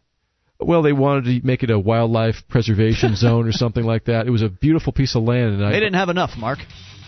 [0.60, 4.28] Well, they wanted to make it a wildlife preservation zone or something like that.
[4.28, 5.72] It was a beautiful piece of land, and I.
[5.72, 6.60] They didn't have enough, Mark.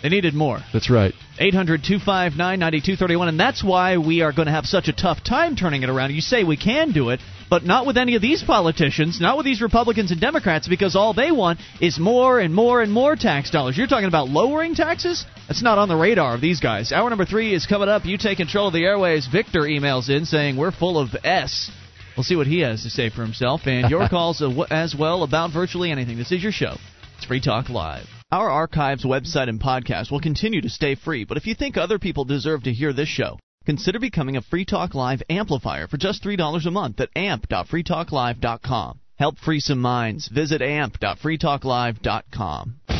[0.04, 0.60] They needed more.
[0.74, 1.14] That's right.
[1.40, 3.30] 800 259 9231.
[3.30, 6.12] And that's why we are going to have such a tough time turning it around.
[6.12, 7.20] You say we can do it,
[7.50, 11.14] but not with any of these politicians, not with these Republicans and Democrats, because all
[11.14, 13.76] they want is more and more and more tax dollars.
[13.76, 15.26] You're talking about lowering taxes?
[15.48, 16.92] That's not on the radar of these guys.
[16.92, 18.06] Hour number three is coming up.
[18.06, 19.26] You take control of the airways.
[19.26, 21.72] Victor emails in saying we're full of S.
[22.18, 24.42] We'll see what he has to say for himself and your calls
[24.72, 26.18] as well about virtually anything.
[26.18, 26.76] This is your show.
[27.18, 28.08] It's Free Talk Live.
[28.32, 32.00] Our archives, website, and podcast will continue to stay free, but if you think other
[32.00, 36.24] people deserve to hear this show, consider becoming a Free Talk Live amplifier for just
[36.24, 39.00] $3 a month at amp.freetalklive.com.
[39.18, 40.28] Help free some minds.
[40.28, 42.97] Visit amp.freetalklive.com.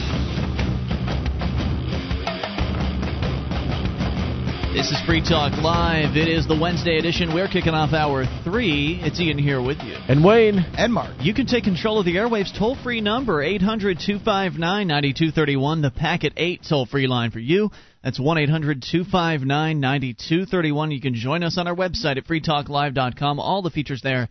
[4.74, 6.18] This is Free Talk Live.
[6.18, 7.34] It is the Wednesday edition.
[7.34, 9.00] We're kicking off hour three.
[9.02, 9.96] It's Ian here with you.
[10.08, 10.60] And Wayne.
[10.60, 11.16] And Mark.
[11.20, 16.34] You can take control of the airwaves toll free number, 800 259 9231, the Packet
[16.36, 17.72] 8 toll free line for you.
[18.04, 20.92] That's 1 800 259 9231.
[20.92, 23.40] You can join us on our website at freetalklive.com.
[23.40, 24.30] All the features there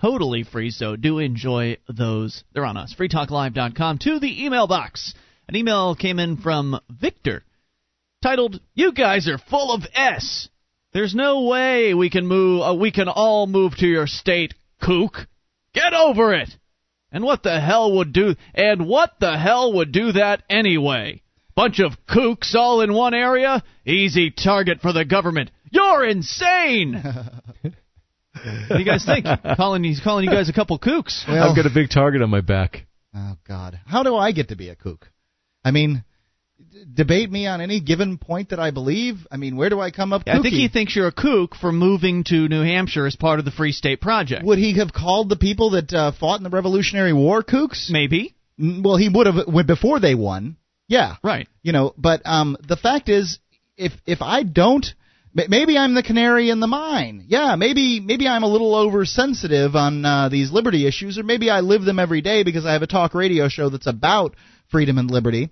[0.00, 2.44] totally free, so do enjoy those.
[2.52, 2.94] They're on us.
[2.96, 3.98] freetalklive.com.
[3.98, 5.14] To the email box.
[5.48, 7.42] An email came in from Victor
[8.22, 10.48] titled "You guys are full of s."
[10.92, 12.62] There's no way we can move.
[12.62, 15.26] Uh, we can all move to your state, kook.
[15.72, 16.50] Get over it.
[17.12, 18.34] And what the hell would do?
[18.54, 21.22] And what the hell would do that anyway?
[21.54, 23.62] Bunch of kooks all in one area?
[23.84, 25.50] Easy target for the government.
[25.70, 26.94] You're insane.
[27.02, 27.72] what
[28.68, 29.26] do you guys think?
[29.56, 31.26] calling he's calling you guys a couple kooks.
[31.28, 32.86] Well, I've got a big target on my back.
[33.14, 35.08] Oh God, how do I get to be a kook?
[35.64, 36.04] I mean,
[36.92, 39.26] debate me on any given point that I believe?
[39.30, 40.22] I mean, where do I come up?
[40.26, 43.38] Yeah, I think he thinks you're a kook for moving to New Hampshire as part
[43.38, 44.44] of the Free State Project.
[44.44, 47.90] Would he have called the people that uh, fought in the Revolutionary War kooks?
[47.90, 48.34] Maybe.
[48.58, 50.56] Well, he would have before they won.
[50.86, 51.16] Yeah.
[51.22, 51.48] Right.
[51.62, 53.38] You know, but um, the fact is,
[53.76, 54.86] if if I don't
[55.34, 57.24] maybe I'm the canary in the mine.
[57.28, 61.60] Yeah, maybe maybe I'm a little oversensitive on uh, these liberty issues, or maybe I
[61.60, 64.34] live them every day because I have a talk radio show that's about
[64.70, 65.50] freedom and liberty.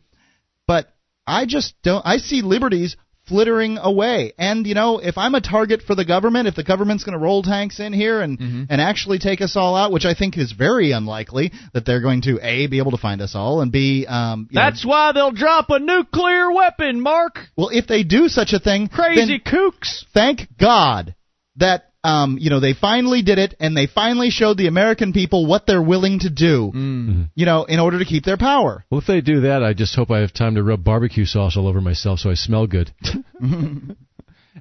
[0.66, 0.92] But
[1.28, 2.04] I just don't.
[2.04, 2.96] I see liberties
[3.28, 4.32] flittering away.
[4.38, 7.22] And you know, if I'm a target for the government, if the government's going to
[7.22, 8.64] roll tanks in here and mm-hmm.
[8.70, 12.22] and actually take us all out, which I think is very unlikely that they're going
[12.22, 15.30] to a be able to find us all and b um, that's know, why they'll
[15.30, 17.38] drop a nuclear weapon, Mark.
[17.56, 20.04] Well, if they do such a thing, crazy kooks.
[20.14, 21.14] Thank God
[21.56, 25.44] that um, you know, they finally did it, and they finally showed the American people
[25.44, 27.30] what they're willing to do, mm.
[27.34, 28.84] you know, in order to keep their power.
[28.90, 31.56] Well, if they do that, I just hope I have time to rub barbecue sauce
[31.56, 32.90] all over myself so I smell good.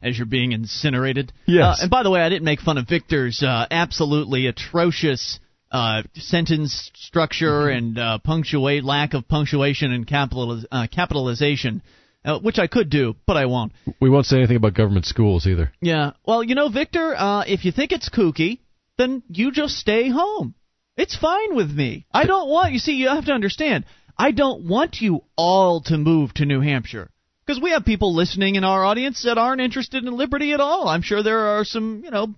[0.02, 1.32] As you're being incinerated.
[1.46, 1.80] Yes.
[1.80, 5.40] Uh, and by the way, I didn't make fun of Victor's uh, absolutely atrocious
[5.72, 7.78] uh, sentence structure mm-hmm.
[7.78, 11.82] and uh, punctuate lack of punctuation and capitaliz- uh, capitalization
[12.28, 13.72] uh, which I could do, but I won't.
[14.02, 15.72] We won't say anything about government schools either.
[15.82, 16.12] Yeah.
[16.26, 18.60] Well, you know, Victor, uh, if you think it's kooky,
[18.98, 20.54] then you just stay home.
[20.98, 22.06] It's fine with me.
[22.12, 22.74] I don't want.
[22.74, 23.86] You see, you have to understand.
[24.18, 27.10] I don't want you all to move to New Hampshire
[27.46, 30.88] because we have people listening in our audience that aren't interested in liberty at all.
[30.90, 32.34] I'm sure there are some, you know,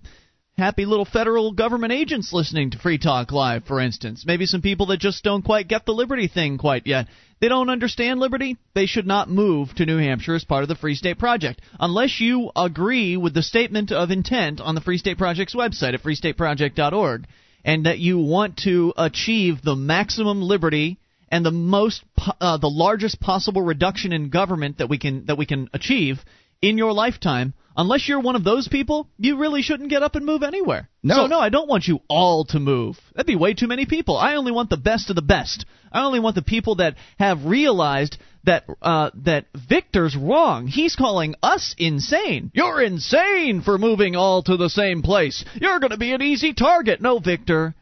[0.60, 4.24] happy little federal government agents listening to Free Talk Live, for instance.
[4.26, 7.06] Maybe some people that just don't quite get the liberty thing quite yet.
[7.40, 8.58] They don't understand liberty.
[8.74, 11.62] They should not move to New Hampshire as part of the Free State Project.
[11.80, 16.02] Unless you agree with the statement of intent on the Free State Project's website at
[16.02, 17.26] freestateproject.org
[17.64, 20.98] and that you want to achieve the maximum liberty
[21.30, 22.02] and the most
[22.38, 26.22] uh, the largest possible reduction in government that we can that we can achieve
[26.60, 30.26] in your lifetime, unless you're one of those people, you really shouldn't get up and
[30.26, 30.88] move anywhere.
[31.02, 31.14] No.
[31.14, 32.98] So, no, I don't want you all to move.
[33.14, 34.16] That'd be way too many people.
[34.16, 35.64] I only want the best of the best.
[35.90, 40.66] I only want the people that have realized that uh, that Victor's wrong.
[40.66, 42.50] He's calling us insane.
[42.54, 45.44] You're insane for moving all to the same place.
[45.54, 47.00] You're going to be an easy target.
[47.00, 47.74] No, Victor.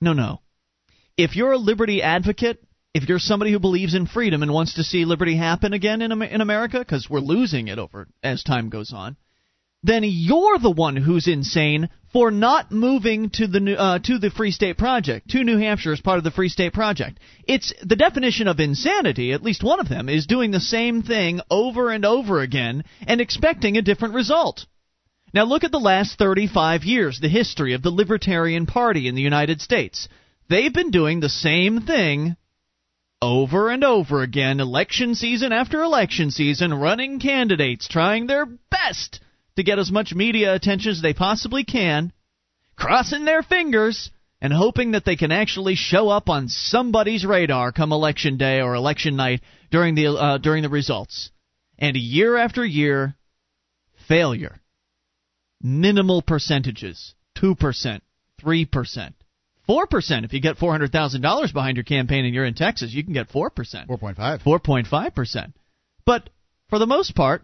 [0.00, 0.40] No, no.
[1.16, 2.62] If you're a liberty advocate,
[2.98, 6.20] if you're somebody who believes in freedom and wants to see liberty happen again in
[6.20, 9.16] in America because we're losing it over as time goes on,
[9.84, 14.50] then you're the one who's insane for not moving to the uh, to the Free
[14.50, 17.20] State Project, to New Hampshire as part of the Free State Project.
[17.46, 19.32] It's the definition of insanity.
[19.32, 23.20] At least one of them is doing the same thing over and over again and
[23.20, 24.66] expecting a different result.
[25.32, 29.22] Now look at the last 35 years, the history of the Libertarian Party in the
[29.22, 30.08] United States.
[30.48, 32.36] They've been doing the same thing
[33.20, 39.20] over and over again, election season after election season, running candidates trying their best
[39.56, 42.12] to get as much media attention as they possibly can,
[42.76, 47.92] crossing their fingers and hoping that they can actually show up on somebody's radar come
[47.92, 49.40] election day or election night
[49.70, 51.30] during the uh, during the results.
[51.78, 53.16] And year after year,
[54.06, 54.60] failure.
[55.60, 58.00] Minimal percentages, 2%,
[58.40, 59.12] 3%.
[59.68, 60.24] Four percent.
[60.24, 63.04] If you get four hundred thousand dollars behind your campaign and you're in Texas, you
[63.04, 63.86] can get four percent.
[63.86, 64.42] Four point five.
[64.42, 65.54] Four point five percent.
[66.06, 66.30] But
[66.70, 67.42] for the most part,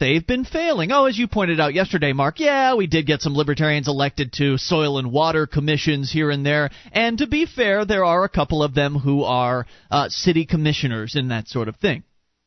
[0.00, 0.90] they've been failing.
[0.90, 2.40] Oh, as you pointed out yesterday, Mark.
[2.40, 6.70] Yeah, we did get some libertarians elected to soil and water commissions here and there.
[6.90, 11.14] And to be fair, there are a couple of them who are uh, city commissioners
[11.14, 12.02] and that sort of thing.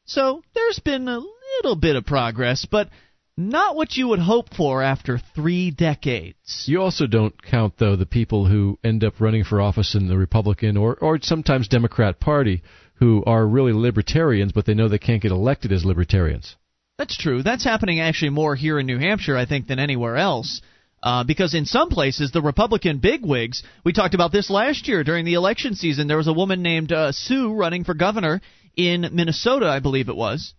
[0.06, 1.22] So there's been a
[1.60, 2.90] little bit of progress, but
[3.36, 6.66] not what you would hope for after three decades.
[6.68, 10.18] You also don't count, though, the people who end up running for office in the
[10.18, 12.62] Republican or, or sometimes Democrat Party
[12.96, 16.56] who are really libertarians, but they know they can't get elected as libertarians.
[16.98, 17.42] That's true.
[17.42, 20.62] That's happening actually more here in New Hampshire, I think, than anywhere else.
[21.02, 25.26] Uh, because in some places, the Republican bigwigs, we talked about this last year during
[25.26, 26.08] the election season.
[26.08, 28.40] There was a woman named uh, Sue running for governor
[28.78, 30.54] in Minnesota, I believe it was,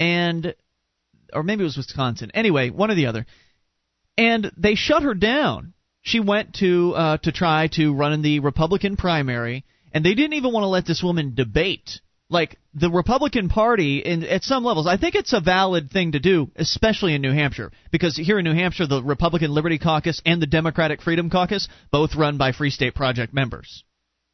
[0.00, 0.54] and
[1.32, 2.30] or maybe it was Wisconsin.
[2.34, 3.26] Anyway, one or the other.
[4.18, 5.74] And they shut her down.
[6.02, 10.34] She went to uh, to try to run in the Republican primary, and they didn't
[10.34, 14.86] even want to let this woman debate like the Republican Party in, at some levels,
[14.86, 18.44] I think it's a valid thing to do, especially in New Hampshire, because here in
[18.44, 22.70] New Hampshire, the Republican Liberty Caucus and the Democratic Freedom Caucus, both run by Free
[22.70, 23.84] State Project members.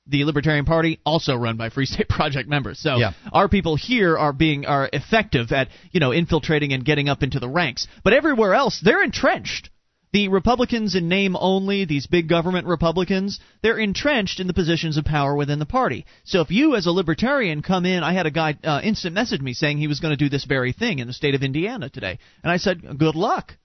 [0.07, 2.79] The Libertarian Party also run by Free State Project members.
[2.79, 3.13] So yeah.
[3.33, 7.39] our people here are being are effective at you know infiltrating and getting up into
[7.39, 9.71] the ranks, but everywhere else they're entrenched.
[10.13, 15.07] The Republicans in name only, these big government Republicans, they're entrenched in the positions of
[15.07, 16.05] power within the party.
[16.25, 19.41] So if you, as a libertarian, come in, I had a guy uh, instant message
[19.41, 21.89] me saying he was going to do this very thing in the state of Indiana
[21.89, 23.57] today, and I said, good luck,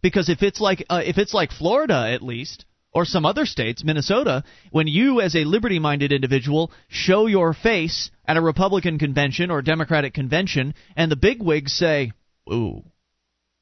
[0.00, 3.84] because if it's like uh, if it's like Florida at least, or some other states,
[3.84, 9.50] Minnesota, when you, as a liberty minded individual, show your face at a Republican convention
[9.50, 12.12] or Democratic convention, and the bigwigs say,
[12.52, 12.82] Ooh,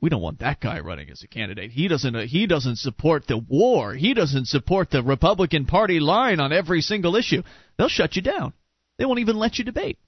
[0.00, 1.70] we don't want that guy running as a candidate.
[1.70, 3.94] He doesn't uh, he doesn't support the war.
[3.94, 7.42] He doesn't support the Republican Party line on every single issue.
[7.76, 8.52] They'll shut you down.
[8.98, 9.98] They won't even let you debate.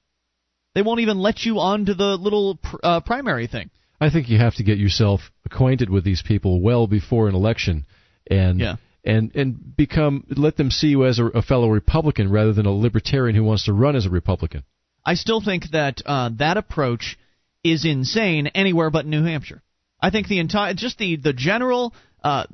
[0.74, 3.70] They won't even let you onto the little uh, primary thing.
[4.01, 7.84] I think you have to get yourself acquainted with these people well before an election,
[8.30, 8.76] and yeah.
[9.05, 12.72] And and become let them see you as a, a, fellow Republican rather than a
[12.72, 14.62] libertarian who wants to run as a Republican.
[15.05, 17.18] I still think that uh, that approach
[17.64, 19.62] is insane anywhere but New Hampshire.
[20.01, 22.44] I think the entire, just the the general uh,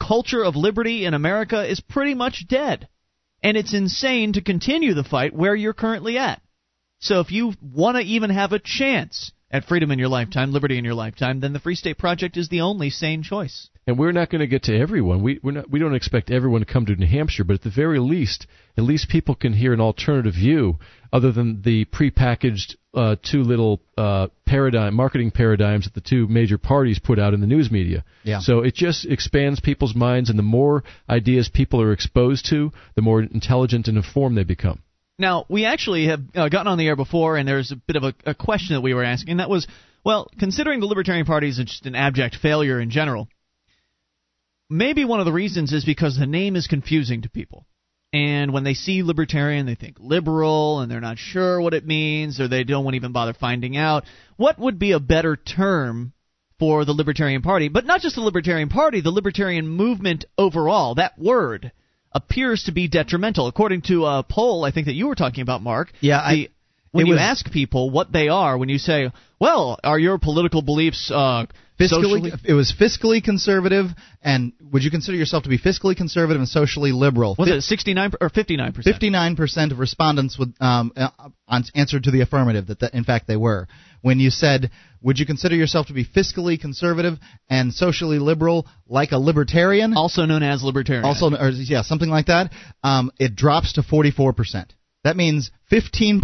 [0.00, 2.88] culture of liberty in America is pretty much dead,
[3.42, 6.40] and it's insane to continue the fight where you're currently at.
[6.98, 10.78] So if you want to even have a chance at freedom in your lifetime, liberty
[10.78, 13.68] in your lifetime, then the Free State Project is the only sane choice.
[13.88, 15.22] And we're not going to get to everyone.
[15.22, 17.70] We we're not, we don't expect everyone to come to New Hampshire, but at the
[17.70, 20.78] very least, at least people can hear an alternative view
[21.12, 26.58] other than the prepackaged uh, two little uh, paradigm marketing paradigms that the two major
[26.58, 28.04] parties put out in the news media.
[28.24, 28.40] Yeah.
[28.40, 33.02] So it just expands people's minds, and the more ideas people are exposed to, the
[33.02, 34.82] more intelligent and informed they become.
[35.18, 38.02] Now, we actually have uh, gotten on the air before, and there's a bit of
[38.02, 39.66] a, a question that we were asking, and that was,
[40.04, 43.28] well, considering the Libertarian Party is just an abject failure in general,
[44.68, 47.66] maybe one of the reasons is because the name is confusing to people
[48.16, 52.40] and when they see libertarian, they think liberal, and they're not sure what it means,
[52.40, 54.04] or they don't want to even bother finding out.
[54.36, 56.12] What would be a better term
[56.58, 57.68] for the Libertarian Party?
[57.68, 60.94] But not just the Libertarian Party, the Libertarian movement overall.
[60.94, 61.72] That word
[62.12, 65.62] appears to be detrimental, according to a poll I think that you were talking about,
[65.62, 65.92] Mark.
[66.00, 66.48] Yeah, the, I,
[66.92, 71.10] when you ask people what they are, when you say, "Well, are your political beliefs
[71.10, 71.44] uh,
[71.78, 72.32] fiscally socially?
[72.44, 73.86] it was fiscally conservative
[74.22, 77.36] and would you consider yourself to be fiscally conservative and socially liberal?
[77.38, 79.00] Was it 69 or 59 percent?
[79.00, 81.08] 59% of respondents would um, uh,
[81.74, 83.68] answered to the affirmative that, that in fact they were.
[84.02, 84.70] When you said
[85.02, 89.94] would you consider yourself to be fiscally conservative and socially liberal like a libertarian?
[89.96, 91.04] Also known as libertarian.
[91.04, 94.66] Also or, yeah something like that um, it drops to 44%
[95.06, 96.20] that means 15%,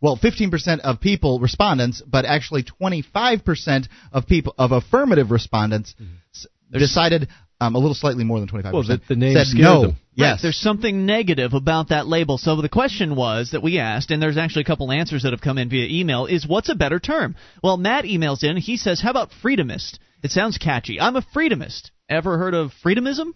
[0.00, 6.78] well, 15% of people respondents, but actually 25% of people of affirmative respondents mm-hmm.
[6.78, 7.26] decided
[7.60, 8.72] um, a little slightly more than 25%.
[8.72, 9.82] Well, the, the name said no.
[9.82, 9.96] Them.
[10.14, 10.24] Yes.
[10.24, 12.38] Right, there's something negative about that label.
[12.38, 15.40] So the question was that we asked, and there's actually a couple answers that have
[15.40, 17.34] come in via email, is what's a better term?
[17.60, 18.56] Well, Matt emails in.
[18.56, 19.98] He says, how about freedomist?
[20.22, 21.00] It sounds catchy.
[21.00, 21.90] I'm a freedomist.
[22.08, 23.32] Ever heard of freedomism?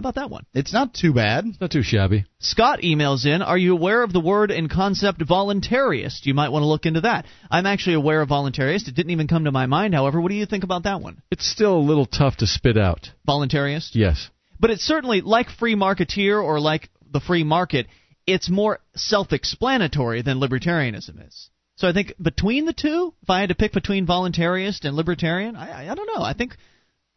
[0.00, 0.46] How about that one?
[0.54, 1.44] It's not too bad.
[1.44, 2.24] It's not too shabby.
[2.38, 6.24] Scott emails in Are you aware of the word and concept voluntarist?
[6.24, 7.26] You might want to look into that.
[7.50, 8.88] I'm actually aware of voluntarist.
[8.88, 10.18] It didn't even come to my mind, however.
[10.18, 11.20] What do you think about that one?
[11.30, 13.10] It's still a little tough to spit out.
[13.28, 13.90] Voluntarist?
[13.92, 14.30] Yes.
[14.58, 17.86] But it's certainly like free marketeer or like the free market,
[18.26, 21.50] it's more self explanatory than libertarianism is.
[21.76, 25.56] So I think between the two, if I had to pick between voluntarist and libertarian,
[25.56, 26.22] I, I, I don't know.
[26.22, 26.56] I think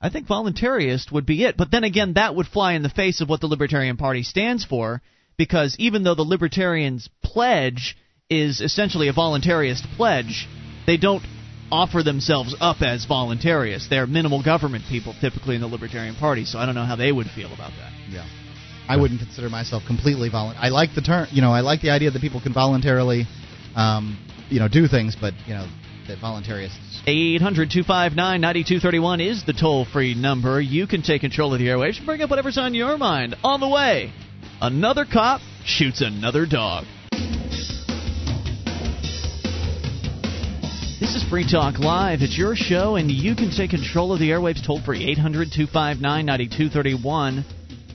[0.04, 1.56] I think voluntarist would be it.
[1.56, 4.66] But then again, that would fly in the face of what the Libertarian Party stands
[4.66, 5.02] for,
[5.38, 7.96] because even though the Libertarians' pledge
[8.30, 10.46] is essentially a voluntarist pledge,
[10.86, 11.24] they don't
[11.72, 13.90] offer themselves up as voluntarists.
[13.90, 17.12] They're minimal government people typically in the Libertarian Party, so I don't know how they
[17.12, 17.94] would feel about that.
[18.10, 18.28] Yeah.
[18.90, 20.66] I wouldn't consider myself completely voluntary.
[20.66, 23.26] I like the term, you know, I like the idea that people can voluntarily,
[23.76, 24.20] um,
[24.50, 25.66] you know, do things, but you know,
[26.08, 30.62] that voluntarists 800 259 9231 is the toll free number.
[30.62, 33.36] You can take control of the airwaves and bring up whatever's on your mind.
[33.44, 34.14] On the way,
[34.62, 36.86] another cop shoots another dog.
[41.00, 42.22] This is Free Talk Live.
[42.22, 46.26] It's your show, and you can take control of the airwaves toll free 800 259
[46.26, 47.46] 9231.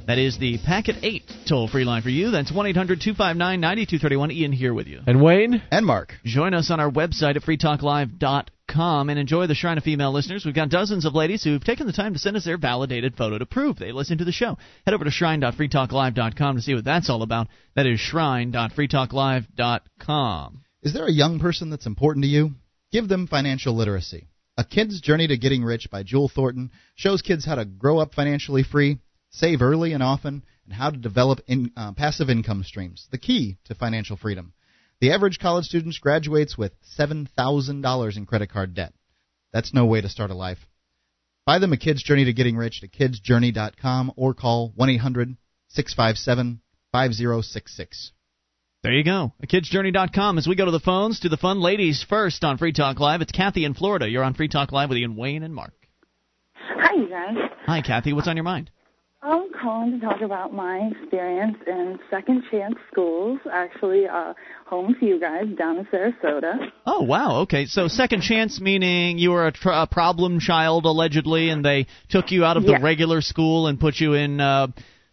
[0.08, 2.30] That is the Packet 8 toll free line for you.
[2.30, 4.30] That's 1 800 259 9231.
[4.30, 5.02] Ian here with you.
[5.06, 5.62] And Wayne?
[5.70, 6.14] And Mark.
[6.24, 10.46] Join us on our website at freetalklive.com and enjoy the Shrine of Female listeners.
[10.46, 13.36] We've got dozens of ladies who've taken the time to send us their validated photo
[13.36, 14.56] to prove they listen to the show.
[14.86, 17.48] Head over to shrine.freetalklive.com to see what that's all about.
[17.76, 20.60] That is shrine.freetalklive.com.
[20.84, 22.52] Is there a young person that's important to you?
[22.92, 24.26] Give them financial literacy.
[24.56, 28.14] A Kid's Journey to Getting Rich by Jewel Thornton shows kids how to grow up
[28.14, 33.08] financially free, save early and often, and how to develop in, uh, passive income streams,
[33.10, 34.52] the key to financial freedom.
[35.00, 38.92] The average college student graduates with $7,000 in credit card debt.
[39.52, 40.58] That's no way to start a life.
[41.46, 45.36] Buy them a Kid's Journey to Getting Rich at kidsjourney.com or call 1 800
[45.68, 46.60] 657
[46.92, 48.12] 5066.
[48.82, 49.32] There you go.
[49.44, 53.00] kidsjourney.com as we go to the phones to the fun ladies first on Free Talk
[53.00, 53.22] Live.
[53.22, 54.08] It's Kathy in Florida.
[54.08, 55.72] You're on Free Talk Live with Ian Wayne and Mark.
[56.54, 57.34] Hi, you guys.
[57.66, 58.12] Hi, Kathy.
[58.12, 58.70] What's on your mind?
[59.20, 64.32] I'm calling to talk about my experience in second chance schools, actually uh,
[64.66, 66.70] home to you guys down in Sarasota.
[66.86, 67.40] Oh, wow.
[67.40, 67.66] Okay.
[67.66, 72.30] So, second chance meaning you were a, tr- a problem child, allegedly, and they took
[72.30, 72.82] you out of the Yes.
[72.82, 74.40] regular school and put you in.
[74.40, 74.68] Uh,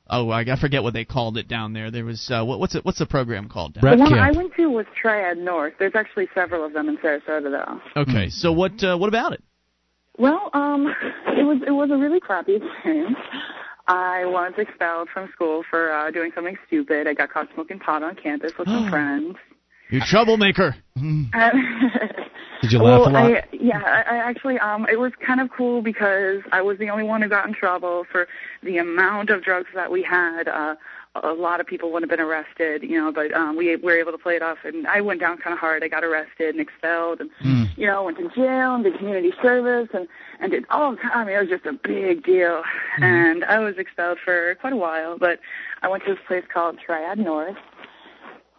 [0.07, 1.89] Oh, I I forget what they called it down there.
[1.89, 2.85] There was uh, what, what's it?
[2.85, 3.73] What's the program called?
[3.73, 4.21] Down Rat the one camp.
[4.21, 5.73] I went to was Triad North.
[5.79, 8.01] There's actually several of them in Sarasota, though.
[8.03, 9.43] Okay, so what uh, what about it?
[10.19, 10.85] Well, um,
[11.27, 13.17] it was it was a really crappy experience.
[13.87, 17.07] I was expelled from school for uh, doing something stupid.
[17.07, 19.35] I got caught smoking pot on campus with some friends.
[19.89, 20.75] You troublemaker.
[20.95, 21.31] And
[22.61, 23.31] Did you laugh well, a lot?
[23.31, 26.89] I, yeah, I, I actually, um, it was kind of cool because I was the
[26.89, 28.27] only one who got in trouble for
[28.63, 30.47] the amount of drugs that we had.
[30.47, 30.75] Uh,
[31.23, 34.11] a lot of people would have been arrested, you know, but um, we were able
[34.11, 34.57] to play it off.
[34.63, 35.83] And I went down kind of hard.
[35.83, 37.29] I got arrested and expelled, and
[37.77, 40.07] you know, went to jail and did community service and
[40.39, 41.11] and did all the time.
[41.13, 42.63] I mean, it was just a big deal.
[42.99, 45.39] And I was expelled for quite a while, but
[45.81, 47.57] I went to this place called Triad North.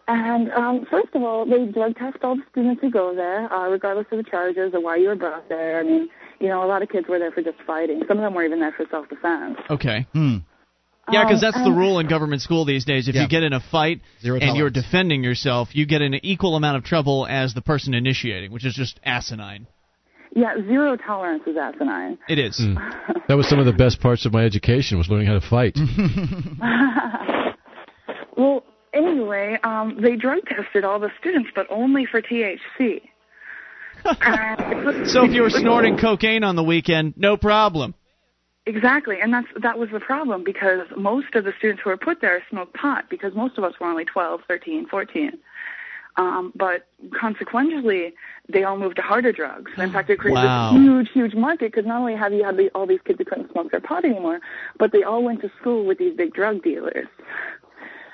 [0.07, 3.67] And um, first of all, they drug test all the students who go there, uh,
[3.67, 5.81] regardless of the charges or why you were brought there.
[5.81, 6.09] I mean,
[6.39, 8.01] you know, a lot of kids were there for just fighting.
[8.07, 9.57] Some of them were even there for self-defense.
[9.69, 10.07] Okay.
[10.13, 10.37] Hmm.
[11.09, 13.07] Yeah, because Um, that's the rule in government school these days.
[13.07, 13.21] If Yeah.
[13.23, 16.55] you get in a fight Zero and you're defending yourself, you get in an equal
[16.55, 19.67] amount of trouble as the person initiating, which is just asinine.
[20.35, 22.17] Yeah, zero tolerance is asinine.
[22.27, 22.57] It is.
[22.57, 22.77] Hmm.
[23.27, 25.77] That was some of the best parts of my education was learning how to fight.
[28.37, 28.63] well,
[28.93, 33.01] anyway, um, they drug tested all the students, but only for THC.
[34.05, 37.95] And So if you were snorting cocaine on the weekend, no problem.
[38.67, 42.19] Exactly, and that's that was the problem because most of the students who were put
[42.19, 45.31] there smoked pot because most of us were only 12, 13, 14.
[46.17, 46.87] Um, but
[47.17, 48.13] consequently,
[48.49, 49.71] they all moved to harder drugs.
[49.77, 50.71] In fact, it created Wow.
[50.73, 53.25] this huge, huge market because not only have you had the, all these kids who
[53.25, 54.39] couldn't smoke their pot anymore,
[54.79, 57.07] but they all went to school with these big drug dealers.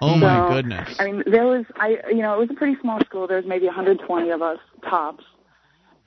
[0.02, 0.98] Oh my So, goodness.
[1.00, 3.26] I mean, there was I you know it was a pretty small school.
[3.26, 5.24] There was maybe 120 of us tops,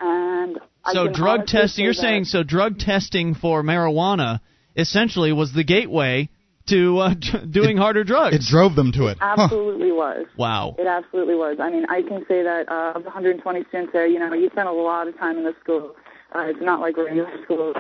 [0.01, 0.59] and
[0.93, 1.85] So can drug testing.
[1.85, 4.41] You're that- saying so drug testing for marijuana
[4.77, 6.29] essentially was the gateway
[6.69, 7.15] to uh,
[7.51, 8.35] doing harder drugs.
[8.37, 9.19] It drove them to it.
[9.21, 9.37] Huh.
[9.39, 10.27] absolutely was.
[10.37, 10.75] wow.
[10.79, 11.59] It absolutely was.
[11.61, 14.49] I mean, I can say that uh, of the 120 students there, you know, you
[14.53, 15.95] spent a lot of time in the school.
[16.35, 17.73] Uh, it's not like regular school.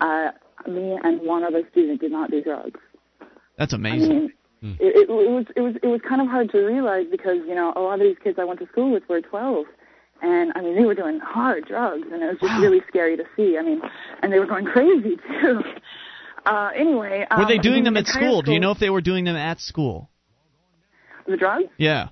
[0.00, 0.30] Uh,
[0.68, 2.80] me and one other student did not do drugs.
[3.58, 4.08] That's I amazing.
[4.08, 4.32] mean,
[4.80, 7.54] it, it, it was it was it was kind of hard to realize because you
[7.54, 9.66] know a lot of these kids I went to school with were 12,
[10.22, 13.24] and I mean they were doing hard drugs, and it was just really scary to
[13.36, 13.58] see.
[13.58, 13.82] I mean,
[14.22, 15.60] and they were going crazy too.
[16.46, 18.42] Uh, anyway, um, Were they doing the them at entire school?
[18.42, 20.08] Do you know if they were doing them at school?
[21.26, 21.68] the drugs?
[21.78, 22.08] Yeah.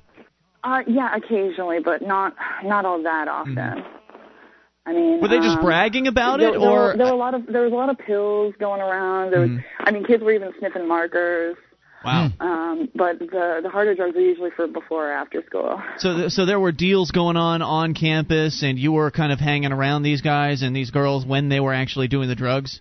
[0.62, 2.34] Uh, yeah, occasionally, but not
[2.64, 3.58] not all that often.
[3.58, 5.22] I mean, Mm-hmm.
[5.22, 7.34] Were they just um, bragging about there, it, there or were, there were a lot
[7.34, 9.30] of there was a lot of pills going around.
[9.32, 9.84] There was, Mm-hmm.
[9.84, 11.56] I mean, kids were even sniffing markers.
[12.04, 12.28] Wow?
[12.40, 15.80] Um, but the the harder drugs are usually for before or after school.
[15.98, 19.38] So, th- so there were deals going on on campus, and you were kind of
[19.38, 22.80] hanging around these guys and these girls when they were actually doing the drugs,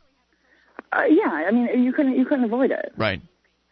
[0.91, 2.91] Uh, yeah, I mean, you couldn't you couldn't avoid it.
[2.97, 3.21] right?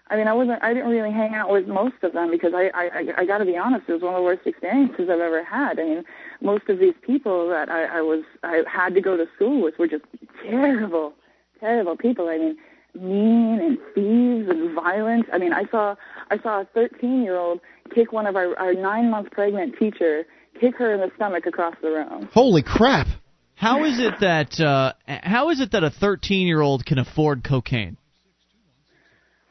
[0.09, 2.69] I mean, I wasn't I didn't really hang out with most of them because I
[2.73, 5.19] I I, I got to be honest, it was one of the worst experiences I've
[5.19, 5.79] ever had.
[5.79, 6.03] I mean,
[6.41, 9.77] most of these people that I, I was I had to go to school with
[9.79, 10.05] were just
[10.43, 11.13] terrible,
[11.59, 12.29] terrible people.
[12.29, 12.57] I mean,
[13.01, 15.25] mean and thieves and violent.
[15.33, 15.95] I mean, I saw
[16.29, 17.59] I saw a 13 year old
[17.93, 20.25] kick one of our our nine month pregnant teacher,
[20.59, 22.29] kick her in the stomach across the room.
[22.33, 23.07] Holy crap!
[23.55, 27.43] How is it that uh, how is it that a 13 year old can afford
[27.43, 27.97] cocaine?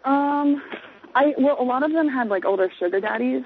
[0.05, 0.62] Um,
[1.14, 3.43] I well, a lot of them had like older sugar daddies.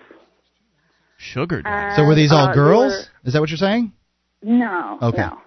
[1.16, 1.62] Sugar.
[1.62, 1.96] daddy.
[1.96, 2.92] So were these all uh, girls?
[2.92, 3.92] were- Is that what you're saying?
[4.42, 4.98] No.
[5.02, 5.18] Okay.
[5.22, 5.38] No.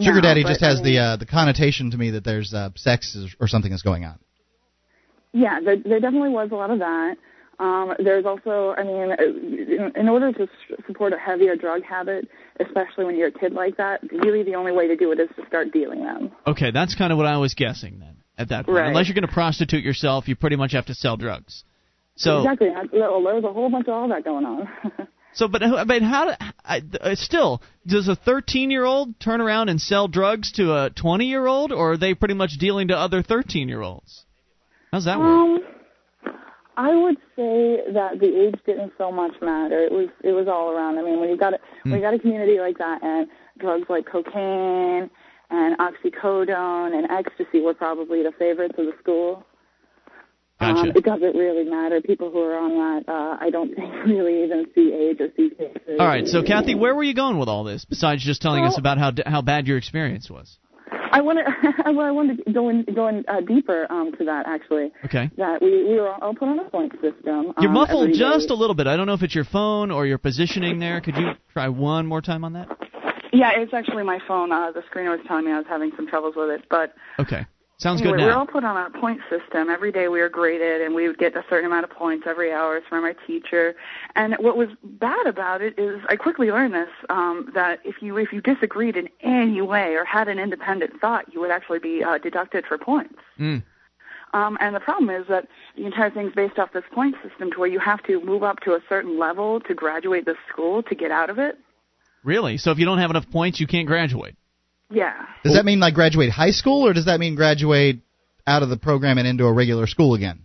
[0.00, 2.52] Sugar No, daddy just has I mean, the uh, the connotation to me that there's
[2.52, 4.18] uh, sex is, or something is going on.
[5.32, 7.16] Yeah, there, there definitely was a lot of that.
[7.58, 10.46] Um, there's also, I mean, uh, in order to
[10.86, 12.28] support a heavier drug habit,
[12.60, 15.28] especially when you're a kid like that, really the only way to do it is
[15.36, 16.32] to start dealing them.
[16.46, 18.16] Okay, that's kind of what I was guessing then.
[18.38, 18.88] At that point, Right.
[18.88, 21.64] unless you're going to prostitute yourself, you pretty much have to sell drugs.
[22.16, 22.68] So, exactly.
[22.68, 24.68] I- Well, there's a whole bunch of all that going on.
[25.36, 26.24] so, but I mean, how?
[26.24, 26.32] Do,
[26.64, 30.90] I, uh, still, does a 13 year old turn around and sell drugs to a
[30.90, 34.24] 20 year old, or are they pretty much dealing to other 13 year olds?
[34.92, 35.28] How's that work?
[35.28, 35.58] um,
[36.78, 39.78] I would say that the age didn't so much matter.
[39.84, 40.98] It was it was all around.
[40.98, 43.86] I mean, when you got a when you got a community like that, and drugs
[43.90, 45.10] like cocaine
[45.50, 49.44] and oxycodone and ecstasy were probably the favorites of the school.
[50.58, 50.80] Gotcha.
[50.80, 52.00] Um, it doesn't really matter.
[52.00, 55.50] People who are on that, uh, I don't think really even see age or see
[55.50, 56.00] faces.
[56.00, 58.78] All right, so Kathy, where were you going with all this besides just telling us
[58.78, 60.58] about how how bad your experience was?
[61.12, 64.46] I want to I wanted to go in go in uh, deeper um, to that
[64.46, 64.92] actually.
[65.04, 65.30] Okay.
[65.36, 67.52] That we we were all put on a point system.
[67.60, 68.86] You're um, muffled just a little bit.
[68.86, 71.00] I don't know if it's your phone or your positioning there.
[71.00, 72.68] Could you try one more time on that?
[73.32, 74.52] Yeah, it's actually my phone.
[74.52, 77.46] Uh, the screener was telling me I was having some troubles with it, but Okay.
[77.78, 78.38] Sounds anyway, good we were now.
[78.38, 79.68] all put on a point system.
[79.68, 82.50] Every day we were graded, and we would get a certain amount of points every
[82.50, 83.74] hour from our teacher.
[84.14, 88.16] And what was bad about it is, I quickly learned this um, that if you
[88.16, 92.02] if you disagreed in any way or had an independent thought, you would actually be
[92.02, 93.18] uh, deducted for points.
[93.38, 93.62] Mm.
[94.32, 95.46] Um, and the problem is that
[95.76, 98.60] the entire thing's based off this point system to where you have to move up
[98.60, 101.58] to a certain level to graduate the school to get out of it.
[102.24, 102.56] Really?
[102.56, 104.34] So if you don't have enough points, you can't graduate.
[104.90, 105.26] Yeah.
[105.44, 108.00] Does that mean like graduate high school, or does that mean graduate
[108.46, 110.42] out of the program and into a regular school again?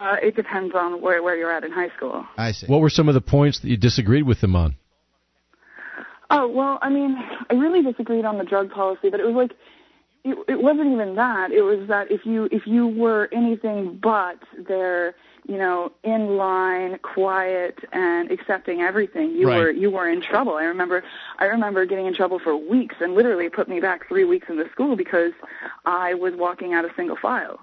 [0.00, 2.24] Uh, it depends on where, where you're at in high school.
[2.36, 2.66] I see.
[2.66, 4.76] What were some of the points that you disagreed with them on?
[6.30, 7.16] Oh well, I mean,
[7.50, 9.52] I really disagreed on the drug policy, but it was like
[10.24, 11.52] it, it wasn't even that.
[11.52, 15.14] It was that if you if you were anything but their
[15.46, 19.56] you know in line, quiet, and accepting everything, you Right.
[19.58, 20.54] were you were in trouble.
[20.54, 21.02] I remember
[21.38, 24.56] I remember getting in trouble for weeks, and literally put me back three weeks in
[24.56, 25.32] the school because
[25.84, 27.60] I was walking out of single file.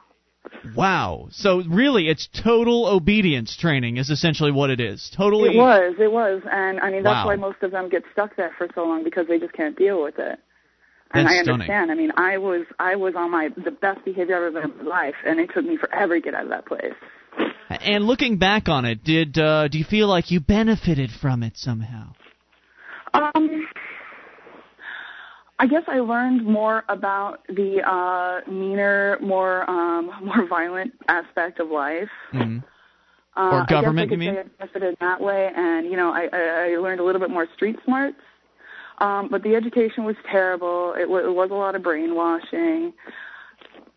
[0.76, 1.28] Wow.
[1.32, 5.10] So really, it's total obedience training is essentially what it is.
[5.16, 5.56] Totally.
[5.56, 7.28] It was, it was, and I mean that's Wow.
[7.28, 10.02] why most of them get stuck there for so long because they just can't deal
[10.04, 10.40] with it.
[11.14, 11.54] And That's I stunning.
[11.62, 11.92] understand.
[11.92, 14.86] I mean, I was I was on my the best behavior I've ever been in
[14.86, 16.94] my life, and it took me forever to get out of that place.
[17.82, 21.58] And looking back on it, did uh, do you feel like you benefited from it
[21.58, 22.14] somehow?
[23.14, 23.68] Um,
[25.60, 31.70] I guess I learned more about the uh, meaner, more um, more violent aspect of
[31.70, 32.10] life.
[32.34, 32.64] Mhm.
[33.38, 34.34] Uh, Or government, I guess I you could mean?
[34.36, 37.30] say I benefited that way, and you know, I, I, I learned a little bit
[37.30, 38.18] more street smarts.
[38.98, 40.94] Um, but the education was terrible.
[40.96, 42.94] It, w- it was a lot of brainwashing.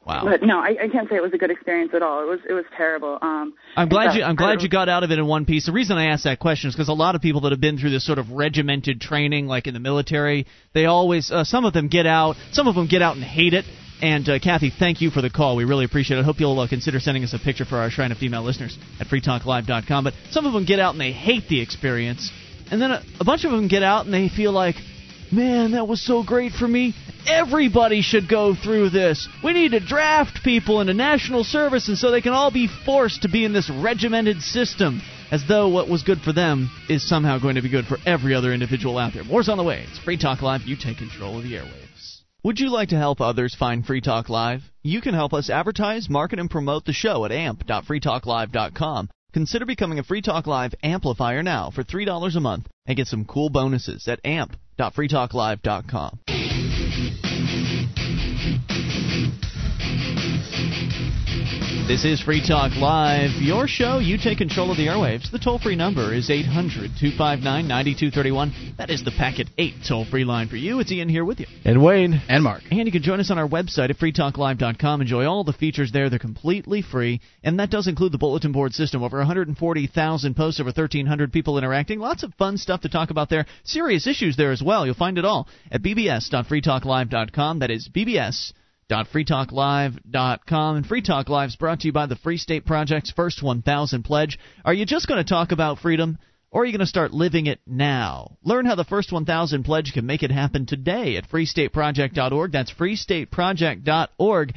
[0.07, 0.25] Wow.
[0.25, 2.23] But no, I, I can't say it was a good experience at all.
[2.23, 3.19] It was it was terrible.
[3.23, 4.23] Um, I'm glad you.
[4.23, 5.65] I'm glad you got out of it in one piece.
[5.65, 7.79] The reason I asked that question is because a lot of people that have been
[7.79, 11.31] through this sort of regimented training, like in the military, they always.
[11.31, 12.37] Uh, some of them get out.
[12.53, 13.65] Some of them get out and hate it.
[14.03, 15.57] And uh, Kathy, thank you for the call.
[15.57, 16.21] We really appreciate it.
[16.21, 18.77] I hope you'll uh, consider sending us a picture for our Shrine of Female listeners
[19.01, 20.05] at freetalklive.com.
[20.05, 22.31] But some of them get out and they hate the experience,
[22.71, 24.75] and then a, a bunch of them get out and they feel like,
[25.35, 26.95] man, that was so great for me.
[27.27, 29.29] Everybody should go through this.
[29.43, 33.23] We need to draft people into national service, and so they can all be forced
[33.23, 35.01] to be in this regimented system,
[35.31, 38.35] as though what was good for them is somehow going to be good for every
[38.35, 39.25] other individual out there.
[39.25, 39.85] More's on the way.
[39.89, 40.63] It's Free Talk Live.
[40.63, 42.21] You take control of the airwaves.
[42.45, 44.61] Would you like to help others find Free Talk Live?
[44.83, 49.09] You can help us advertise, market, and promote the show at amp.freetalklive.com.
[49.33, 53.25] Consider becoming a Free Talk Live amplifier now for $3 a month and get some
[53.25, 54.21] cool bonuses at
[54.79, 56.19] amp.freetalklive.com.
[61.87, 63.99] This is Free Talk Live, your show.
[63.99, 65.31] You take control of the airwaves.
[65.31, 68.75] The toll free number is 800 259 9231.
[68.79, 70.81] That is the Packet 8 toll free line for you.
[70.81, 71.47] It's Ian here with you.
[71.63, 72.23] And Wayne.
[72.27, 72.63] And Mark.
[72.71, 75.03] And you can join us on our website at freetalklive.com.
[75.03, 76.09] Enjoy all the features there.
[76.09, 77.21] They're completely free.
[77.43, 79.03] And that does include the bulletin board system.
[79.03, 81.99] Over 140,000 posts, over 1,300 people interacting.
[81.99, 83.45] Lots of fun stuff to talk about there.
[83.65, 84.87] Serious issues there as well.
[84.87, 87.59] You'll find it all at bbs.freetalklive.com.
[87.59, 88.55] That is bbs
[88.91, 93.43] freetalklive.com and Free Talk Live is brought to you by the Free State Project's First
[93.43, 94.39] 1000 Pledge.
[94.65, 96.19] Are you just going to talk about freedom?
[96.51, 98.37] Or are you going to start living it now?
[98.45, 102.53] Learn how the First 1000 Pledge can make it happen today at freestateproject.org.
[102.53, 104.55] That's freestateproject.org.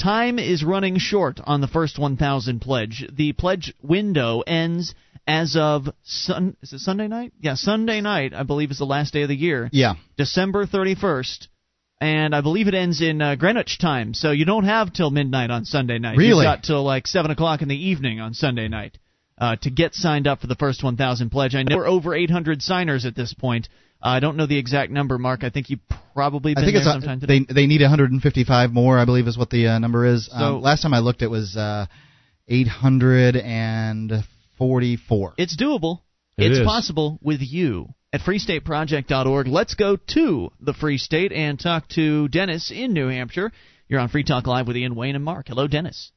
[0.00, 3.04] time is running short on the first 1,000 pledge.
[3.12, 4.94] The pledge window ends
[5.26, 6.56] as of sun.
[6.62, 7.32] Is it Sunday night?
[7.40, 8.32] Yeah, Sunday night.
[8.32, 9.68] I believe is the last day of the year.
[9.72, 9.94] Yeah.
[10.16, 11.48] December 31st.
[12.00, 15.50] And I believe it ends in uh, Greenwich time, so you don't have till midnight
[15.50, 16.16] on Sunday night.
[16.16, 16.28] Really?
[16.28, 18.96] You've got till like seven o'clock in the evening on Sunday night
[19.36, 21.54] uh, to get signed up for the first 1,000 pledge.
[21.54, 23.68] I know we're over 800 signers at this point.
[24.02, 25.44] Uh, I don't know the exact number, Mark.
[25.44, 25.80] I think you've
[26.14, 27.40] probably been I think there it's sometime a, today.
[27.48, 30.24] they they need 155 more, I believe, is what the uh, number is.
[30.26, 31.84] So- um, last time I looked, it was uh,
[32.48, 35.34] 844.
[35.36, 36.00] It's doable.
[36.38, 36.66] It it's is.
[36.66, 39.46] possible with you at freestateproject.org.
[39.46, 43.52] Let's go to the Free State and talk to Dennis in New Hampshire.
[43.88, 45.48] You're on Free Talk Live with Ian Wayne and Mark.
[45.48, 46.12] Hello, Dennis.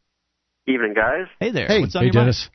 [0.68, 1.28] Evening, guys.
[1.40, 1.68] Hey there.
[1.68, 1.82] Hey.
[1.82, 2.50] What's on Hey, your Dennis.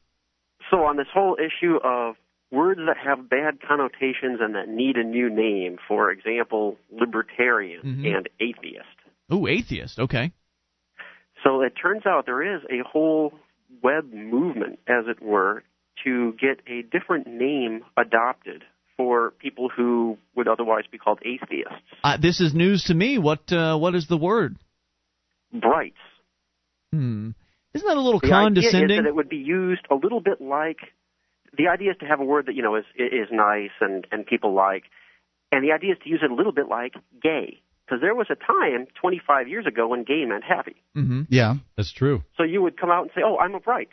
[0.71, 2.17] So, on this whole issue of
[2.51, 8.17] words that have bad connotations and that need a new name, for example, libertarian Mhm.
[8.17, 8.87] and atheist.
[9.31, 9.43] mind?
[9.43, 9.99] Ooh, atheist.
[9.99, 10.33] Okay.
[11.45, 13.39] So, it turns out there is a whole
[13.83, 15.63] web movement, as it were,
[16.05, 18.65] to get a different name adopted
[18.99, 21.73] for people who would otherwise be called atheists.
[22.05, 23.17] Uh, this is news to me.
[23.17, 24.57] What uh, what is the word?
[25.53, 25.97] Brights.
[26.93, 27.31] Hmm.
[27.75, 28.91] Isn't that a little The idea condescending?
[28.99, 30.79] is that it would be used a little bit like
[31.57, 34.27] the idea is to have a word that you know is is nice and and
[34.27, 34.85] people like,
[35.53, 38.27] and the idea is to use it a little bit like gay because there was
[38.31, 40.77] a time 25 years ago when gay meant happy.
[40.95, 41.55] hmm Yeah.
[41.77, 42.23] That's true.
[42.37, 43.89] So you would come out and say, "Oh, I'm a bright."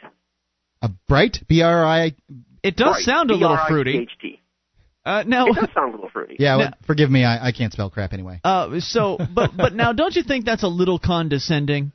[0.81, 2.15] A bright B R I.
[2.63, 3.03] It does Bright.
[3.03, 3.91] sound a little fruity.
[3.93, 4.41] B-R-I-T-H-T.
[5.05, 6.35] Uh, now, It does sound a little fruity.
[6.39, 6.51] Yeah.
[6.53, 7.23] Now- well, forgive me.
[7.23, 8.39] I, I can't spell crap anyway.
[8.43, 11.91] uh, so, but but now, don't you think that's a little condescending?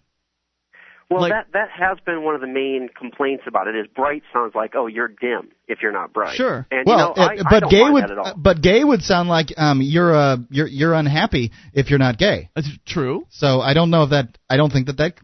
[1.10, 3.74] Well, Like- that that has been one of the main complaints about it.
[3.74, 6.64] Is bright sounds like, "Oh, you're dim if you're not bright." Sure.
[6.70, 8.34] And well, you know, I, it- I but don't gay would that at all.
[8.36, 12.50] but gay would sound like um you're uh you're you're unhappy if you're not gay.
[12.54, 13.26] That's true.
[13.30, 15.14] So I don't know if that I don't think that that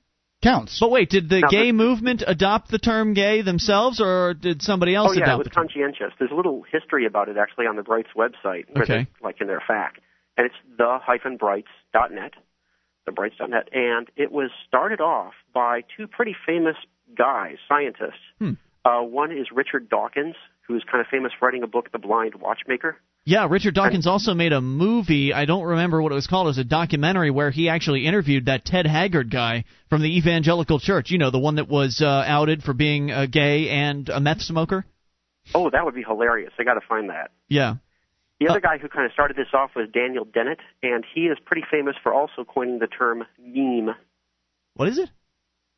[0.47, 0.79] counts.
[0.81, 4.63] But wait, did the Now, gay the- movement adopt the term gay themselves, or did
[4.63, 5.65] somebody else Oh yeah, it adopt was the term?
[5.69, 6.13] conscientious.
[6.19, 9.05] There's a little history about it actually on the Brights website, Okay.
[9.05, 9.93] they- like in their FAQ,
[10.37, 12.35] and it's the hyphen brights.net,
[13.07, 16.77] the brights.net, and it was started off by two pretty famous
[17.17, 18.23] guys, scientists.
[18.39, 18.53] Hmm.
[18.85, 20.37] Uh, one is Richard Dawkins,
[20.67, 22.97] who is kind of famous for writing a book, The Blind Watchmaker.
[23.29, 25.35] Yeah, Richard Dawkins also made a movie.
[25.35, 26.47] I don't remember what it was called.
[26.47, 30.79] It was a documentary where he actually interviewed that Ted Haggard guy from the Evangelical
[30.79, 31.11] Church.
[31.11, 34.43] You know, the one that was uh, outed for being uh, gay and a meth
[34.43, 34.87] smoker.
[35.57, 36.53] Oh, that would be hilarious.
[36.57, 37.33] I got to find that.
[37.49, 37.75] Yeah.
[38.39, 41.23] The Uh, other guy who kind of started this off was Daniel Dennett, and he
[41.23, 43.97] is pretty famous for also coining the term meme.
[44.75, 45.11] What is it?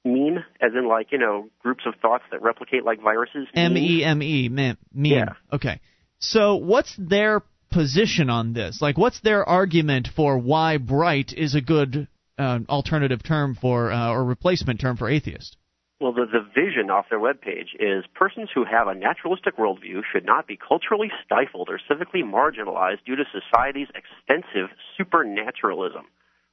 [0.04, 3.46] Meme, as in like you know groups of thoughts that replicate like viruses.
[3.54, 3.74] M.
[3.78, 4.76] E M E, meme.
[4.92, 5.12] meme.
[5.12, 5.32] Yeah.
[5.50, 5.80] Okay.
[6.20, 8.80] So what's their position on this?
[8.80, 12.08] Like, what's their argument for why bright is a good
[12.38, 15.56] uh, alternative term for uh, or replacement term for atheist?
[16.00, 20.24] Well, the, the vision off their webpage is persons who have a naturalistic worldview should
[20.24, 26.06] not be culturally stifled or civically marginalized due to society's extensive supernaturalism.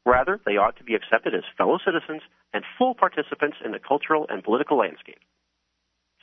[0.03, 2.21] Rather, they ought to be accepted as fellow citizens
[2.53, 5.19] and full participants in the cultural and political landscape.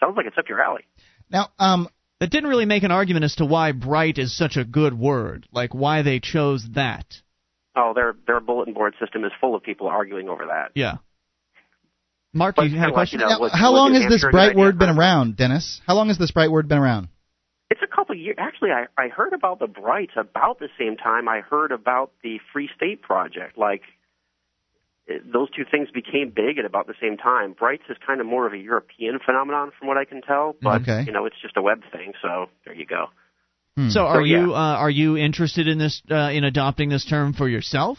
[0.00, 0.82] Sounds like it's up your alley.
[1.30, 1.88] Now, um,
[2.22, 5.44] That didn't really make an argument as to why bright is such a good word,
[5.50, 7.04] like why they chose that.
[7.74, 10.70] Oh, their their bulletin board system is full of people arguing over that.
[10.76, 10.98] Yeah.
[12.32, 13.20] Mark, But you had a kinda like, question?
[13.20, 15.36] you know, was- how was long has this Hampshire a good bright word been around,
[15.36, 15.80] Dennis?
[15.84, 17.08] How long has this bright word been around?
[17.70, 18.36] It's a couple of years.
[18.38, 22.38] Actually, I, I heard about the Brights about the same time I heard about the
[22.52, 23.58] Free State Project.
[23.58, 23.88] Like, it,
[25.08, 27.54] those two things became big at about the same time.
[27.58, 30.54] Brights is kind of more of a European phenomenon, from what I can tell.
[30.62, 31.04] But Okay.
[31.06, 32.12] you know, it's just a web thing.
[32.22, 33.06] So there you go.
[33.76, 33.88] Hmm.
[33.90, 34.40] So are So, yeah.
[34.40, 37.98] you uh, are you interested in this uh, in adopting this term for yourself?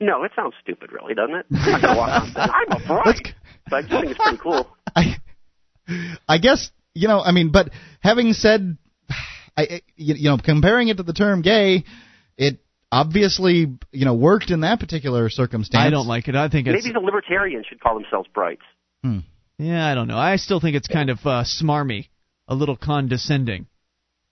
[0.00, 1.46] No, it sounds stupid, really, doesn't it?
[1.50, 3.34] I'm not gonna walk around saying, I'm a Bright,
[3.68, 4.68] but I just think it's pretty cool.
[4.96, 5.16] I,
[6.28, 7.20] I guess you know.
[7.20, 7.70] I mean, but
[8.00, 8.76] having said,
[9.56, 11.84] I I- you you know, comparing it to the term gay,
[12.36, 12.60] it
[12.90, 15.82] obviously you know worked in that particular circumstance.
[15.82, 16.34] I don't like it.
[16.34, 18.62] I think it's Maybe the libertarians should call themselves Brights.
[19.02, 19.20] Hmm.
[19.58, 20.18] yeah, I don't know.
[20.18, 22.08] I still think it's kind of uh, smarmy,
[22.48, 23.66] a little condescending,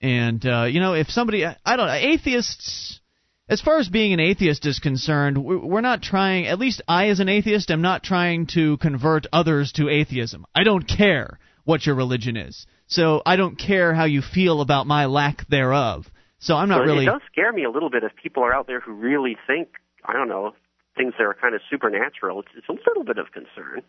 [0.01, 3.01] and uh, you know, if somebody I don't know, atheists.
[3.49, 6.49] As far as being an atheist is concerned, we're not trying.
[6.49, 10.47] At least I, as an atheist, am not trying to convert others to atheism.
[10.53, 14.89] I don't care what your religion is, so I don't care how you feel about
[14.89, 16.11] my lack thereof.
[16.39, 17.05] So I'm not But really.
[17.05, 19.69] It does scare me a little bit if people are out there who really think,
[20.05, 20.53] I don't know,
[20.97, 22.41] things that are kind of supernatural.
[22.41, 23.83] It's, it's a little bit of concern.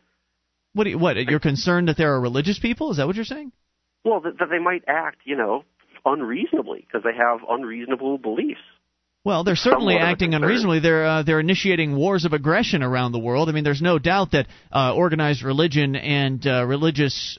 [0.74, 0.86] What?
[0.86, 1.18] Do you, what?
[1.18, 2.92] You're concerned that there are religious people?
[2.92, 3.52] Is that what you're saying?
[4.06, 5.64] Well, that, that they might act, you know,
[6.06, 8.62] unreasonably because they have unreasonable beliefs.
[9.24, 10.80] Well, they're certainly somewhat acting unreasonably.
[10.80, 13.50] They're uh, they're initiating wars of aggression around the world.
[13.50, 17.38] I mean, there's no doubt that uh, organized religion and uh, religious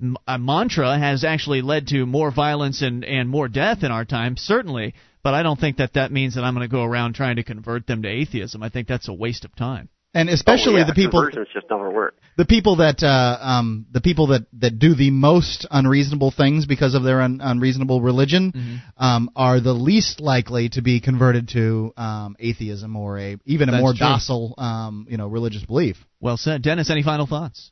[0.00, 4.04] m- uh, mantra has actually led to more violence and and more death in our
[4.04, 4.36] time.
[4.36, 7.36] Certainly, but I don't think that that means that I'm going to go around trying
[7.36, 8.62] to convert them to atheism.
[8.62, 9.88] I think that's a waste of time.
[10.14, 12.16] And especially oh, yeah, the people just never work.
[12.38, 16.94] the people that uh, um, the people that, that do the most unreasonable things because
[16.94, 19.04] of their un- unreasonable religion Mm-hmm.
[19.04, 23.72] um, are the least likely to be converted to um, atheism or a even a
[23.72, 23.98] That's more true.
[23.98, 25.98] docile um, you know religious belief.
[26.20, 26.88] Well said, Dennis.
[26.90, 27.70] Any final thoughts?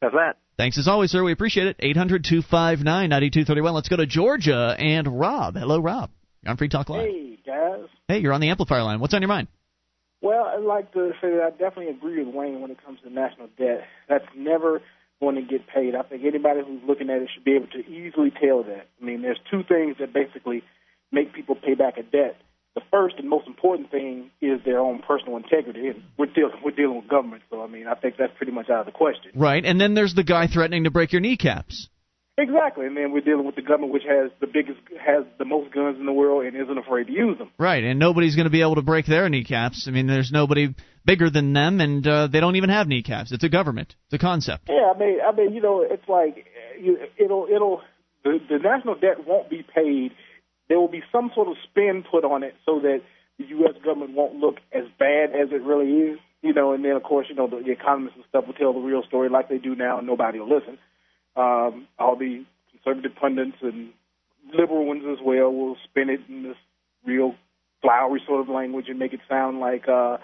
[0.00, 0.36] That's that.
[0.56, 1.22] Thanks as always, sir.
[1.22, 1.76] We appreciate it.
[1.78, 3.74] 800 259 9231.
[3.74, 5.56] Let's go to Georgia and Rob.
[5.56, 6.10] Hello, Rob.
[6.42, 7.06] You're on Free Talk Live.
[7.06, 7.86] Hey guys.
[8.08, 9.00] Hey, you're on the amplifier line.
[9.00, 9.48] What's on your mind?
[10.20, 13.10] Well, I'd like to say that I definitely agree with Wayne when it comes to
[13.10, 13.84] national debt.
[14.08, 14.82] That's never
[15.20, 15.94] going to get paid.
[15.94, 18.86] I think anybody who's looking at it should be able to easily tell that.
[19.00, 20.62] I mean, there's two things that basically
[21.12, 22.36] make people pay back a debt.
[22.74, 26.70] The first and most important thing is their own personal integrity, and we're dealing we're
[26.70, 29.32] dealing with government, so I mean, I think that's pretty much out of the question.
[29.34, 31.88] Right, and then there's the guy threatening to break your kneecaps.
[32.38, 35.74] Exactly, and then we're dealing with the government, which has the biggest, has the most
[35.74, 37.50] guns in the world, and isn't afraid to use them.
[37.58, 39.88] Right, and nobody's going to be able to break their kneecaps.
[39.88, 40.72] I mean, there's nobody
[41.04, 43.32] bigger than them, and uh, they don't even have kneecaps.
[43.32, 43.96] It's a government.
[44.06, 44.68] It's a concept.
[44.68, 46.46] Yeah, I mean, I mean, you know, it's like
[46.80, 47.82] you, it'll, it'll,
[48.22, 50.12] the, the national debt won't be paid.
[50.68, 53.00] There will be some sort of spin put on it so that
[53.38, 53.74] the U.S.
[53.84, 56.18] government won't look as bad as it really is.
[56.42, 58.72] You know, and then of course, you know, the, the economists and stuff will tell
[58.72, 60.78] the real story like they do now, and nobody will listen.
[61.34, 63.90] Um, all the conservative pundits and
[64.54, 66.56] liberal ones as well will spin it in this
[67.04, 67.34] real
[67.82, 70.18] flowery sort of language and make it sound like, uh,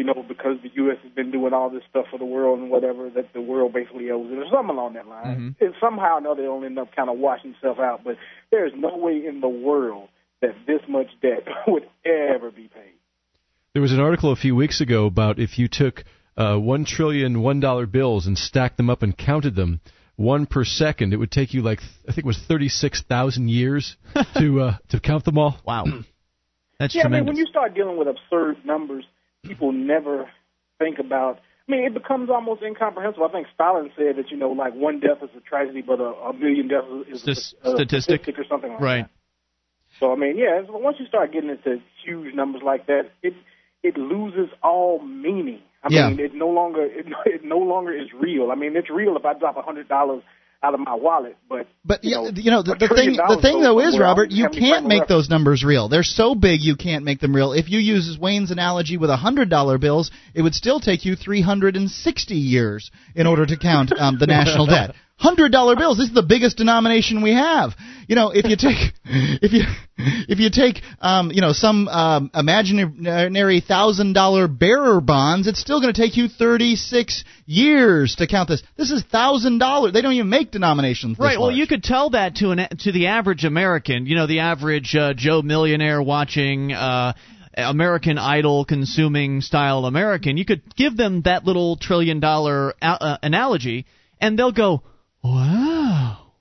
[0.00, 0.96] you know, because the U.S.
[1.02, 4.10] has been doing all this stuff for the world and whatever, that the world basically
[4.10, 5.54] owes it, or something along that line.
[5.60, 8.02] And somehow or another, it'll end up kind of washing itself out.
[8.02, 8.16] But
[8.50, 10.08] there is no way in the world
[10.40, 12.94] that this much debt would ever be paid.
[13.74, 16.02] There was an article a few weeks ago about if you took
[16.34, 19.82] uh, one trillion one dollar bills and stacked them up and counted them
[20.16, 23.50] one per second, it would take you like I think it was thirty six thousand
[23.50, 23.98] years
[24.38, 25.60] to uh, to count them all.
[25.66, 25.84] Wow,
[26.78, 29.04] that's yeah, I mean, when you start dealing with absurd numbers,
[29.44, 30.30] people never
[30.78, 31.40] think about.
[31.68, 33.26] I mean, it becomes almost incomprehensible.
[33.26, 36.12] I think Stalin said that you know, like one death is a tragedy, but a,
[36.14, 38.28] a million deaths is Stas- a, a statistic.
[38.38, 39.02] or something like right.
[39.04, 39.10] that.
[39.98, 43.34] So I mean, yeah, once you start getting into huge numbers like that, it
[43.82, 45.60] it loses all meaning.
[45.82, 46.08] I Yeah.
[46.10, 48.50] mean, it no longer it, it no longer is real.
[48.50, 50.22] I mean, it's real if I drop a hundred dollars
[50.62, 53.62] out of my wallet, but But you know, you know the, the thing the thing
[53.62, 55.88] though is Robert, you can't make those numbers real.
[55.88, 57.52] They're so big you can't make them real.
[57.52, 61.16] If you use Wayne's analogy with a hundred dollar bills, it would still take you
[61.16, 64.94] three hundred and sixty years in order to count um, the national debt.
[65.20, 65.98] Hundred dollar bills.
[65.98, 67.72] This is the biggest denomination we have.
[68.08, 69.64] You know, if you take if you
[69.98, 75.82] if you take um, you know some um, imaginary thousand dollar bearer bonds, it's still
[75.82, 78.62] going to take you thirty six years to count this.
[78.78, 79.92] This is thousand dollars.
[79.92, 81.18] They don't even make denominations.
[81.18, 81.38] This Right.
[81.38, 81.58] Well, large.
[81.58, 84.06] you could tell that to an to the average American.
[84.06, 87.12] You know, the average uh, Joe millionaire watching uh,
[87.54, 90.38] American Idol consuming style American.
[90.38, 93.84] You could give them that little trillion dollar a- uh, analogy,
[94.18, 94.82] and they'll go,
[95.22, 96.32] "Wow,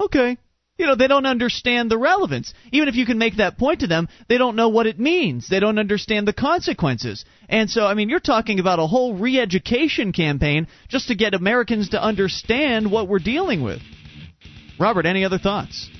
[0.00, 0.38] okay."
[0.78, 2.54] You know, they don't understand the relevance.
[2.70, 5.48] Even if you can make that point to them, they don't know what it means.
[5.48, 7.24] They don't understand the consequences.
[7.48, 11.34] And so, I mean, you're talking about a whole re education campaign just to get
[11.34, 13.82] Americans to understand what we're dealing with.
[14.78, 15.90] Robert, any other thoughts?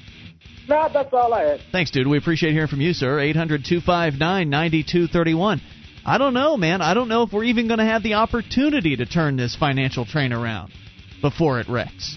[0.69, 1.61] No, that's all I had.
[1.73, 2.07] Thanks, dude.
[2.07, 3.19] We appreciate hearing from you, sir.
[3.19, 5.61] 800 259 9231.
[6.07, 6.83] I don't know, man.
[6.83, 10.07] I don't know if we're even going to have the opportunity to turn this financial
[10.07, 10.73] train around
[11.21, 12.17] before it wrecks.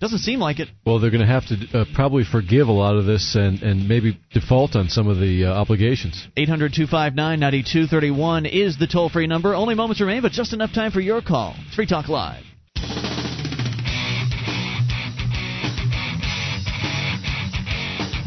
[0.00, 0.68] Doesn't seem like it.
[0.86, 3.86] Well, they're going to have to uh, probably forgive a lot of this and and
[3.86, 6.26] maybe default on some of the uh, obligations.
[6.38, 9.54] 800 259 9231 is the toll free number.
[9.54, 11.54] Only moments remain, but just enough time for your call.
[11.66, 12.49] It's Free Talk Live.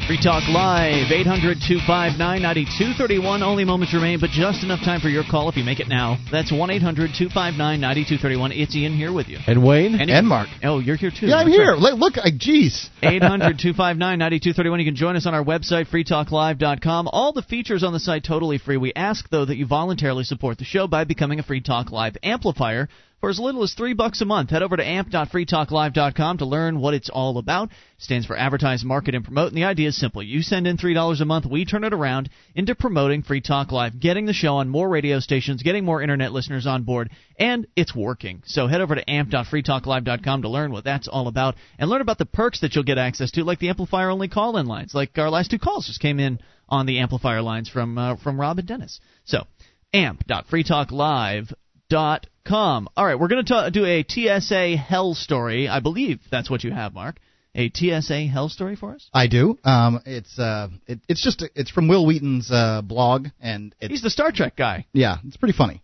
[0.08, 3.42] Free Talk Live, 800 259 9231.
[3.42, 6.18] Only moments remain, but just enough time for your call if you make it now.
[6.30, 8.52] That's 1 800 259 9231.
[8.52, 9.38] It's Ian here with you.
[9.48, 10.50] And Wayne, And, and Mark.
[10.62, 11.28] Oh, you're here too.
[11.28, 11.72] Yeah, I'm That's here.
[11.76, 11.94] right.
[11.96, 12.90] Look, I, geez.
[13.02, 14.80] 800 259 9231.
[14.82, 17.08] You can join us on our website, freetalklive.com.
[17.08, 18.76] All the features on the site totally free.
[18.76, 22.18] We ask, though, that you voluntarily support the show by becoming a Free Talk Live
[22.24, 22.90] amplifier
[23.24, 24.50] for as little as three bucks a month.
[24.50, 27.70] Head over to amp.freetalklive.com to learn what it's all about.
[27.70, 29.48] It stands for advertise, market, and promote.
[29.48, 30.22] And the idea is simple.
[30.22, 33.72] You send in three dollars a month, we turn it around into promoting Free Talk
[33.72, 37.66] Live, getting the show on more radio stations, getting more internet listeners on board, and
[37.78, 38.44] it's working.
[38.45, 42.26] So head over to amp.freetalklive.com to learn what that's all about and learn about the
[42.26, 44.94] perks that you'll get access to, like the amplifier only call in lines.
[44.94, 48.38] Like our last two calls just came in on the amplifier lines from uh, from
[48.38, 49.00] Rob and Dennis.
[49.24, 49.45] So
[49.94, 52.30] amp.freetalklive.com.
[52.52, 55.68] All right, we're going to do a TSA hell story.
[55.68, 57.18] I believe that's what you have, Mark.
[57.56, 59.07] A TSA hell story for us?
[59.14, 59.60] I do.
[59.64, 64.02] Um, it's uh, it, it's just it's from Wil Wheaton's uh, blog, and it's, he's
[64.02, 64.88] the Star Trek guy.
[64.91, 65.84] Yeah, it's pretty funny.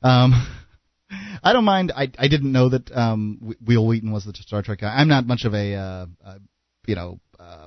[0.00, 0.46] Um,
[1.42, 1.90] I don't mind.
[1.94, 4.94] I I didn't know that um, Wil Wheaton was the Star Trek guy.
[4.94, 6.38] I'm not much of a uh, uh,
[6.86, 7.66] you know uh,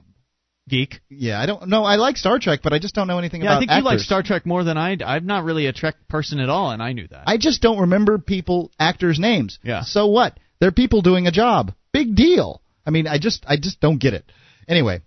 [0.68, 1.02] geek.
[1.10, 1.84] Yeah, I don't know.
[1.84, 3.54] I like Star Trek, but I just don't know anything yeah, about.
[3.54, 3.84] Yeah, I think actors.
[3.84, 4.98] you like Star Trek more than I.
[5.06, 7.24] I'm not really a Trek person at all, and I knew that.
[7.28, 9.60] I just don't remember people actors' names.
[9.64, 9.84] Yeah.
[9.84, 10.38] So what?
[10.60, 11.74] They're people doing a job.
[11.92, 12.62] Big deal.
[12.86, 14.26] I mean, I just I just don't get it.
[14.68, 15.02] Anyway,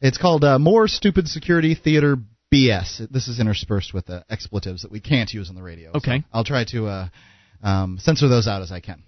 [0.00, 2.16] it's called uh, more stupid security theater
[2.52, 3.10] BS.
[3.10, 5.90] This is interspersed with the expletives that we can't use on the radio.
[5.94, 6.18] Okay.
[6.18, 7.08] So I'll try to uh,
[7.62, 9.02] um, censor those out as I can.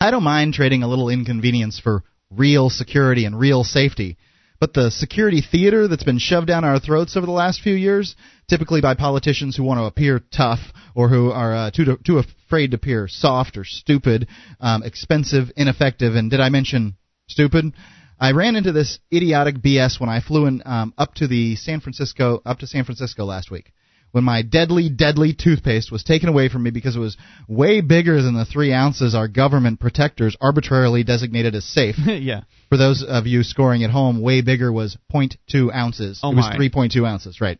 [0.00, 4.16] I don't mind trading a little inconvenience for real security and real safety.
[4.62, 8.14] But the security theater that's been shoved down our throats over the last few years,
[8.48, 10.60] typically by politicians who want to appear tough
[10.94, 14.28] or who are uh, too too afraid to appear soft or stupid,
[14.60, 16.96] um, expensive, ineffective, and did I mention
[17.28, 17.72] stupid?
[18.20, 21.80] I ran into this idiotic BS when I flew in um, up to the San
[21.80, 23.72] Francisco up to San Francisco last week
[24.12, 27.16] when my deadly, deadly toothpaste was taken away from me because it was
[27.48, 31.96] way bigger than the three ounces our government protectors arbitrarily designated as safe.
[32.06, 32.42] yeah.
[32.68, 36.20] For those of you scoring at home, way bigger was 0.2 ounces.
[36.22, 37.58] Oh it was 3.2 ounces, right.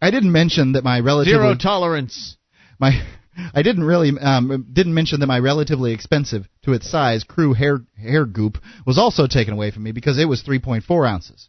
[0.00, 2.36] I didn't mention that my relatively Zero tolerance.
[2.78, 3.02] my
[3.54, 7.80] I didn't really um, didn't mention that my relatively expensive to its size crew hair
[8.00, 11.48] hair goop was also taken away from me because it was 3.4 ounces.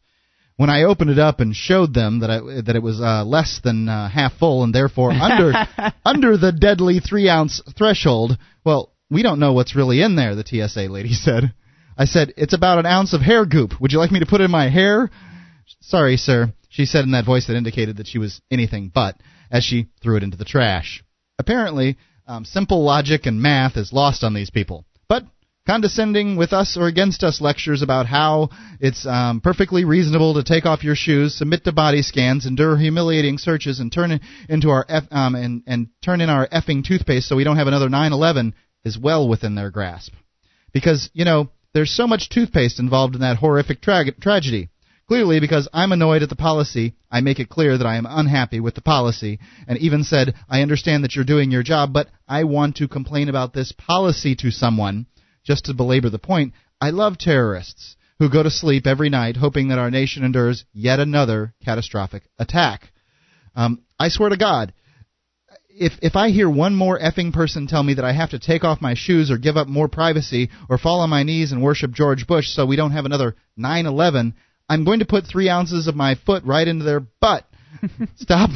[0.57, 3.59] When I opened it up and showed them that I, that it was uh, less
[3.63, 5.53] than uh, half full and therefore under
[6.05, 10.35] under the deadly three ounce threshold, well, we don't know what's really in there.
[10.35, 11.53] The TSA lady said.
[11.97, 13.79] I said it's about an ounce of hair goop.
[13.79, 15.09] Would you like me to put it in my hair?
[15.81, 19.15] Sorry, sir, she said in that voice that indicated that she was anything but,
[19.49, 21.03] as she threw it into the trash.
[21.39, 24.85] Apparently, um, simple logic and math is lost on these people.
[25.67, 30.67] Condescending with us or against us lectures about how it's um, perfectly reasonable to take
[30.67, 34.85] off your shoes, submit to body scans, endure humiliating searches, and turn in, into our
[34.87, 38.53] F, um, and, and turn in our effing toothpaste so we don't have another 9/11
[38.83, 40.13] is well within their grasp.
[40.71, 44.69] Because you know there's so much toothpaste involved in that horrific tra- tragedy.
[45.07, 48.59] Clearly, because I'm annoyed at the policy, I make it clear that I am unhappy
[48.59, 52.43] with the policy, and even said, I understand that you're doing your job, but I
[52.43, 55.07] want to complain about this policy to someone.
[55.45, 59.69] Just to belabor the point, I love terrorists who go to sleep every night hoping
[59.69, 62.91] that our nation endures yet another catastrophic attack.
[63.55, 64.73] Um, I swear to God,
[65.69, 68.63] if if I hear one more effing person tell me that I have to take
[68.63, 71.91] off my shoes or give up more privacy or fall on my knees and worship
[71.91, 74.33] George Bush so we don't have another 9/11,
[74.69, 77.45] I'm going to put three ounces of my foot right into their butt.
[78.15, 78.51] Stop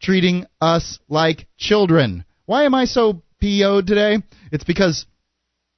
[0.00, 2.24] treating us like children.
[2.46, 4.22] Why am I so PO'd today?
[4.50, 5.06] It's because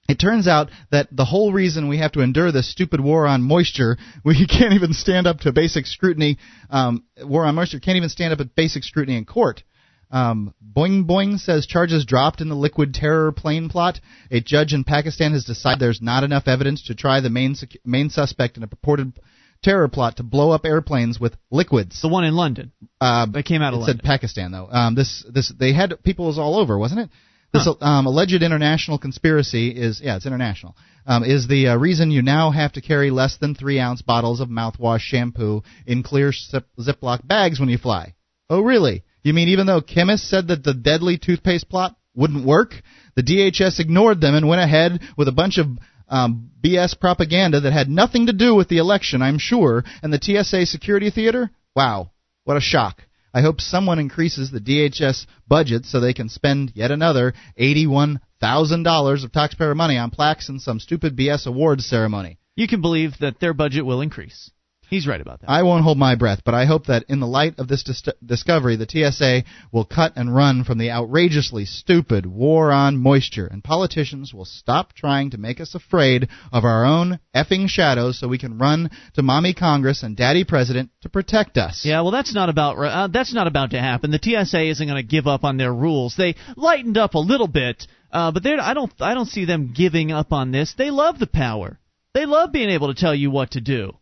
[0.08, 3.42] it turns out that the whole reason we have to endure this stupid war on
[3.42, 6.38] moisture, we can't even stand up to basic scrutiny.
[6.70, 9.62] Um, war on moisture can't even stand up at basic scrutiny in court.
[10.10, 13.98] Um, Boing Boing says charges dropped in the liquid terror plane plot.
[14.30, 17.78] A judge in Pakistan has decided there's not enough evidence to try the main secu-
[17.84, 19.14] main suspect in a purported
[19.62, 22.02] terror plot to blow up airplanes with liquids.
[22.02, 22.72] The one in London.
[23.00, 23.96] Uh, That came out of it London.
[24.00, 24.68] said Pakistan though.
[24.70, 27.10] Um, this this they had people all over, wasn't it?
[27.52, 30.74] This um, alleged international conspiracy is yeah, it's international.
[31.04, 34.40] Um, is the uh, reason you now have to carry less than three ounce bottles
[34.40, 38.14] of mouthwash shampoo in clear zip- Ziploc bags when you fly.
[38.48, 39.04] Oh really?
[39.22, 42.74] You mean even though chemists said that the deadly toothpaste plot wouldn't work,
[43.16, 45.66] the DHS ignored them and went ahead with a bunch of
[46.08, 50.20] um, BS propaganda that had nothing to do with the election, I'm sure, and the
[50.20, 51.50] TSA security theater?
[51.74, 52.12] Wow,
[52.44, 53.02] what a shock.
[53.34, 59.32] I hope someone increases the DHS budget so they can spend yet another $81,000 of
[59.32, 62.38] taxpayer money on plaques and some stupid BS awards ceremony.
[62.56, 64.50] You can believe that their budget will increase.
[64.92, 65.48] He's right about that.
[65.48, 68.14] I won't hold my breath, but I hope that in the light of this dis-
[68.26, 69.42] discovery, the TSA
[69.72, 74.92] will cut and run from the outrageously stupid war on moisture, and politicians will stop
[74.92, 79.22] trying to make us afraid of our own effing shadows so we can run to
[79.22, 81.86] mommy Congress and daddy president to protect us.
[81.86, 84.10] Yeah, well, that's not about uh, that's not about to happen.
[84.10, 86.16] The TSA isn't going to give up on their rules.
[86.18, 90.12] They lightened up a little bit, uh, but I don't I don't see them giving
[90.12, 90.74] up on this.
[90.76, 91.78] They love the power.
[92.12, 93.94] They love being able to tell you what to do.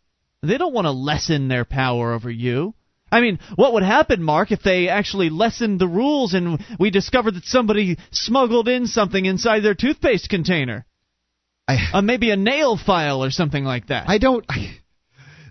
[0.43, 2.75] They don't want to lessen their power over you.
[3.13, 7.35] I mean, what would happen, Mark, if they actually lessened the rules and we discovered
[7.35, 10.87] that somebody smuggled in something inside their toothpaste container?
[11.67, 14.09] I, uh, maybe a nail file or something like that.
[14.09, 14.45] I don't.
[14.49, 14.79] I,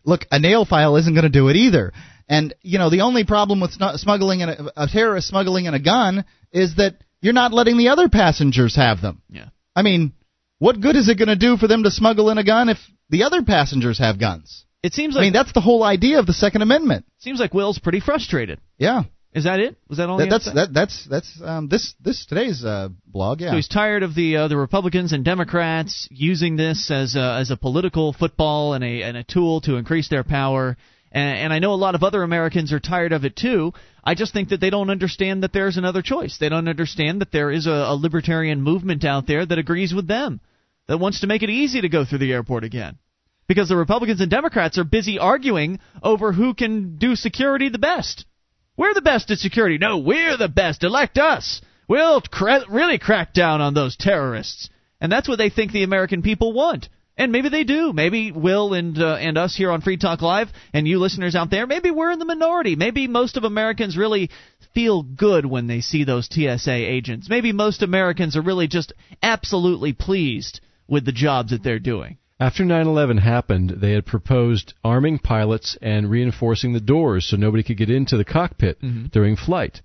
[0.05, 1.91] look, a nail file isn't going to do it either.
[2.27, 5.79] And you know, the only problem with smuggling in a, a terrorist smuggling in a
[5.79, 9.21] gun is that you're not letting the other passengers have them.
[9.29, 9.49] Yeah.
[9.75, 10.13] I mean,
[10.59, 12.77] what good is it going to do for them to smuggle in a gun if
[13.09, 14.65] the other passengers have guns?
[14.81, 17.05] It seems like I mean that's the whole idea of the Second Amendment.
[17.17, 18.59] Seems like Wil's pretty frustrated.
[18.77, 19.03] Yeah.
[19.33, 19.77] Is that it?
[19.87, 20.17] Was that all?
[20.17, 23.41] That, that's that, that's that's um, this this today's uh, blog.
[23.41, 23.51] Yeah.
[23.51, 27.51] So he's tired of the uh, the Republicans and Democrats using this as a, as
[27.51, 30.77] a political football and a and a tool to increase their power.
[31.11, 33.73] And, and I know a lot of other Americans are tired of it too.
[34.03, 36.37] I just think that they don't understand that there's another choice.
[36.39, 40.07] They don't understand that there is a, a libertarian movement out there that agrees with
[40.07, 40.39] them,
[40.87, 42.97] that wants to make it easy to go through the airport again
[43.49, 48.25] because the Republicans and Democrats are busy arguing over who can do security the best.
[48.77, 49.79] We're the best at security.
[49.79, 50.83] No, we're the best.
[50.83, 51.59] Elect us.
[51.87, 54.69] We'll cra- really crack down on those terrorists.
[55.01, 56.89] And that's what they think the American people want.
[57.17, 57.91] And maybe they do.
[57.91, 61.49] Maybe Wil and uh, and us here on Free Talk Live and you listeners out
[61.49, 62.75] there, maybe we're in the minority.
[62.75, 64.29] Maybe most of Americans really
[64.75, 67.27] feel good when they see those TSA agents.
[67.27, 68.93] Maybe most Americans are really just
[69.23, 72.19] absolutely pleased with the jobs that they're doing.
[72.39, 77.63] After 9 11 happened, they had proposed arming pilots and reinforcing the doors so nobody
[77.63, 79.07] could get into the cockpit mm-hmm.
[79.07, 79.81] during flight.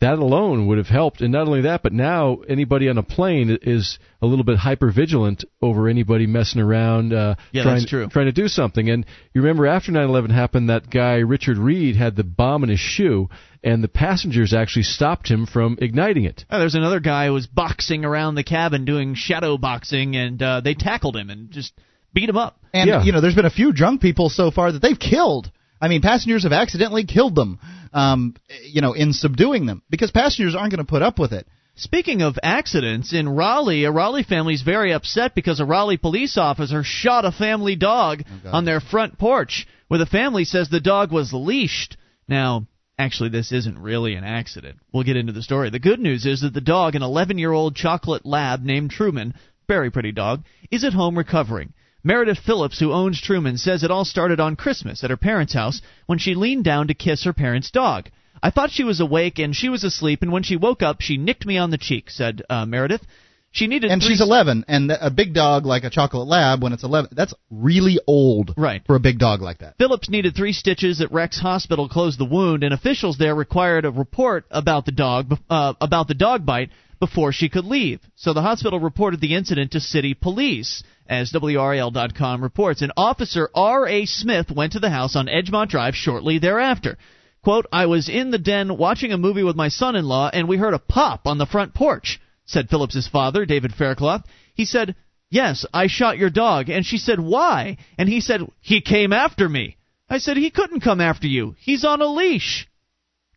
[0.00, 3.58] That alone would have helped, and not only that, but now anybody on a plane
[3.62, 8.08] is a little bit hyper vigilant over anybody messing around, uh, yeah, trying, that's true.
[8.08, 8.88] trying to do something.
[8.88, 9.04] And
[9.34, 13.28] you remember after 9/11 happened, that guy Richard Reid had the bomb in his shoe,
[13.64, 16.44] and the passengers actually stopped him from igniting it.
[16.48, 20.60] Oh, there's another guy who was boxing around the cabin doing shadow boxing, and uh,
[20.60, 21.72] they tackled him and just
[22.12, 22.58] beat them up.
[22.72, 23.02] And yeah.
[23.02, 25.50] you know, there's been a few drunk people so far that they've killed.
[25.80, 27.60] I mean, passengers have accidentally killed them,
[27.92, 31.46] um, you know, in subduing them because passengers aren't going to put up with it.
[31.76, 36.36] Speaking of accidents, in Raleigh, a Raleigh family is very upset because a Raleigh police
[36.36, 40.80] officer shot a family dog oh, on their front porch, where the family says the
[40.80, 41.96] dog was leashed.
[42.26, 42.66] Now,
[42.98, 44.80] actually, this isn't really an accident.
[44.92, 45.70] We'll get into the story.
[45.70, 49.34] The good news is that the dog, an 11 year old chocolate lab named Truman,
[49.68, 51.72] very pretty dog, is at home recovering.
[52.08, 55.82] Meredith Phillips, who owns Truman, says it all started on Christmas at her parents' house
[56.06, 58.08] when she leaned down to kiss her parents' dog.
[58.42, 61.18] I thought she was awake and she was asleep, and when she woke up, she
[61.18, 63.02] nicked me on the cheek, said uh, Meredith.
[63.50, 66.82] She needed and she's 11, and a big dog like a chocolate lab, when it's
[66.82, 68.82] 11, that's really old right.
[68.86, 69.76] for a big dog like that.
[69.76, 73.90] Phillips needed three stitches at Rex Hospital, closed the wound, and officials there required a
[73.90, 76.70] report about the dog uh, about the dog bite
[77.00, 78.00] before she could leave.
[78.16, 82.82] So the hospital reported the incident to city police, as WRAL.com reports.
[82.82, 84.06] And Officer R.A.
[84.06, 86.98] Smith went to the house on Edgemont Drive shortly thereafter.
[87.42, 90.48] Quote, I was in the den watching a movie with my son in law, and
[90.48, 94.24] we heard a pop on the front porch, said Phillips's father, David Faircloth.
[94.54, 94.96] He said,
[95.30, 96.68] Yes, I shot your dog.
[96.68, 97.78] And she said, Why?
[97.96, 99.76] And he said, He came after me.
[100.10, 101.54] I said, He couldn't come after you.
[101.58, 102.67] He's on a leash.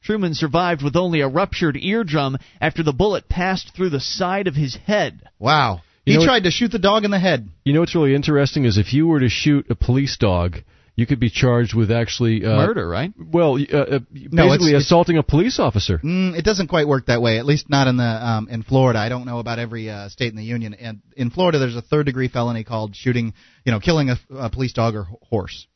[0.03, 4.55] Truman survived with only a ruptured eardrum after the bullet passed through the side of
[4.55, 5.21] his head.
[5.39, 5.81] Wow.
[6.05, 7.47] You he know tried to shoot the dog in the head.
[7.63, 10.57] You know what's really interesting is if you were to shoot a police dog,
[10.95, 13.13] you could be charged with actually uh, murder, right?
[13.17, 15.99] Well, uh, uh, No, basically it's- assaulting a police officer.
[15.99, 17.37] Mm, it doesn't quite work that way.
[17.37, 18.97] At least not in the um, in Florida.
[18.99, 20.73] I don't know about every uh, state in the union.
[20.73, 23.33] And in Florida, there's a third degree felony called shooting,
[23.63, 25.67] you know, killing a, a police dog or horse.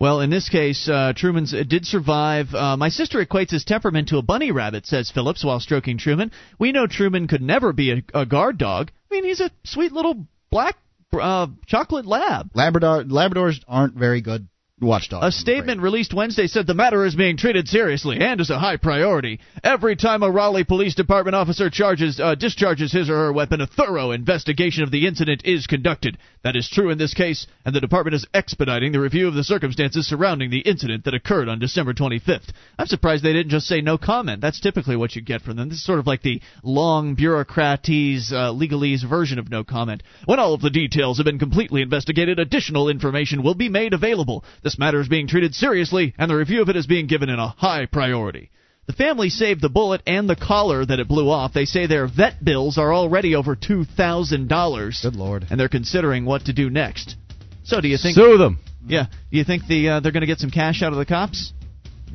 [0.00, 2.54] Well, in this case, uh, Truman did survive.
[2.54, 6.32] Uh, my sister equates his temperament to a bunny rabbit, says Phillips while stroking Truman.
[6.58, 8.90] We know Truman could never be a, a guard dog.
[9.10, 10.78] I mean, he's a sweet little black
[11.12, 12.50] uh, chocolate lab.
[12.54, 14.48] Labrador Labradors aren't very good
[14.80, 15.26] watchdogs.
[15.26, 18.76] A statement released Wednesday said the matter is being treated seriously and is a high
[18.76, 19.40] priority.
[19.62, 23.66] Every time a Raleigh Police Department officer charges uh, discharges his or her weapon, a
[23.66, 26.18] thorough investigation of the incident is conducted.
[26.42, 29.44] That is true in this case, and the department is expediting the review of the
[29.44, 32.50] circumstances surrounding the incident that occurred on December 25th.
[32.78, 34.40] I'm surprised they didn't just say no comment.
[34.40, 35.68] That's typically what you get from them.
[35.68, 40.02] This is sort of like the long bureaucratese, uh, legalese version of no comment.
[40.24, 44.44] When all of the details have been completely investigated, additional information will be made available.
[44.62, 47.28] The This matter is being treated seriously, and the review of it is being given
[47.28, 48.50] in a high priority.
[48.86, 51.52] The family saved the bullet and the collar that it blew off.
[51.52, 55.02] They say their vet bills are already over $2,000.
[55.02, 55.44] Good lord.
[55.50, 57.16] And they're considering what to do next.
[57.64, 58.60] So do you think Sue them.
[58.86, 61.04] Yeah, do you think the uh, they're going to get some cash out of the
[61.04, 61.52] cops?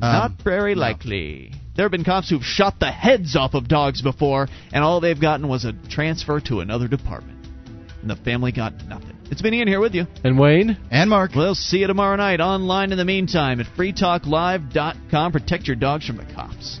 [0.00, 1.52] Not very likely.
[1.76, 5.20] There have been cops who've shot the heads off of dogs before, and all they've
[5.20, 7.46] gotten was a transfer to another department.
[8.00, 9.15] And the family got nothing.
[9.30, 10.06] It's been Ian here with you.
[10.24, 10.78] And Wayne?
[10.90, 11.32] And Mark.
[11.34, 15.32] We'll see you tomorrow night online in the meantime at freetalklive.com.
[15.32, 16.80] Protect your dogs from the cops.